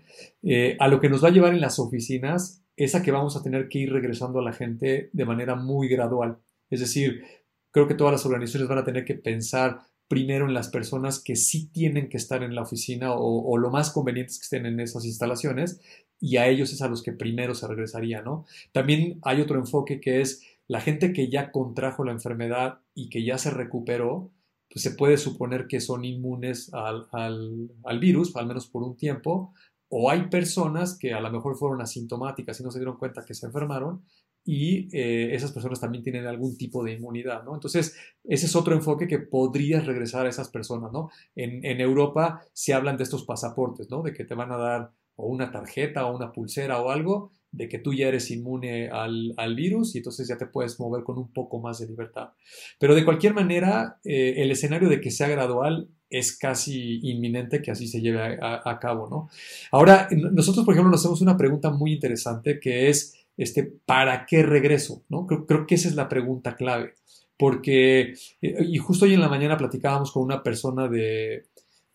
a 0.79 0.87
lo 0.87 1.01
que 1.01 1.09
nos 1.09 1.25
va 1.25 1.29
a 1.29 1.33
llevar 1.33 1.53
en 1.53 1.61
las 1.61 1.81
oficinas 1.81 2.63
es 2.77 2.95
a 2.95 3.03
que 3.03 3.11
vamos 3.11 3.37
a 3.37 3.43
tener 3.43 3.69
que 3.69 3.81
ir 3.81 3.93
regresando 3.93 4.39
a 4.39 4.45
la 4.45 4.53
gente 4.53 5.11
de 5.13 5.25
manera 5.25 5.57
muy 5.57 5.89
gradual. 5.89 6.39
Es 6.71 6.79
decir, 6.79 7.25
creo 7.73 7.89
que 7.89 7.95
todas 7.95 8.13
las 8.13 8.25
organizaciones 8.25 8.69
van 8.69 8.79
a 8.79 8.85
tener 8.85 9.05
que 9.05 9.15
pensar 9.15 9.81
primero 10.07 10.47
en 10.47 10.55
las 10.55 10.69
personas 10.69 11.21
que 11.21 11.37
sí 11.37 11.69
tienen 11.69 12.09
que 12.09 12.17
estar 12.17 12.43
en 12.43 12.55
la 12.55 12.63
oficina 12.63 13.13
o, 13.13 13.59
lo 13.59 13.71
más 13.71 13.91
conveniente 13.91 14.33
es 14.33 14.39
que 14.39 14.45
estén 14.45 14.67
en 14.67 14.81
esas 14.81 15.05
instalaciones 15.05 15.81
y 16.21 16.37
a 16.37 16.49
ellos 16.49 16.73
es 16.73 16.83
a 16.83 16.89
los 16.89 17.03
que 17.03 17.13
primero 17.13 17.55
se 17.55 17.67
regresaría, 17.67 18.23
¿no? 18.23 18.45
También 18.73 19.19
hay 19.23 19.41
otro 19.41 19.59
enfoque 19.59 20.01
que 20.01 20.21
es 20.21 20.43
la 20.67 20.81
gente 20.81 21.13
que 21.13 21.29
ya 21.29 21.51
contrajo 21.51 22.05
la 22.05 22.13
enfermedad 22.13 22.81
y 22.95 23.09
que 23.09 23.25
ya 23.25 23.39
se 23.39 23.51
recuperó, 23.51 24.31
pues 24.71 24.83
se 24.83 24.91
puede 24.91 25.17
suponer 25.17 25.67
que 25.67 25.81
son 25.81 26.05
inmunes 26.05 26.73
al, 26.75 27.07
al 27.13 27.99
virus, 27.99 28.37
al 28.37 28.47
menos 28.47 28.67
por 28.67 28.83
un 28.83 28.97
tiempo, 28.97 29.55
o 29.89 30.11
hay 30.11 30.29
personas 30.29 30.99
que 30.99 31.15
a 31.15 31.21
lo 31.21 31.31
mejor 31.31 31.57
fueron 31.57 31.81
asintomáticas 31.81 32.61
y 32.61 32.63
no 32.63 32.71
se 32.71 32.79
dieron 32.79 32.99
cuenta 32.99 33.25
que 33.25 33.35
se 33.35 33.47
enfermaron 33.47 34.05
y 34.45 34.89
eh, 34.97 35.35
esas 35.35 35.53
personas 35.53 35.79
también 35.79 36.03
tienen 36.03 36.27
algún 36.27 36.57
tipo 36.57 36.83
de 36.83 36.93
inmunidad, 36.93 37.45
¿no? 37.45 37.55
Entonces, 37.55 37.97
ese 38.25 38.47
es 38.47 38.57
otro 38.57 38.75
enfoque 38.75 39.07
que 39.07 39.19
podrías 39.19 39.85
regresar 39.85 40.25
a 40.25 40.31
esas 40.31 40.49
personas, 40.49 40.91
¿no? 40.91 41.11
En, 41.37 41.65
en, 41.67 41.83
Europa 41.83 42.43
se 42.55 42.73
hablan 42.73 42.97
de 42.97 43.03
estos 43.03 43.25
pasaportes, 43.25 43.91
¿no? 43.91 44.03
De 44.03 44.15
que 44.15 44.25
te 44.25 44.35
van 44.35 44.51
a 44.53 44.57
dar 44.57 44.93
o 45.19 45.27
una 45.27 45.51
tarjeta 45.51 46.07
o 46.07 46.17
una 46.17 46.33
pulsera 46.33 46.81
o 46.81 46.91
algo, 46.91 47.33
de 47.51 47.69
que 47.69 47.79
tú 47.79 47.93
ya 47.93 48.09
eres 48.09 48.31
inmune 48.31 48.89
al, 48.89 49.35
al 49.37 49.55
virus 49.55 49.95
y 49.95 49.99
entonces 49.99 50.29
ya 50.29 50.37
te 50.37 50.47
puedes 50.47 50.79
mover 50.79 51.03
con 51.03 51.19
un 51.19 51.33
poco 51.33 51.61
más 51.61 51.79
de 51.79 51.87
libertad. 51.87 52.31
Pero 52.79 52.95
de 52.95 53.05
cualquier 53.05 53.35
manera, 53.35 53.99
eh, 54.05 54.35
el 54.39 54.51
escenario 54.51 54.89
de 54.89 55.01
que 55.01 55.11
sea 55.11 55.29
gradual 55.29 55.89
es 56.09 56.39
casi 56.39 57.01
inminente 57.03 57.61
que 57.61 57.71
así 57.71 57.87
se 57.89 58.01
lleve 58.01 58.39
a, 58.41 58.79
cabo, 58.81 59.09
¿no? 59.11 59.29
Ahora, 59.73 60.09
nosotros, 60.11 60.65
por 60.65 60.75
ejemplo, 60.75 60.91
nos 60.91 61.01
hacemos 61.01 61.21
una 61.21 61.37
pregunta 61.37 61.71
muy 61.71 61.93
interesante 61.93 62.61
que 62.61 62.89
es, 62.89 63.15
este, 63.37 63.65
¿para 63.85 64.25
qué 64.25 64.43
regreso? 64.43 65.03
¿no? 65.09 65.27
Creo, 65.27 65.67
que 65.67 65.75
esa 65.75 65.89
es 65.89 65.95
la 65.95 66.09
pregunta 66.09 66.57
clave. 66.57 66.95
Porque, 67.37 68.15
eh, 68.41 68.67
y 68.67 68.79
justo 68.79 69.05
hoy 69.05 69.15
en 69.15 69.21
la 69.21 69.29
mañana 69.29 69.59
platicábamos 69.59 70.11
con 70.13 70.23
una 70.23 70.43
persona 70.43 70.89
de, 70.89 71.45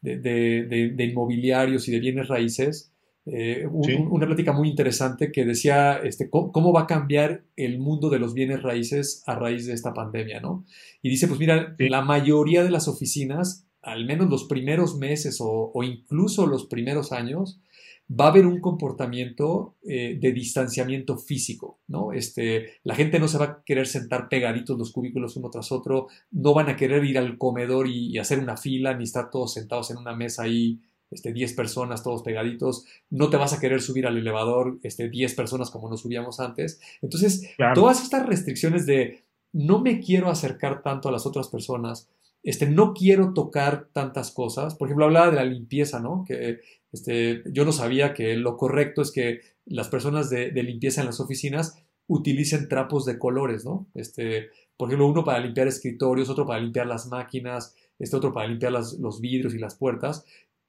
de, 0.03 1.03
inmobiliarios 1.03 1.87
y 1.87 1.91
de 1.91 1.99
bienes 1.99 2.27
raíces, 2.27 2.92
eh, 3.25 3.67
una 3.67 4.25
plática 4.25 4.51
muy 4.51 4.69
interesante 4.69 5.31
que 5.31 5.45
decía 5.45 5.97
este, 6.03 6.29
¿cómo, 6.29 6.73
va 6.73 6.81
a 6.81 6.87
cambiar 6.87 7.43
el 7.55 7.79
mundo 7.79 8.09
de 8.09 8.19
los 8.19 8.33
bienes 8.33 8.61
raíces 8.61 9.23
a 9.25 9.35
raíz 9.35 9.65
de 9.65 9.73
esta 9.73 9.93
pandemia, 9.93 10.41
¿no? 10.41 10.65
Y 11.01 11.09
dice, 11.09 11.27
pues 11.27 11.39
mira, 11.39 11.75
la 11.77 12.01
mayoría 12.01 12.63
de 12.63 12.71
las 12.71 12.87
oficinas, 12.87 13.65
al 13.81 14.05
menos 14.05 14.29
los 14.29 14.45
primeros 14.45 14.97
meses 14.97 15.39
o, 15.39 15.71
o 15.73 15.83
incluso 15.83 16.47
los 16.47 16.65
primeros 16.65 17.11
años, 17.11 17.61
va 18.09 18.25
a 18.25 18.27
haber 18.29 18.45
un 18.45 18.59
comportamiento 18.59 19.75
eh, 19.83 20.17
de 20.19 20.31
distanciamiento 20.33 21.17
físico, 21.17 21.79
¿no? 21.87 22.11
Este, 22.11 22.73
la 22.83 22.95
gente 22.95 23.19
no 23.19 23.27
se 23.27 23.37
va 23.37 23.45
a 23.45 23.63
querer 23.63 23.87
sentar 23.87 24.27
pegaditos 24.29 24.77
los 24.77 24.91
cubículos 24.91 25.37
uno 25.37 25.49
tras 25.49 25.71
otro, 25.71 26.07
no 26.31 26.53
van 26.53 26.69
a 26.69 26.75
querer 26.75 27.03
ir 27.05 27.17
al 27.17 27.37
comedor 27.37 27.87
y, 27.87 28.17
hacer 28.17 28.39
una 28.39 28.57
fila, 28.57 28.93
ni 28.93 29.03
estar 29.05 29.29
todos 29.29 29.53
sentados 29.53 29.91
en 29.91 29.97
una 29.97 30.15
mesa 30.15 30.43
ahí, 30.43 30.79
este, 31.13 31.31
10 31.31 31.53
personas 31.53 32.03
todos 32.03 32.23
pegaditos, 32.23 32.85
no 33.09 33.29
te 33.29 33.37
vas 33.37 33.53
a 33.53 33.59
querer 33.59 33.81
subir 33.81 34.07
al 34.07 34.17
elevador, 34.17 34.79
este, 34.83 35.09
10 35.09 35.35
personas 35.35 35.69
como 35.69 35.89
nos 35.89 36.01
subíamos 36.01 36.39
antes. 36.39 36.79
Entonces, 37.01 37.49
todas 37.75 38.01
estas 38.01 38.25
restricciones 38.25 38.85
de 38.85 39.23
no 39.53 39.79
me 39.79 39.99
quiero 39.99 40.29
acercar 40.29 40.81
tanto 40.81 41.09
a 41.09 41.11
las 41.11 41.25
otras 41.25 41.47
personas, 41.47 42.09
este, 42.41 42.69
no 42.69 42.93
quiero 42.93 43.33
tocar 43.33 43.87
tantas 43.93 44.31
cosas. 44.31 44.75
Por 44.75 44.87
ejemplo, 44.87 45.05
hablaba 45.05 45.29
de 45.29 45.37
la 45.37 45.45
limpieza, 45.45 45.99
¿no? 45.99 46.25
Que 46.27 46.59
este, 46.91 47.41
yo 47.51 47.63
no 47.63 47.71
sabía 47.71 48.13
que 48.13 48.35
lo 48.35 48.57
correcto 48.57 49.01
es 49.01 49.11
que 49.11 49.41
las 49.65 49.87
personas 49.87 50.29
de, 50.29 50.51
limpieza 50.51 51.01
en 51.01 51.07
las 51.07 51.21
oficinas 51.21 51.77
utilicen 52.07 52.67
trapos 52.67 53.05
de 53.05 53.17
colores, 53.17 53.63
¿no? 53.63 53.87
Este, 53.93 54.49
por 54.75 54.89
ejemplo, 54.89 55.07
uno 55.07 55.23
para 55.23 55.39
limpiar 55.39 55.67
escritorios, 55.67 56.29
otro 56.29 56.45
para 56.45 56.59
limpiar 56.59 56.87
las 56.87 57.07
máquinas, 57.07 57.75
este 57.97 58.17
otro 58.17 58.33
para 58.33 58.47
limpiar 58.47 58.73
los 58.73 59.21
vidrios 59.21 59.53
y 59.53 59.59
las 59.59 59.75
puertas. 59.75 60.25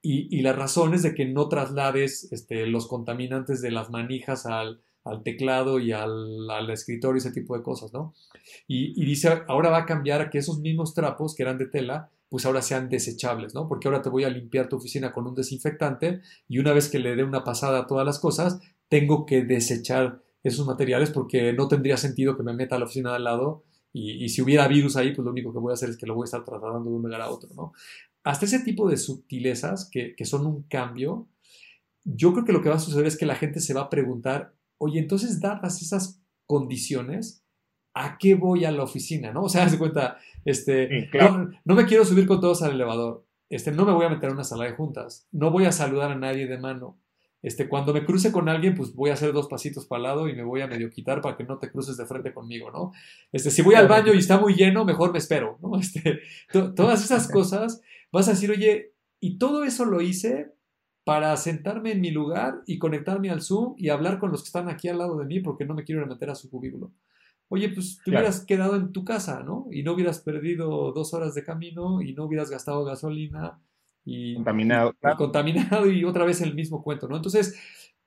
Y, 0.07 0.43
la 0.43 0.53
razón 0.53 0.93
es 0.93 1.03
de 1.03 1.15
que 1.15 1.25
no 1.25 1.49
traslades 1.49 2.31
este, 2.31 2.67
los 2.67 2.87
contaminantes 2.87 3.63
de 3.63 3.71
las 3.71 3.89
manijas 3.89 4.45
al, 4.45 4.83
teclado 5.25 5.81
y 5.81 5.93
al, 5.93 6.51
al, 6.51 6.69
escritorio, 6.71 7.19
ese 7.19 7.33
tipo 7.33 7.57
de 7.57 7.63
cosas, 7.63 7.93
¿no? 7.95 8.15
Y, 8.69 9.01
y, 9.01 9.07
dice, 9.07 9.43
ahora 9.49 9.71
va 9.71 9.79
a 9.79 9.87
cambiar 9.87 10.21
a 10.21 10.29
que 10.29 10.39
esos 10.39 10.61
mismos 10.61 10.93
trapos 10.93 11.35
que 11.35 11.43
eran 11.43 11.57
de 11.57 11.67
tela 11.67 12.11
pues 12.29 12.47
ahora 12.47 12.63
sean 12.63 12.89
desechables, 12.89 13.55
¿no? 13.55 13.69
Porque 13.69 13.87
ahora 13.87 14.03
te 14.03 14.09
voy 14.09 14.25
a 14.25 14.29
limpiar 14.29 14.69
tu 14.69 14.77
oficina 14.77 15.13
con 15.13 15.27
un 15.27 15.37
desinfectante 15.37 16.21
y 16.49 16.59
una 16.59 16.73
vez 16.73 16.89
que 16.89 16.99
le 16.99 17.15
dé 17.15 17.23
una 17.23 17.45
pasada 17.45 17.79
a 17.79 17.87
todas 17.87 18.05
las 18.05 18.19
cosas, 18.19 18.61
tengo 18.89 19.25
que 19.25 19.45
desechar 19.45 20.21
esos 20.43 20.67
materiales 20.67 21.11
porque 21.11 21.53
no 21.53 21.69
tendría 21.69 21.97
sentido 21.97 22.37
que 22.37 22.43
me 22.43 22.53
meta 22.53 22.75
a 22.77 22.79
la 22.81 22.87
oficina 22.87 23.11
de 23.11 23.17
al 23.17 23.25
lado 23.25 23.63
y, 23.93 24.29
si 24.31 24.43
hubiera 24.43 24.67
virus 24.67 24.97
ahí, 24.97 25.15
pues 25.15 25.25
lo 25.25 25.31
único 25.31 25.53
que 25.53 25.61
voy 25.61 25.71
a 25.71 25.75
hacer 25.75 25.89
es 25.91 25.97
que 25.97 26.07
lo 26.07 26.17
voy 26.17 26.25
a 26.25 26.27
estar 26.27 26.45
trasladando 26.45 26.91
de 26.91 26.97
un 26.97 27.03
lugar 27.03 27.21
a 27.21 27.31
otro, 27.31 27.51
¿no? 27.55 27.73
Hasta 28.25 28.47
ese 28.47 28.61
tipo 28.61 28.89
de 28.89 28.97
sutilezas 28.97 29.89
que, 29.89 30.17
que 30.17 30.25
son 30.25 30.47
un 30.47 30.63
cambio, 30.65 31.29
yo 32.05 32.33
creo 32.33 32.45
que 32.45 32.53
lo 32.53 32.63
que 32.63 32.69
va 32.69 32.77
a 32.77 32.81
suceder 32.81 33.07
es 33.07 33.17
que 33.17 33.27
la 33.27 33.37
gente 33.37 33.61
se 33.61 33.75
va 33.75 33.83
a 33.83 33.91
preguntar, 33.91 34.55
oye, 34.79 34.99
entonces 34.99 35.41
dadas 35.41 35.81
esas 35.83 36.21
condiciones, 36.47 37.45
¿a 37.95 38.19
qué 38.19 38.35
voy 38.35 38.65
a 38.65 38.71
la 38.71 38.83
oficina? 38.83 39.33
¿no? 39.33 39.45
O 39.45 39.49
sea, 39.49 39.69
se 39.71 39.79
cuenta, 39.79 40.19
este, 40.45 41.09
no, 41.65 41.75
me 41.75 41.87
quiero 41.87 42.05
subir 42.05 42.27
con 42.27 42.41
todos 42.41 42.63
al 42.63 42.73
elevador, 42.73 43.25
este, 43.49 43.73
no 43.73 43.85
me 43.85 43.93
voy 43.93 44.07
a 44.07 44.11
meter 44.11 44.29
en 44.29 44.35
una 44.35 44.45
sala 44.45 44.65
de 44.65 44.73
juntas, 44.73 45.27
no 45.33 45.51
voy 45.51 45.65
a 45.65 45.73
saludar 45.73 46.11
a 46.11 46.17
nadie 46.17 46.47
de 46.47 46.59
mano. 46.59 46.99
Este, 47.43 47.69
cuando 47.69 47.93
me 47.93 48.07
cruce 48.07 48.33
con 48.33 48.49
alguien, 48.49 48.75
pues 48.75 48.95
voy 48.95 49.11
a 49.11 49.13
hacer 49.13 49.35
dos 49.35 49.49
pasitos 49.49 49.85
para 49.85 49.99
el 49.99 50.03
lado 50.05 50.29
y 50.31 50.35
me 50.35 50.45
voy 50.45 50.63
a 50.63 50.67
medio 50.67 50.89
quitar 50.89 51.21
para 51.21 51.37
que 51.37 51.45
no 51.45 51.59
te 51.59 51.71
cruces 51.71 51.99
de 51.99 52.07
frente 52.07 52.33
conmigo, 52.33 52.71
¿no? 52.71 52.93
Este, 53.33 53.51
si 53.51 53.61
voy 53.61 53.75
al 53.75 53.87
baño 53.87 54.15
y 54.15 54.19
está 54.19 54.41
muy 54.41 54.55
lleno, 54.55 54.87
mejor 54.87 55.13
me 55.13 55.19
espero, 55.19 55.59
¿no? 55.61 55.79
Este, 55.79 56.21
todas 56.75 57.05
esas 57.05 57.29
cosas, 57.31 57.83
vas 58.15 58.29
a 58.29 58.33
decir, 58.33 58.51
oye, 58.51 58.95
y 59.21 59.39
todo 59.39 59.65
eso 59.65 59.85
lo 59.85 60.01
hice 60.01 60.55
para 61.05 61.37
sentarme 61.37 61.93
en 61.93 62.01
mi 62.01 62.11
lugar 62.11 62.63
y 62.67 62.79
conectarme 62.79 63.29
al 63.29 63.43
Zoom 63.43 63.75
y 63.77 63.91
hablar 63.91 64.19
con 64.19 64.31
los 64.31 64.43
que 64.43 64.47
están 64.47 64.71
aquí 64.71 64.89
al 64.89 64.99
lado 64.99 65.19
de 65.19 65.27
mí 65.27 65.41
porque 65.41 65.67
no 65.67 65.75
me 65.75 65.85
quiero 65.85 66.07
meter 66.07 66.31
a 66.31 66.35
su 66.35 66.49
cubículo 66.49 66.93
oye, 67.49 67.69
pues 67.71 68.01
te 68.05 68.11
hubieras 68.11 68.45
quedado 68.45 68.77
en 68.77 68.93
tu 68.93 69.05
casa, 69.05 69.43
¿no? 69.43 69.67
Y 69.71 69.83
no 69.83 69.93
hubieras 69.93 70.21
perdido 70.21 70.93
dos 70.93 71.15
horas 71.15 71.35
de 71.35 71.45
camino 71.45 72.03
y 72.03 72.13
no 72.13 72.25
hubieras 72.25 72.51
gastado 72.51 72.85
gasolina 72.85 73.61
y 74.05 74.35
contaminado, 74.35 74.93
y, 74.93 75.17
contaminado 75.17 75.91
y 75.91 76.05
otra 76.05 76.25
vez 76.25 76.41
el 76.41 76.55
mismo 76.55 76.83
cuento, 76.83 77.09
¿no? 77.09 77.17
Entonces, 77.17 77.59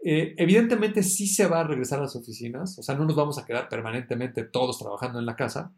eh, 0.03 0.35
evidentemente 0.37 1.01
sí 1.01 1.27
se 1.27 1.47
va 1.47 1.61
a 1.61 1.63
regresar 1.63 1.99
a 1.99 2.03
las 2.03 2.15
oficinas, 2.15 2.77
o 2.77 2.83
sea, 2.83 2.95
no 2.95 3.05
nos 3.05 3.15
vamos 3.15 3.37
a 3.37 3.45
quedar 3.45 3.67
permanentemente 3.69 4.43
todos 4.43 4.77
trabajando 4.77 5.19
en 5.19 5.25
la 5.25 5.35
casa, 5.35 5.73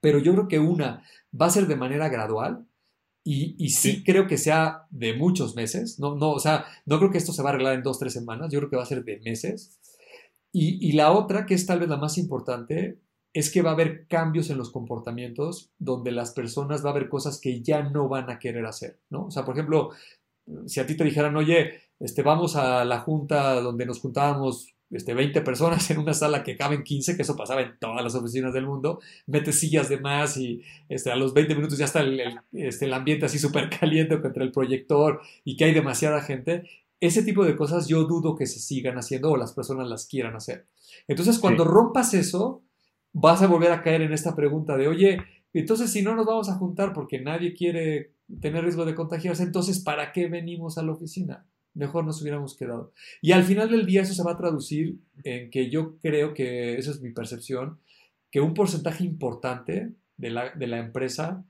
pero 0.00 0.18
yo 0.18 0.32
creo 0.32 0.48
que 0.48 0.58
una 0.58 1.02
va 1.38 1.46
a 1.46 1.50
ser 1.50 1.66
de 1.66 1.76
manera 1.76 2.08
gradual. 2.08 2.66
Y, 3.28 3.56
y 3.58 3.70
sí, 3.70 4.04
creo 4.04 4.28
que 4.28 4.38
sea 4.38 4.86
de 4.90 5.14
muchos 5.14 5.56
meses, 5.56 5.98
no, 5.98 6.14
no, 6.14 6.30
o 6.30 6.38
sea, 6.38 6.64
no 6.84 6.98
creo 6.98 7.10
que 7.10 7.18
esto 7.18 7.32
se 7.32 7.42
va 7.42 7.50
a 7.50 7.54
arreglar 7.54 7.74
en 7.74 7.82
dos, 7.82 7.98
tres 7.98 8.12
semanas, 8.12 8.52
yo 8.52 8.60
creo 8.60 8.70
que 8.70 8.76
va 8.76 8.84
a 8.84 8.86
ser 8.86 9.02
de 9.02 9.18
meses. 9.18 9.80
Y, 10.52 10.92
la 10.92 11.10
otra, 11.10 11.44
que 11.44 11.54
es 11.54 11.66
tal 11.66 11.80
vez 11.80 11.88
la 11.88 11.96
más 11.96 12.18
importante, 12.18 13.00
es 13.32 13.50
que 13.50 13.62
va 13.62 13.70
a 13.70 13.72
haber 13.72 14.06
cambios 14.06 14.48
en 14.48 14.58
los 14.58 14.70
comportamientos 14.70 15.72
donde 15.76 16.12
las 16.12 16.30
personas 16.30 16.84
va 16.84 16.90
a 16.90 16.92
haber 16.92 17.08
cosas 17.08 17.40
que 17.40 17.62
ya 17.62 17.82
no 17.82 18.08
van 18.08 18.30
a 18.30 18.38
querer 18.38 18.64
hacer, 18.64 19.00
¿no? 19.10 19.26
O 19.26 19.30
sea, 19.32 19.44
por 19.44 19.56
ejemplo, 19.56 19.90
si 20.66 20.78
a 20.78 20.86
ti 20.86 20.96
te 20.96 21.02
dijeran, 21.02 21.36
oye, 21.36 21.80
este, 21.98 22.22
vamos 22.22 22.54
a 22.54 22.84
la 22.84 23.00
junta 23.00 23.60
donde 23.60 23.86
nos 23.86 23.98
juntábamos 23.98 24.75
este, 24.90 25.14
20 25.14 25.40
personas 25.42 25.90
en 25.90 25.98
una 25.98 26.14
sala 26.14 26.42
que 26.44 26.56
caben 26.56 26.84
15, 26.84 27.16
que 27.16 27.22
eso 27.22 27.36
pasaba 27.36 27.62
en 27.62 27.78
todas 27.78 28.02
las 28.02 28.14
oficinas 28.14 28.52
del 28.54 28.66
mundo, 28.66 29.00
metes 29.26 29.58
sillas 29.58 29.88
de 29.88 29.98
más 29.98 30.36
y 30.36 30.62
este, 30.88 31.10
a 31.10 31.16
los 31.16 31.34
20 31.34 31.54
minutos 31.54 31.78
ya 31.78 31.86
está 31.86 32.00
el, 32.00 32.20
este, 32.52 32.86
el 32.86 32.94
ambiente 32.94 33.26
así 33.26 33.38
súper 33.38 33.68
caliente 33.80 34.20
contra 34.20 34.44
el 34.44 34.52
proyector 34.52 35.20
y 35.44 35.56
que 35.56 35.64
hay 35.64 35.74
demasiada 35.74 36.20
gente. 36.22 36.68
Ese 37.00 37.22
tipo 37.22 37.44
de 37.44 37.56
cosas 37.56 37.88
yo 37.88 38.04
dudo 38.04 38.36
que 38.36 38.46
se 38.46 38.58
sigan 38.58 38.96
haciendo 38.96 39.30
o 39.30 39.36
las 39.36 39.52
personas 39.52 39.88
las 39.88 40.06
quieran 40.06 40.34
hacer. 40.34 40.66
Entonces, 41.08 41.38
cuando 41.38 41.64
rompas 41.64 42.14
eso, 42.14 42.62
vas 43.12 43.42
a 43.42 43.46
volver 43.46 43.72
a 43.72 43.82
caer 43.82 44.02
en 44.02 44.12
esta 44.12 44.34
pregunta 44.34 44.76
de, 44.76 44.88
oye, 44.88 45.18
entonces 45.52 45.90
si 45.90 46.02
no 46.02 46.14
nos 46.14 46.26
vamos 46.26 46.48
a 46.48 46.54
juntar 46.54 46.92
porque 46.92 47.20
nadie 47.20 47.54
quiere 47.54 48.12
tener 48.40 48.62
riesgo 48.62 48.84
de 48.84 48.94
contagiarse, 48.94 49.42
entonces 49.42 49.80
¿para 49.80 50.12
qué 50.12 50.28
venimos 50.28 50.76
a 50.76 50.82
la 50.82 50.92
oficina? 50.92 51.46
Mejor 51.76 52.04
nos 52.04 52.20
hubiéramos 52.22 52.56
quedado. 52.56 52.92
Y 53.22 53.32
al 53.32 53.44
final 53.44 53.70
del 53.70 53.86
día 53.86 54.02
eso 54.02 54.14
se 54.14 54.24
va 54.24 54.32
a 54.32 54.38
traducir 54.38 54.98
en 55.22 55.50
que 55.50 55.70
yo 55.70 55.98
creo 55.98 56.34
que, 56.34 56.76
esa 56.78 56.90
es 56.90 57.00
mi 57.00 57.10
percepción, 57.10 57.78
que 58.30 58.40
un 58.40 58.54
porcentaje 58.54 59.04
importante 59.04 59.92
de 60.16 60.30
la, 60.30 60.50
de 60.50 60.66
la 60.66 60.78
empresa 60.78 61.44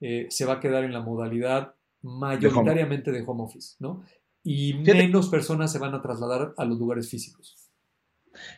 eh, 0.00 0.26
se 0.30 0.44
va 0.44 0.54
a 0.54 0.60
quedar 0.60 0.84
en 0.84 0.92
la 0.92 1.00
modalidad 1.00 1.74
mayoritariamente 2.02 3.10
de 3.10 3.24
home 3.26 3.42
office, 3.42 3.76
¿no? 3.78 4.04
Y 4.44 4.74
menos 4.74 5.28
personas 5.28 5.72
se 5.72 5.78
van 5.78 5.94
a 5.94 6.02
trasladar 6.02 6.54
a 6.56 6.64
los 6.64 6.78
lugares 6.78 7.10
físicos. 7.10 7.57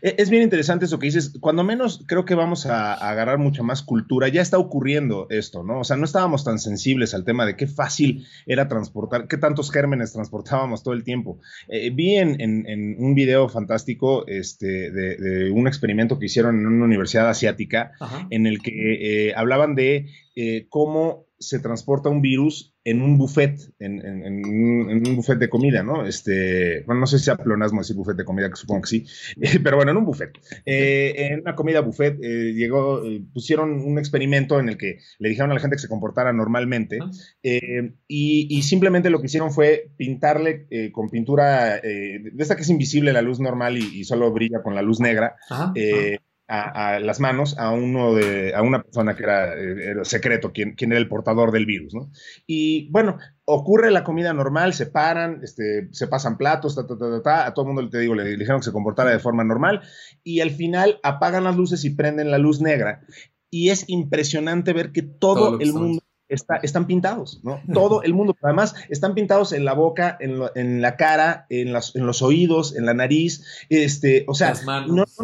E, 0.03 0.17
es 0.19 0.31
bien 0.31 0.43
interesante 0.43 0.85
eso 0.85 0.99
que 0.99 1.07
dices. 1.07 1.33
Cuando 1.41 1.65
menos 1.65 2.05
creo 2.07 2.25
que 2.25 2.35
vamos 2.35 2.67
a, 2.67 2.95
agarrar 2.95 3.39
mucha 3.39 3.63
más 3.63 3.83
cultura. 3.83 4.29
Ya 4.29 4.43
está 4.43 4.59
ocurriendo 4.59 5.27
esto, 5.31 5.63
¿no? 5.63 5.81
O 5.81 5.85
sea, 5.85 5.97
no 5.97 6.05
estábamos 6.05 6.45
tan 6.45 6.59
sensibles 6.59 7.15
al 7.15 7.25
tema 7.25 7.47
de 7.47 7.57
qué 7.57 7.67
fácil 7.67 8.27
era 8.47 8.69
transportar, 8.69 9.29
qué 9.29 9.37
tantos 9.37 9.71
gérmenes 9.71 10.13
transportábamos 10.13 10.83
todo 10.83 10.95
el 10.95 11.05
tiempo. 11.05 11.41
Eh, 11.69 11.91
vi 11.91 12.17
en, 12.17 12.97
un 12.99 13.15
video 13.15 13.49
fantástico 13.49 14.27
este, 14.27 14.91
de, 14.91 15.51
un 15.51 15.67
experimento 15.67 16.19
que 16.19 16.27
hicieron 16.27 16.59
en 16.61 16.67
una 16.67 16.85
universidad 16.85 17.29
asiática 17.29 17.93
en 18.31 18.47
el 18.47 18.61
que 18.63 19.29
eh, 19.29 19.35
hablaban 19.35 19.75
de 19.75 20.09
eh, 20.37 20.67
cómo 20.69 21.27
se 21.41 21.59
transporta 21.59 22.11
un 22.11 22.21
virus 22.21 22.75
en 22.85 23.01
un 23.01 23.17
buffet, 23.17 23.59
en, 23.79 25.07
un 25.09 25.17
buffet 25.17 25.39
de 25.39 25.49
comida, 25.49 25.83
¿no? 25.83 26.07
Este, 26.07 26.83
bueno, 26.85 27.01
no 27.01 27.07
sé 27.07 27.19
si 27.19 27.25
sea 27.25 27.37
pleonasmo 27.37 27.81
decir 27.81 27.97
buffet 27.97 28.17
de 28.17 28.27
comida, 28.27 28.51
que 28.51 28.57
supongo 28.57 28.83
que 28.83 28.89
sí, 28.89 29.07
pero 29.65 29.77
bueno, 29.77 29.91
en 29.91 29.97
un 29.97 30.05
buffet. 30.05 30.39
Eh, 30.67 31.15
en 31.17 31.41
una 31.41 31.55
comida 31.55 31.81
buffet 31.81 32.19
eh, 32.23 32.53
llegó, 32.53 33.03
eh, 33.05 33.23
pusieron 33.33 33.81
un 33.81 33.99
experimento 33.99 34.61
en 34.61 34.69
el 34.69 34.77
que 34.77 34.99
le 35.19 35.29
dijeron 35.31 35.51
a 35.51 35.55
la 35.55 35.61
gente 35.61 35.77
que 35.77 35.83
se 35.83 35.89
comportara 35.89 36.33
normalmente 36.33 36.99
y, 38.07 38.63
simplemente 38.63 39.11
lo 39.11 39.21
que 39.21 39.27
hicieron 39.27 39.51
fue 39.51 39.91
pintarle 39.97 40.67
con 40.93 41.09
pintura 41.09 41.81
de 41.81 42.33
esta 42.39 42.55
que 42.55 42.63
es 42.63 42.69
invisible 42.69 43.13
la 43.13 43.23
luz 43.23 43.41
normal 43.41 43.79
y, 43.79 44.05
solo 44.05 44.31
brilla 44.31 44.63
con 44.63 44.75
la 44.75 44.83
luz 44.83 45.01
negra 45.01 45.37
a, 46.51 46.99
las 46.99 47.21
manos 47.21 47.57
a 47.59 47.71
uno 47.71 48.13
de, 48.15 48.55
a 48.55 48.63
una 48.63 48.83
persona 48.83 49.15
que 49.15 49.23
era, 49.23 49.55
eh, 49.55 49.95
secreto, 50.03 50.53
quien, 50.53 50.75
quien, 50.75 50.91
era 50.91 51.01
el 51.01 51.09
portador 51.09 51.53
del 51.53 51.65
virus, 51.65 51.95
¿no? 51.95 52.11
Y 52.47 52.91
bueno, 52.91 53.19
ocurre 53.45 53.91
la 53.93 54.03
comida 54.03 54.33
normal, 54.33 54.75
se 54.75 54.87
paran, 54.87 55.41
este, 55.45 55.89
se 55.93 56.09
pasan 56.09 56.37
platos, 56.37 56.75
ta, 56.75 56.87
ta, 56.87 56.99
ta, 56.99 57.23
ta, 57.23 57.47
a 57.47 57.55
todo 57.55 57.67
el 57.67 57.75
mundo 57.75 57.91
te 57.91 57.99
digo, 57.99 58.15
le 58.15 58.37
dijeron 58.37 58.61
que 58.61 58.65
se 58.65 58.73
comportara 58.73 59.11
de 59.11 59.21
forma 59.21 59.45
normal, 59.45 59.83
y 60.25 60.41
al 60.41 60.51
final 60.51 60.99
apagan 61.05 61.45
las 61.45 61.57
luces 61.57 61.85
y 61.85 61.91
prenden 61.91 62.31
la 62.31 62.39
luz 62.39 62.61
negra. 62.61 63.03
Y 63.49 63.71
es 63.71 63.85
impresionante 63.89 64.73
ver 64.73 64.93
que 64.93 65.03
todo, 65.03 65.59
el 65.61 65.73
mundo 65.73 66.03
están 66.31 66.87
pintados, 66.87 67.41
¿no? 67.43 67.61
Todo 67.73 68.03
el 68.03 68.15
mundo. 68.15 68.37
Además, 68.43 68.75
están 68.89 69.15
pintados 69.15 69.53
en 69.53 69.65
la 69.65 69.75
boca, 69.75 70.17
en, 70.21 70.81
la 70.81 70.97
cara, 70.97 71.47
en, 71.49 71.69
en, 71.69 72.07
los 72.07 72.23
oídos, 72.23 72.77
en 72.77 72.87
la 72.87 72.95
nariz, 72.95 73.45
este, 73.69 74.25
o 74.29 74.35
sea, 74.35 74.51
las 74.51 74.65
manos. 74.65 75.17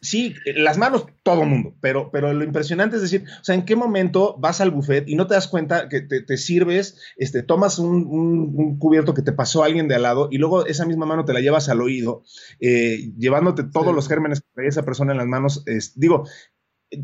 sí, 0.00 0.34
las 0.56 0.76
manos, 0.76 1.06
todo 1.22 1.42
el 1.42 1.48
mundo, 1.48 1.74
pero, 1.80 2.10
pero 2.10 2.32
lo 2.32 2.44
impresionante 2.44 2.96
es 2.96 3.02
decir, 3.02 3.24
o 3.40 3.44
sea, 3.44 3.54
¿en 3.54 3.64
qué 3.64 3.76
momento 3.76 4.36
vas 4.38 4.60
al 4.60 4.70
buffet 4.70 5.08
y 5.08 5.14
no 5.14 5.26
te 5.26 5.34
das 5.34 5.48
cuenta 5.48 5.88
que 5.88 6.00
te, 6.00 6.36
sirves, 6.36 7.00
este, 7.16 7.42
tomas 7.42 7.78
un, 7.78 8.78
cubierto 8.78 9.14
que 9.14 9.22
te 9.22 9.32
pasó 9.32 9.62
alguien 9.62 9.88
de 9.88 9.94
al 9.94 10.02
lado 10.02 10.28
y 10.30 10.38
luego 10.38 10.66
esa 10.66 10.86
misma 10.86 11.06
mano 11.06 11.24
te 11.24 11.32
la 11.32 11.40
llevas 11.40 11.68
al 11.68 11.80
oído, 11.80 12.24
eh, 12.58 13.12
llevándote 13.16 13.64
todos 13.64 13.94
los 13.94 14.08
gérmenes 14.08 14.40
que 14.40 14.48
trae 14.54 14.68
esa 14.68 14.84
persona 14.84 15.12
en 15.12 15.18
las 15.18 15.26
manos? 15.26 15.64
digo, 15.94 16.24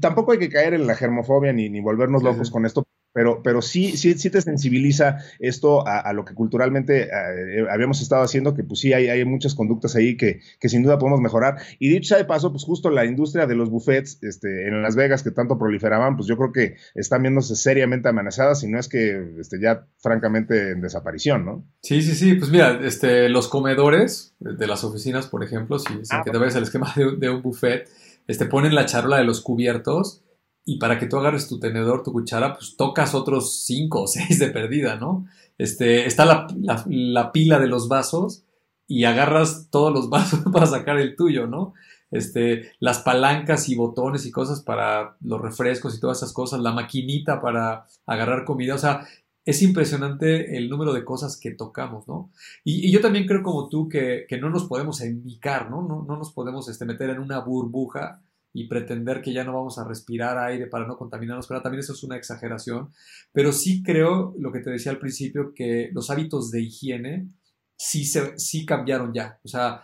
tampoco 0.00 0.32
hay 0.32 0.38
que 0.38 0.48
caer 0.48 0.74
en 0.74 0.86
la 0.86 0.94
germofobia 0.94 1.52
ni, 1.52 1.68
ni 1.68 1.80
volvernos 1.80 2.22
locos 2.22 2.50
con 2.50 2.66
esto, 2.66 2.86
pero, 3.16 3.40
pero 3.42 3.62
sí, 3.62 3.96
sí, 3.96 4.12
sí 4.12 4.28
te 4.28 4.42
sensibiliza 4.42 5.20
esto 5.38 5.86
a, 5.86 6.12
lo 6.12 6.26
que 6.26 6.34
culturalmente 6.34 7.04
eh, 7.04 7.64
habíamos 7.70 8.02
estado 8.02 8.22
haciendo, 8.22 8.52
que 8.52 8.62
pues 8.62 8.80
sí 8.80 8.92
hay, 8.92 9.08
hay 9.08 9.24
muchas 9.24 9.54
conductas 9.54 9.96
ahí 9.96 10.18
que, 10.18 10.42
que, 10.60 10.68
sin 10.68 10.82
duda 10.82 10.98
podemos 10.98 11.22
mejorar. 11.22 11.56
Y 11.78 11.88
dicho 11.88 12.08
sea 12.08 12.18
de 12.18 12.26
paso, 12.26 12.52
pues 12.52 12.64
justo 12.64 12.90
la 12.90 13.06
industria 13.06 13.46
de 13.46 13.54
los 13.54 13.70
buffets 13.70 14.22
este, 14.22 14.68
en 14.68 14.82
Las 14.82 14.96
Vegas 14.96 15.22
que 15.22 15.30
tanto 15.30 15.56
proliferaban, 15.56 16.14
pues 16.18 16.28
yo 16.28 16.36
creo 16.36 16.52
que 16.52 16.76
están 16.94 17.22
viéndose 17.22 17.56
seriamente 17.56 18.10
amenazadas, 18.10 18.62
y 18.64 18.68
no 18.68 18.78
es 18.78 18.86
que 18.86 19.18
este, 19.40 19.62
ya 19.62 19.86
francamente 19.96 20.72
en 20.72 20.82
desaparición, 20.82 21.46
¿no? 21.46 21.64
Sí, 21.80 22.02
sí, 22.02 22.14
sí, 22.14 22.34
pues 22.34 22.50
mira, 22.50 22.78
este, 22.84 23.30
los 23.30 23.48
comedores 23.48 24.34
de 24.40 24.66
las 24.66 24.84
oficinas, 24.84 25.26
por 25.26 25.42
ejemplo, 25.42 25.78
si, 25.78 25.94
ah, 26.10 26.20
que 26.22 26.30
te 26.30 26.36
ves 26.36 26.54
el 26.54 26.64
esquema 26.64 26.92
de, 26.94 27.16
de 27.16 27.30
un 27.30 27.40
buffet, 27.40 27.88
este, 28.26 28.44
ponen 28.44 28.74
la 28.74 28.84
charola 28.84 29.16
de 29.16 29.24
los 29.24 29.40
cubiertos 29.40 30.22
y 30.68 30.78
para 30.78 30.98
que 30.98 31.06
tú 31.06 31.16
agarres 31.16 31.48
tu 31.48 31.60
tenedor, 31.60 32.02
tu 32.02 32.12
cuchara, 32.12 32.54
pues 32.54 32.76
tocas 32.76 33.14
otros 33.14 33.62
cinco 33.64 34.02
o 34.02 34.06
seis 34.08 34.38
de 34.40 34.48
perdida, 34.48 34.96
¿no? 34.96 35.24
Este, 35.56 36.06
está 36.06 36.26
la, 36.26 37.32
pila 37.32 37.58
de 37.58 37.68
los 37.68 37.88
vasos 37.88 38.42
y 38.86 39.04
agarras 39.04 39.68
todos 39.70 39.92
los 39.92 40.10
vasos 40.10 40.40
para 40.52 40.66
sacar 40.66 40.98
el 40.98 41.16
tuyo, 41.16 41.46
¿no? 41.46 41.72
Este, 42.10 42.72
las 42.80 42.98
palancas 42.98 43.68
y 43.68 43.76
botones 43.76 44.26
y 44.26 44.32
cosas 44.32 44.60
para 44.60 45.16
los 45.20 45.40
refrescos 45.40 45.96
y 45.96 46.00
todas 46.00 46.18
esas 46.18 46.32
cosas, 46.32 46.60
la 46.60 46.72
maquinita 46.72 47.40
para 47.40 47.86
agarrar 48.04 48.44
comida, 48.44 48.74
o 48.74 48.78
sea, 48.78 49.06
es 49.44 49.62
impresionante 49.62 50.56
el 50.56 50.68
número 50.68 50.92
de 50.92 51.04
cosas 51.04 51.38
que 51.38 51.52
tocamos, 51.52 52.08
¿no? 52.08 52.32
Y, 52.64 52.90
yo 52.90 53.00
también 53.00 53.26
creo 53.26 53.44
como 53.44 53.68
tú 53.68 53.88
que, 53.88 54.26
no 54.40 54.50
nos 54.50 54.64
podemos 54.64 55.00
indicar, 55.00 55.70
¿no? 55.70 55.82
No, 55.82 56.02
no 56.02 56.16
nos 56.16 56.32
podemos 56.32 56.68
este, 56.68 56.84
meter 56.84 57.10
en 57.10 57.20
una 57.20 57.38
burbuja 57.38 58.20
y 58.56 58.68
pretender 58.68 59.20
que 59.20 59.34
ya 59.34 59.44
no 59.44 59.52
vamos 59.52 59.78
a 59.78 59.84
respirar 59.84 60.38
aire 60.38 60.66
para 60.66 60.86
no 60.86 60.96
contaminarnos, 60.96 61.46
pero 61.46 61.60
también 61.60 61.80
eso 61.80 61.92
es 61.92 62.02
una 62.02 62.16
exageración. 62.16 62.88
Pero 63.30 63.52
sí 63.52 63.82
creo, 63.82 64.34
lo 64.38 64.50
que 64.50 64.60
te 64.60 64.70
decía 64.70 64.90
al 64.90 64.98
principio, 64.98 65.52
que 65.54 65.90
los 65.92 66.08
hábitos 66.08 66.50
de 66.50 66.62
higiene 66.62 67.28
sí, 67.76 68.06
se, 68.06 68.38
sí 68.38 68.64
cambiaron 68.64 69.12
ya. 69.12 69.38
O 69.44 69.48
sea, 69.48 69.82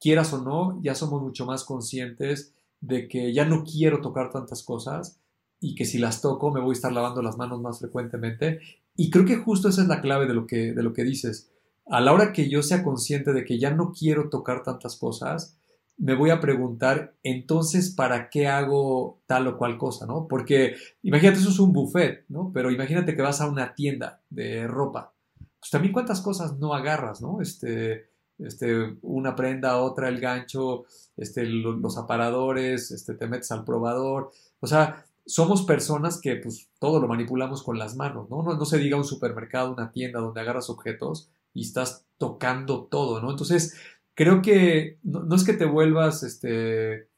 quieras 0.00 0.32
o 0.32 0.40
no, 0.40 0.80
ya 0.84 0.94
somos 0.94 1.20
mucho 1.20 1.46
más 1.46 1.64
conscientes 1.64 2.52
de 2.80 3.08
que 3.08 3.32
ya 3.32 3.44
no 3.44 3.64
quiero 3.64 4.00
tocar 4.00 4.30
tantas 4.30 4.62
cosas 4.62 5.18
y 5.58 5.74
que 5.74 5.84
si 5.84 5.98
las 5.98 6.20
toco 6.20 6.52
me 6.52 6.60
voy 6.60 6.70
a 6.70 6.74
estar 6.74 6.92
lavando 6.92 7.22
las 7.22 7.36
manos 7.36 7.60
más 7.60 7.80
frecuentemente. 7.80 8.60
Y 8.94 9.10
creo 9.10 9.24
que 9.24 9.38
justo 9.38 9.68
esa 9.68 9.82
es 9.82 9.88
la 9.88 10.00
clave 10.00 10.28
de 10.28 10.34
lo 10.34 10.46
que, 10.46 10.72
de 10.72 10.82
lo 10.84 10.92
que 10.92 11.02
dices. 11.02 11.50
A 11.86 12.00
la 12.00 12.12
hora 12.12 12.32
que 12.32 12.48
yo 12.48 12.62
sea 12.62 12.84
consciente 12.84 13.32
de 13.32 13.44
que 13.44 13.58
ya 13.58 13.72
no 13.72 13.92
quiero 13.92 14.28
tocar 14.28 14.62
tantas 14.62 14.94
cosas, 14.94 15.58
me 16.02 16.16
voy 16.16 16.30
a 16.30 16.40
preguntar, 16.40 17.14
entonces, 17.22 17.90
¿para 17.94 18.28
qué 18.28 18.48
hago 18.48 19.20
tal 19.26 19.46
o 19.46 19.56
cual 19.56 19.78
cosa, 19.78 20.04
no? 20.04 20.26
Porque 20.26 20.74
imagínate, 21.04 21.38
eso 21.38 21.50
es 21.50 21.60
un 21.60 21.72
buffet, 21.72 22.24
¿no? 22.28 22.50
Pero 22.52 22.72
imagínate 22.72 23.14
que 23.14 23.22
vas 23.22 23.40
a 23.40 23.48
una 23.48 23.76
tienda 23.76 24.20
de 24.28 24.66
ropa. 24.66 25.14
Pues 25.60 25.70
también 25.70 25.92
cuántas 25.92 26.20
cosas 26.20 26.58
no 26.58 26.74
agarras, 26.74 27.22
¿no? 27.22 27.40
Este, 27.40 28.08
este, 28.40 28.96
una 29.02 29.36
prenda, 29.36 29.80
otra, 29.80 30.08
el 30.08 30.18
gancho, 30.18 30.86
este, 31.16 31.44
los 31.46 31.96
aparadores, 31.96 32.90
este, 32.90 33.14
te 33.14 33.28
metes 33.28 33.52
al 33.52 33.64
probador. 33.64 34.32
O 34.58 34.66
sea, 34.66 35.06
somos 35.24 35.62
personas 35.62 36.20
que 36.20 36.34
pues 36.34 36.68
todo 36.80 36.98
lo 36.98 37.06
manipulamos 37.06 37.62
con 37.62 37.78
las 37.78 37.94
manos, 37.94 38.28
¿no? 38.28 38.42
No, 38.42 38.56
no 38.56 38.64
se 38.64 38.78
diga 38.78 38.96
un 38.96 39.04
supermercado, 39.04 39.72
una 39.72 39.92
tienda 39.92 40.18
donde 40.18 40.40
agarras 40.40 40.68
objetos 40.68 41.30
y 41.54 41.62
estás 41.62 42.06
tocando 42.18 42.86
todo, 42.86 43.20
¿no? 43.22 43.30
Entonces, 43.30 43.76
creo 44.22 44.40
que 44.40 44.98
no, 45.02 45.34
es 45.34 45.42
que 45.42 45.52
te 45.52 45.64
vuelvas 45.64 46.22
este, 46.22 47.08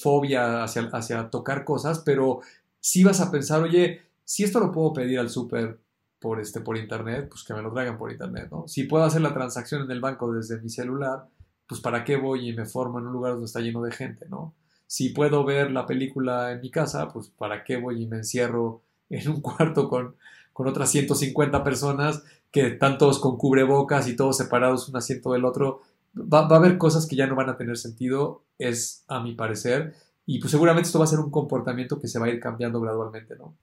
fobia 0.00 0.64
hacia, 0.64 0.84
hacia 0.92 1.28
tocar 1.28 1.64
cosas, 1.64 1.98
pero 1.98 2.40
sí 2.80 3.04
vas 3.04 3.20
a 3.20 3.30
pensar, 3.30 3.62
oye, 3.62 4.00
si 4.24 4.44
esto 4.44 4.58
lo 4.58 4.72
puedo 4.72 4.94
pedir 4.94 5.18
al 5.18 5.28
súper 5.28 5.78
por, 6.18 6.40
este, 6.40 6.60
por 6.60 6.78
internet, 6.78 7.28
pues 7.28 7.44
que 7.44 7.52
me 7.52 7.60
lo 7.60 7.70
traigan 7.72 7.98
por 7.98 8.10
internet, 8.10 8.48
¿no? 8.50 8.66
Si 8.68 8.84
puedo 8.84 9.04
hacer 9.04 9.20
la 9.20 9.34
transacción 9.34 9.82
en 9.82 9.90
el 9.90 10.00
banco 10.00 10.32
desde 10.32 10.60
mi 10.60 10.70
celular, 10.70 11.26
pues 11.66 11.80
para 11.82 12.04
qué 12.04 12.16
voy 12.16 12.48
y 12.48 12.52
me 12.54 12.64
formo 12.64 12.98
en 12.98 13.06
un 13.06 13.12
lugar 13.12 13.32
donde 13.32 13.46
está 13.46 13.60
lleno 13.60 13.82
de 13.82 13.92
gente, 13.92 14.26
¿no? 14.30 14.54
Si 14.86 15.10
puedo 15.10 15.44
ver 15.44 15.70
la 15.70 15.86
película 15.86 16.52
en 16.52 16.62
mi 16.62 16.70
casa, 16.70 17.08
pues 17.08 17.28
para 17.28 17.64
qué 17.64 17.76
voy 17.76 18.02
y 18.02 18.06
me 18.06 18.16
encierro 18.16 18.80
en 19.10 19.28
un 19.28 19.40
cuarto 19.42 19.90
con, 19.90 20.16
con 20.54 20.68
otras 20.68 20.90
150 20.90 21.62
personas 21.62 22.22
que 22.50 22.66
están 22.68 22.96
todos 22.96 23.18
con 23.18 23.36
cubrebocas 23.36 24.08
y 24.08 24.16
todos 24.16 24.38
separados 24.38 24.88
un 24.88 24.96
asiento 24.96 25.32
del 25.32 25.44
otro 25.44 25.82
va, 26.14 26.46
a 26.46 26.56
haber 26.56 26.78
cosas 26.78 27.06
que 27.06 27.16
ya 27.16 27.26
no 27.26 27.36
van 27.36 27.48
a 27.48 27.56
tener 27.56 27.76
sentido, 27.76 28.44
es 28.58 29.04
a 29.08 29.20
mi 29.20 29.34
parecer. 29.34 29.94
y 30.26 30.38
pues 30.38 30.50
seguramente 30.52 30.86
esto 30.86 30.98
va 30.98 31.04
a 31.04 31.08
ser 31.08 31.18
un 31.18 31.30
comportamiento 31.30 32.00
que 32.00 32.08
se 32.08 32.18
va 32.18 32.26
a 32.26 32.30
ir 32.30 32.40
cambiando 32.40 32.80
gradualmente, 32.80 33.36
¿no? 33.36 33.56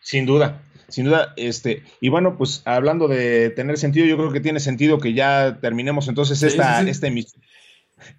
Sin 0.00 0.24
duda, 0.26 0.62
sin 0.88 1.06
duda, 1.06 1.32
este, 1.36 1.82
y 2.00 2.10
bueno, 2.10 2.36
pues 2.36 2.62
hablando 2.64 3.08
de 3.08 3.50
tener 3.50 3.76
sentido, 3.76 4.06
yo 4.06 4.16
creo 4.16 4.30
que 4.30 4.40
tiene 4.40 4.60
sentido 4.60 4.98
que 4.98 5.14
ya 5.14 5.58
terminemos 5.60 6.06
entonces 6.06 6.42
esta, 6.42 6.80
esta 6.82 7.08
emisión. 7.08 7.42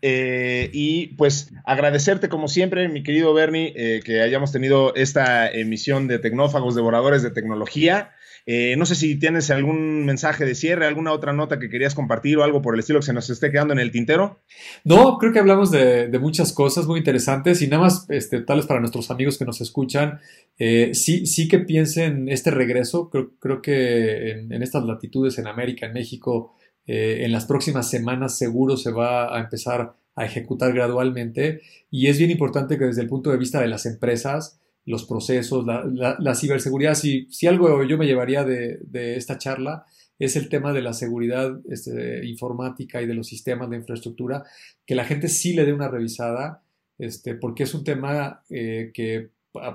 Eh, 0.02 0.70
y 0.74 1.08
pues 1.16 1.54
agradecerte 1.64 2.30
como 2.30 2.48
siempre, 2.48 2.90
mi 2.90 3.04
querido 3.04 3.34
Bernie, 3.34 3.74
eh, 3.76 4.02
que 4.04 4.22
hayamos 4.22 4.52
tenido 4.52 4.94
esta 4.96 5.50
emisión 5.50 6.08
de 6.08 6.20
Tecnófagos, 6.20 6.76
Devoradores 6.76 7.24
de 7.24 7.32
Tecnología. 7.32 8.12
Eh, 8.48 8.76
no 8.78 8.86
sé 8.88 8.96
si 8.96 9.20
tienes 9.20 9.52
algún 9.52 10.06
mensaje 10.06 10.46
de 10.46 10.56
cierre, 10.56 10.88
alguna 10.88 11.12
otra 11.12 11.34
nota 11.34 11.60
que 11.60 11.70
querías 11.70 11.94
compartir 11.94 12.38
o 12.38 12.44
algo 12.44 12.64
por 12.64 12.74
el 12.74 12.80
estilo 12.80 13.00
que 13.00 13.06
se 13.06 13.14
nos 13.14 13.30
esté 13.30 13.52
quedando 13.52 13.74
en 13.74 13.80
el 13.80 13.92
tintero. 13.92 14.40
No, 14.84 15.18
creo 15.20 15.32
que 15.34 15.40
hablamos 15.40 15.70
de, 15.70 16.10
muchas 16.20 16.54
cosas 16.54 16.88
muy 16.88 16.98
interesantes 16.98 17.62
y 17.62 17.68
nada 17.68 17.84
más, 17.84 18.06
este, 18.10 18.42
tales 18.42 18.66
para 18.66 18.80
nuestros 18.80 19.12
amigos 19.12 19.38
que 19.38 19.46
nos 19.46 19.62
escuchan, 19.62 20.20
sí, 20.58 21.28
sí 21.28 21.48
que 21.48 21.60
piensen 21.60 22.30
este 22.30 22.50
regreso. 22.50 23.12
Creo, 23.12 23.62
que 23.62 24.32
en, 24.32 24.64
estas 24.64 24.86
latitudes, 24.86 25.38
en 25.38 25.48
América, 25.48 25.86
en 25.86 25.94
México, 25.94 26.56
eh, 26.88 27.26
en 27.26 27.34
las 27.34 27.46
próximas 27.46 27.90
semanas 27.90 28.38
seguro 28.38 28.78
se 28.78 28.92
va 28.92 29.36
a 29.36 29.42
empezar 29.42 29.96
a 30.16 30.26
ejecutar 30.26 30.74
gradualmente 30.74 31.62
y 31.92 32.08
es 32.08 32.18
bien 32.18 32.32
importante 32.32 32.78
que 32.78 32.86
desde 32.86 33.02
el 33.02 33.10
punto 33.10 33.30
de 33.30 33.38
vista 33.38 33.60
de 33.60 33.68
las 33.68 33.86
empresas, 33.86 34.60
los 34.88 35.04
procesos, 35.06 35.66
la, 35.66 36.36
ciberseguridad, 36.36 36.96
si, 36.96 37.28
si, 37.30 37.46
algo 37.46 37.84
yo 37.84 37.98
me 37.98 38.06
llevaría 38.06 38.46
de, 38.46 38.80
esta 39.18 39.38
charla 39.38 39.86
es 40.18 40.38
el 40.38 40.48
tema 40.48 40.72
de 40.72 40.82
la 40.82 40.94
seguridad 40.94 41.60
este, 41.70 42.26
informática 42.26 43.02
y 43.02 43.06
de 43.06 43.14
los 43.14 43.28
sistemas 43.28 43.70
de 43.70 43.76
infraestructura, 43.76 44.46
que 44.86 44.96
la 44.96 45.04
gente 45.04 45.28
sí 45.28 45.54
le 45.54 45.66
dé 45.66 45.74
una 45.74 45.90
revisada, 45.90 46.64
este, 46.98 47.36
porque 47.36 47.64
es 47.64 47.74
un 47.74 47.84
tema 47.84 48.44
eh, 48.50 48.92
que 48.94 49.30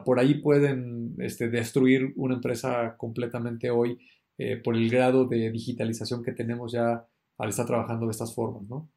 por 0.05 0.19
ahí 0.19 0.41
pueden 0.41 1.15
este, 1.19 1.51
destruir 1.51 2.15
una 2.17 2.37
empresa 2.37 2.97
completamente 2.97 3.71
hoy 3.71 3.99
eh, 4.39 4.57
por 4.57 4.77
el 4.77 4.89
grado 4.89 5.27
de 5.27 5.51
digitalización 5.51 6.23
que 6.23 6.33
tenemos 6.33 6.73
ya 6.73 7.07
al 7.37 7.49
estar 7.51 7.67
trabajando 7.67 8.07
de 8.07 8.13
estas 8.13 8.35
formas, 8.35 8.63
¿no? 8.63 8.91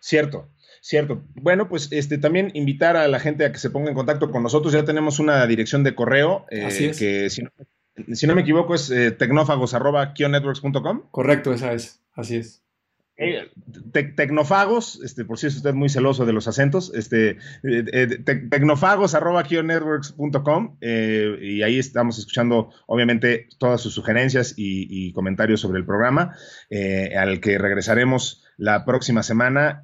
Cierto, 0.00 0.48
cierto. 0.80 1.22
Bueno, 1.34 1.68
pues 1.68 1.88
este 1.92 2.18
también 2.18 2.50
invitar 2.54 2.96
a 2.96 3.06
la 3.06 3.20
gente 3.20 3.44
a 3.44 3.52
que 3.52 3.58
se 3.58 3.70
ponga 3.70 3.90
en 3.90 3.94
contacto 3.94 4.30
con 4.30 4.42
nosotros. 4.42 4.72
Ya 4.72 4.84
tenemos 4.84 5.18
una 5.18 5.46
dirección 5.46 5.84
de 5.84 5.94
correo 5.94 6.46
eh, 6.50 6.92
que 6.98 7.30
si 7.30 8.26
no, 8.26 8.34
me 8.34 8.40
equivoco 8.40 8.74
es 8.74 8.90
eh, 8.90 9.10
tecnófagos.kionetworks.com. 9.10 11.10
Correcto, 11.10 11.52
esa 11.52 11.74
es, 11.74 12.02
así 12.14 12.36
es. 12.36 12.62
Eh, 13.22 13.50
tecnofagos, 14.16 14.98
este, 15.04 15.26
por 15.26 15.38
si 15.38 15.48
es 15.48 15.56
usted 15.56 15.74
muy 15.74 15.90
celoso 15.90 16.24
de 16.24 16.32
los 16.32 16.48
acentos, 16.48 16.90
este, 16.94 17.32
eh, 17.32 17.36
eh 17.92 18.06
tecnofagos.kionetworks.com 18.24 20.78
eh, 20.80 21.36
y 21.42 21.60
ahí 21.60 21.78
estamos 21.78 22.18
escuchando, 22.18 22.70
obviamente, 22.86 23.46
todas 23.58 23.82
sus 23.82 23.92
sugerencias 23.92 24.54
y, 24.56 25.12
comentarios 25.12 25.60
sobre 25.60 25.80
el 25.80 25.84
programa, 25.84 26.34
al 27.18 27.40
que 27.40 27.58
regresaremos 27.58 28.42
la 28.60 28.84
próxima 28.84 29.22
semana. 29.22 29.82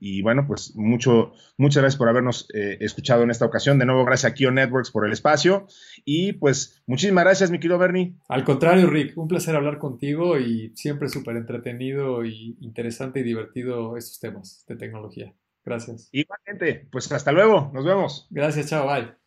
y 0.00 0.22
bueno, 0.22 0.46
pues 0.46 0.74
mucho, 0.76 1.32
muchas 1.58 1.82
gracias 1.82 1.98
por 1.98 2.08
habernos 2.08 2.46
escuchado 2.52 3.24
en 3.24 3.30
esta 3.30 3.44
ocasión. 3.44 3.78
De 3.78 3.86
nuevo, 3.86 4.04
gracias 4.04 4.32
a 4.32 4.34
Kio 4.34 4.52
Networks 4.52 4.92
por 4.92 5.04
el 5.06 5.12
espacio. 5.12 5.66
Y 6.04 6.34
pues 6.34 6.82
muchísimas 6.86 7.24
gracias, 7.24 7.50
mi 7.50 7.58
querido 7.58 7.78
Bernie. 7.78 8.14
Al 8.28 8.44
contrario, 8.44 8.88
Rick, 8.88 9.18
un 9.18 9.28
placer 9.28 9.56
hablar 9.56 9.78
contigo 9.78 10.38
y 10.38 10.72
siempre 10.76 11.08
súper 11.08 11.36
entretenido 11.36 12.24
y 12.24 12.56
interesante 12.60 13.20
y 13.20 13.24
divertido 13.24 13.96
estos 13.96 14.20
temas 14.20 14.64
de 14.68 14.76
tecnología. 14.76 15.34
Gracias. 15.64 16.08
Igualmente, 16.12 16.88
pues 16.92 17.10
hasta 17.10 17.32
luego, 17.32 17.72
nos 17.74 17.84
vemos. 17.84 18.28
Gracias, 18.30 18.68
chao, 18.68 18.86
bye. 18.86 19.25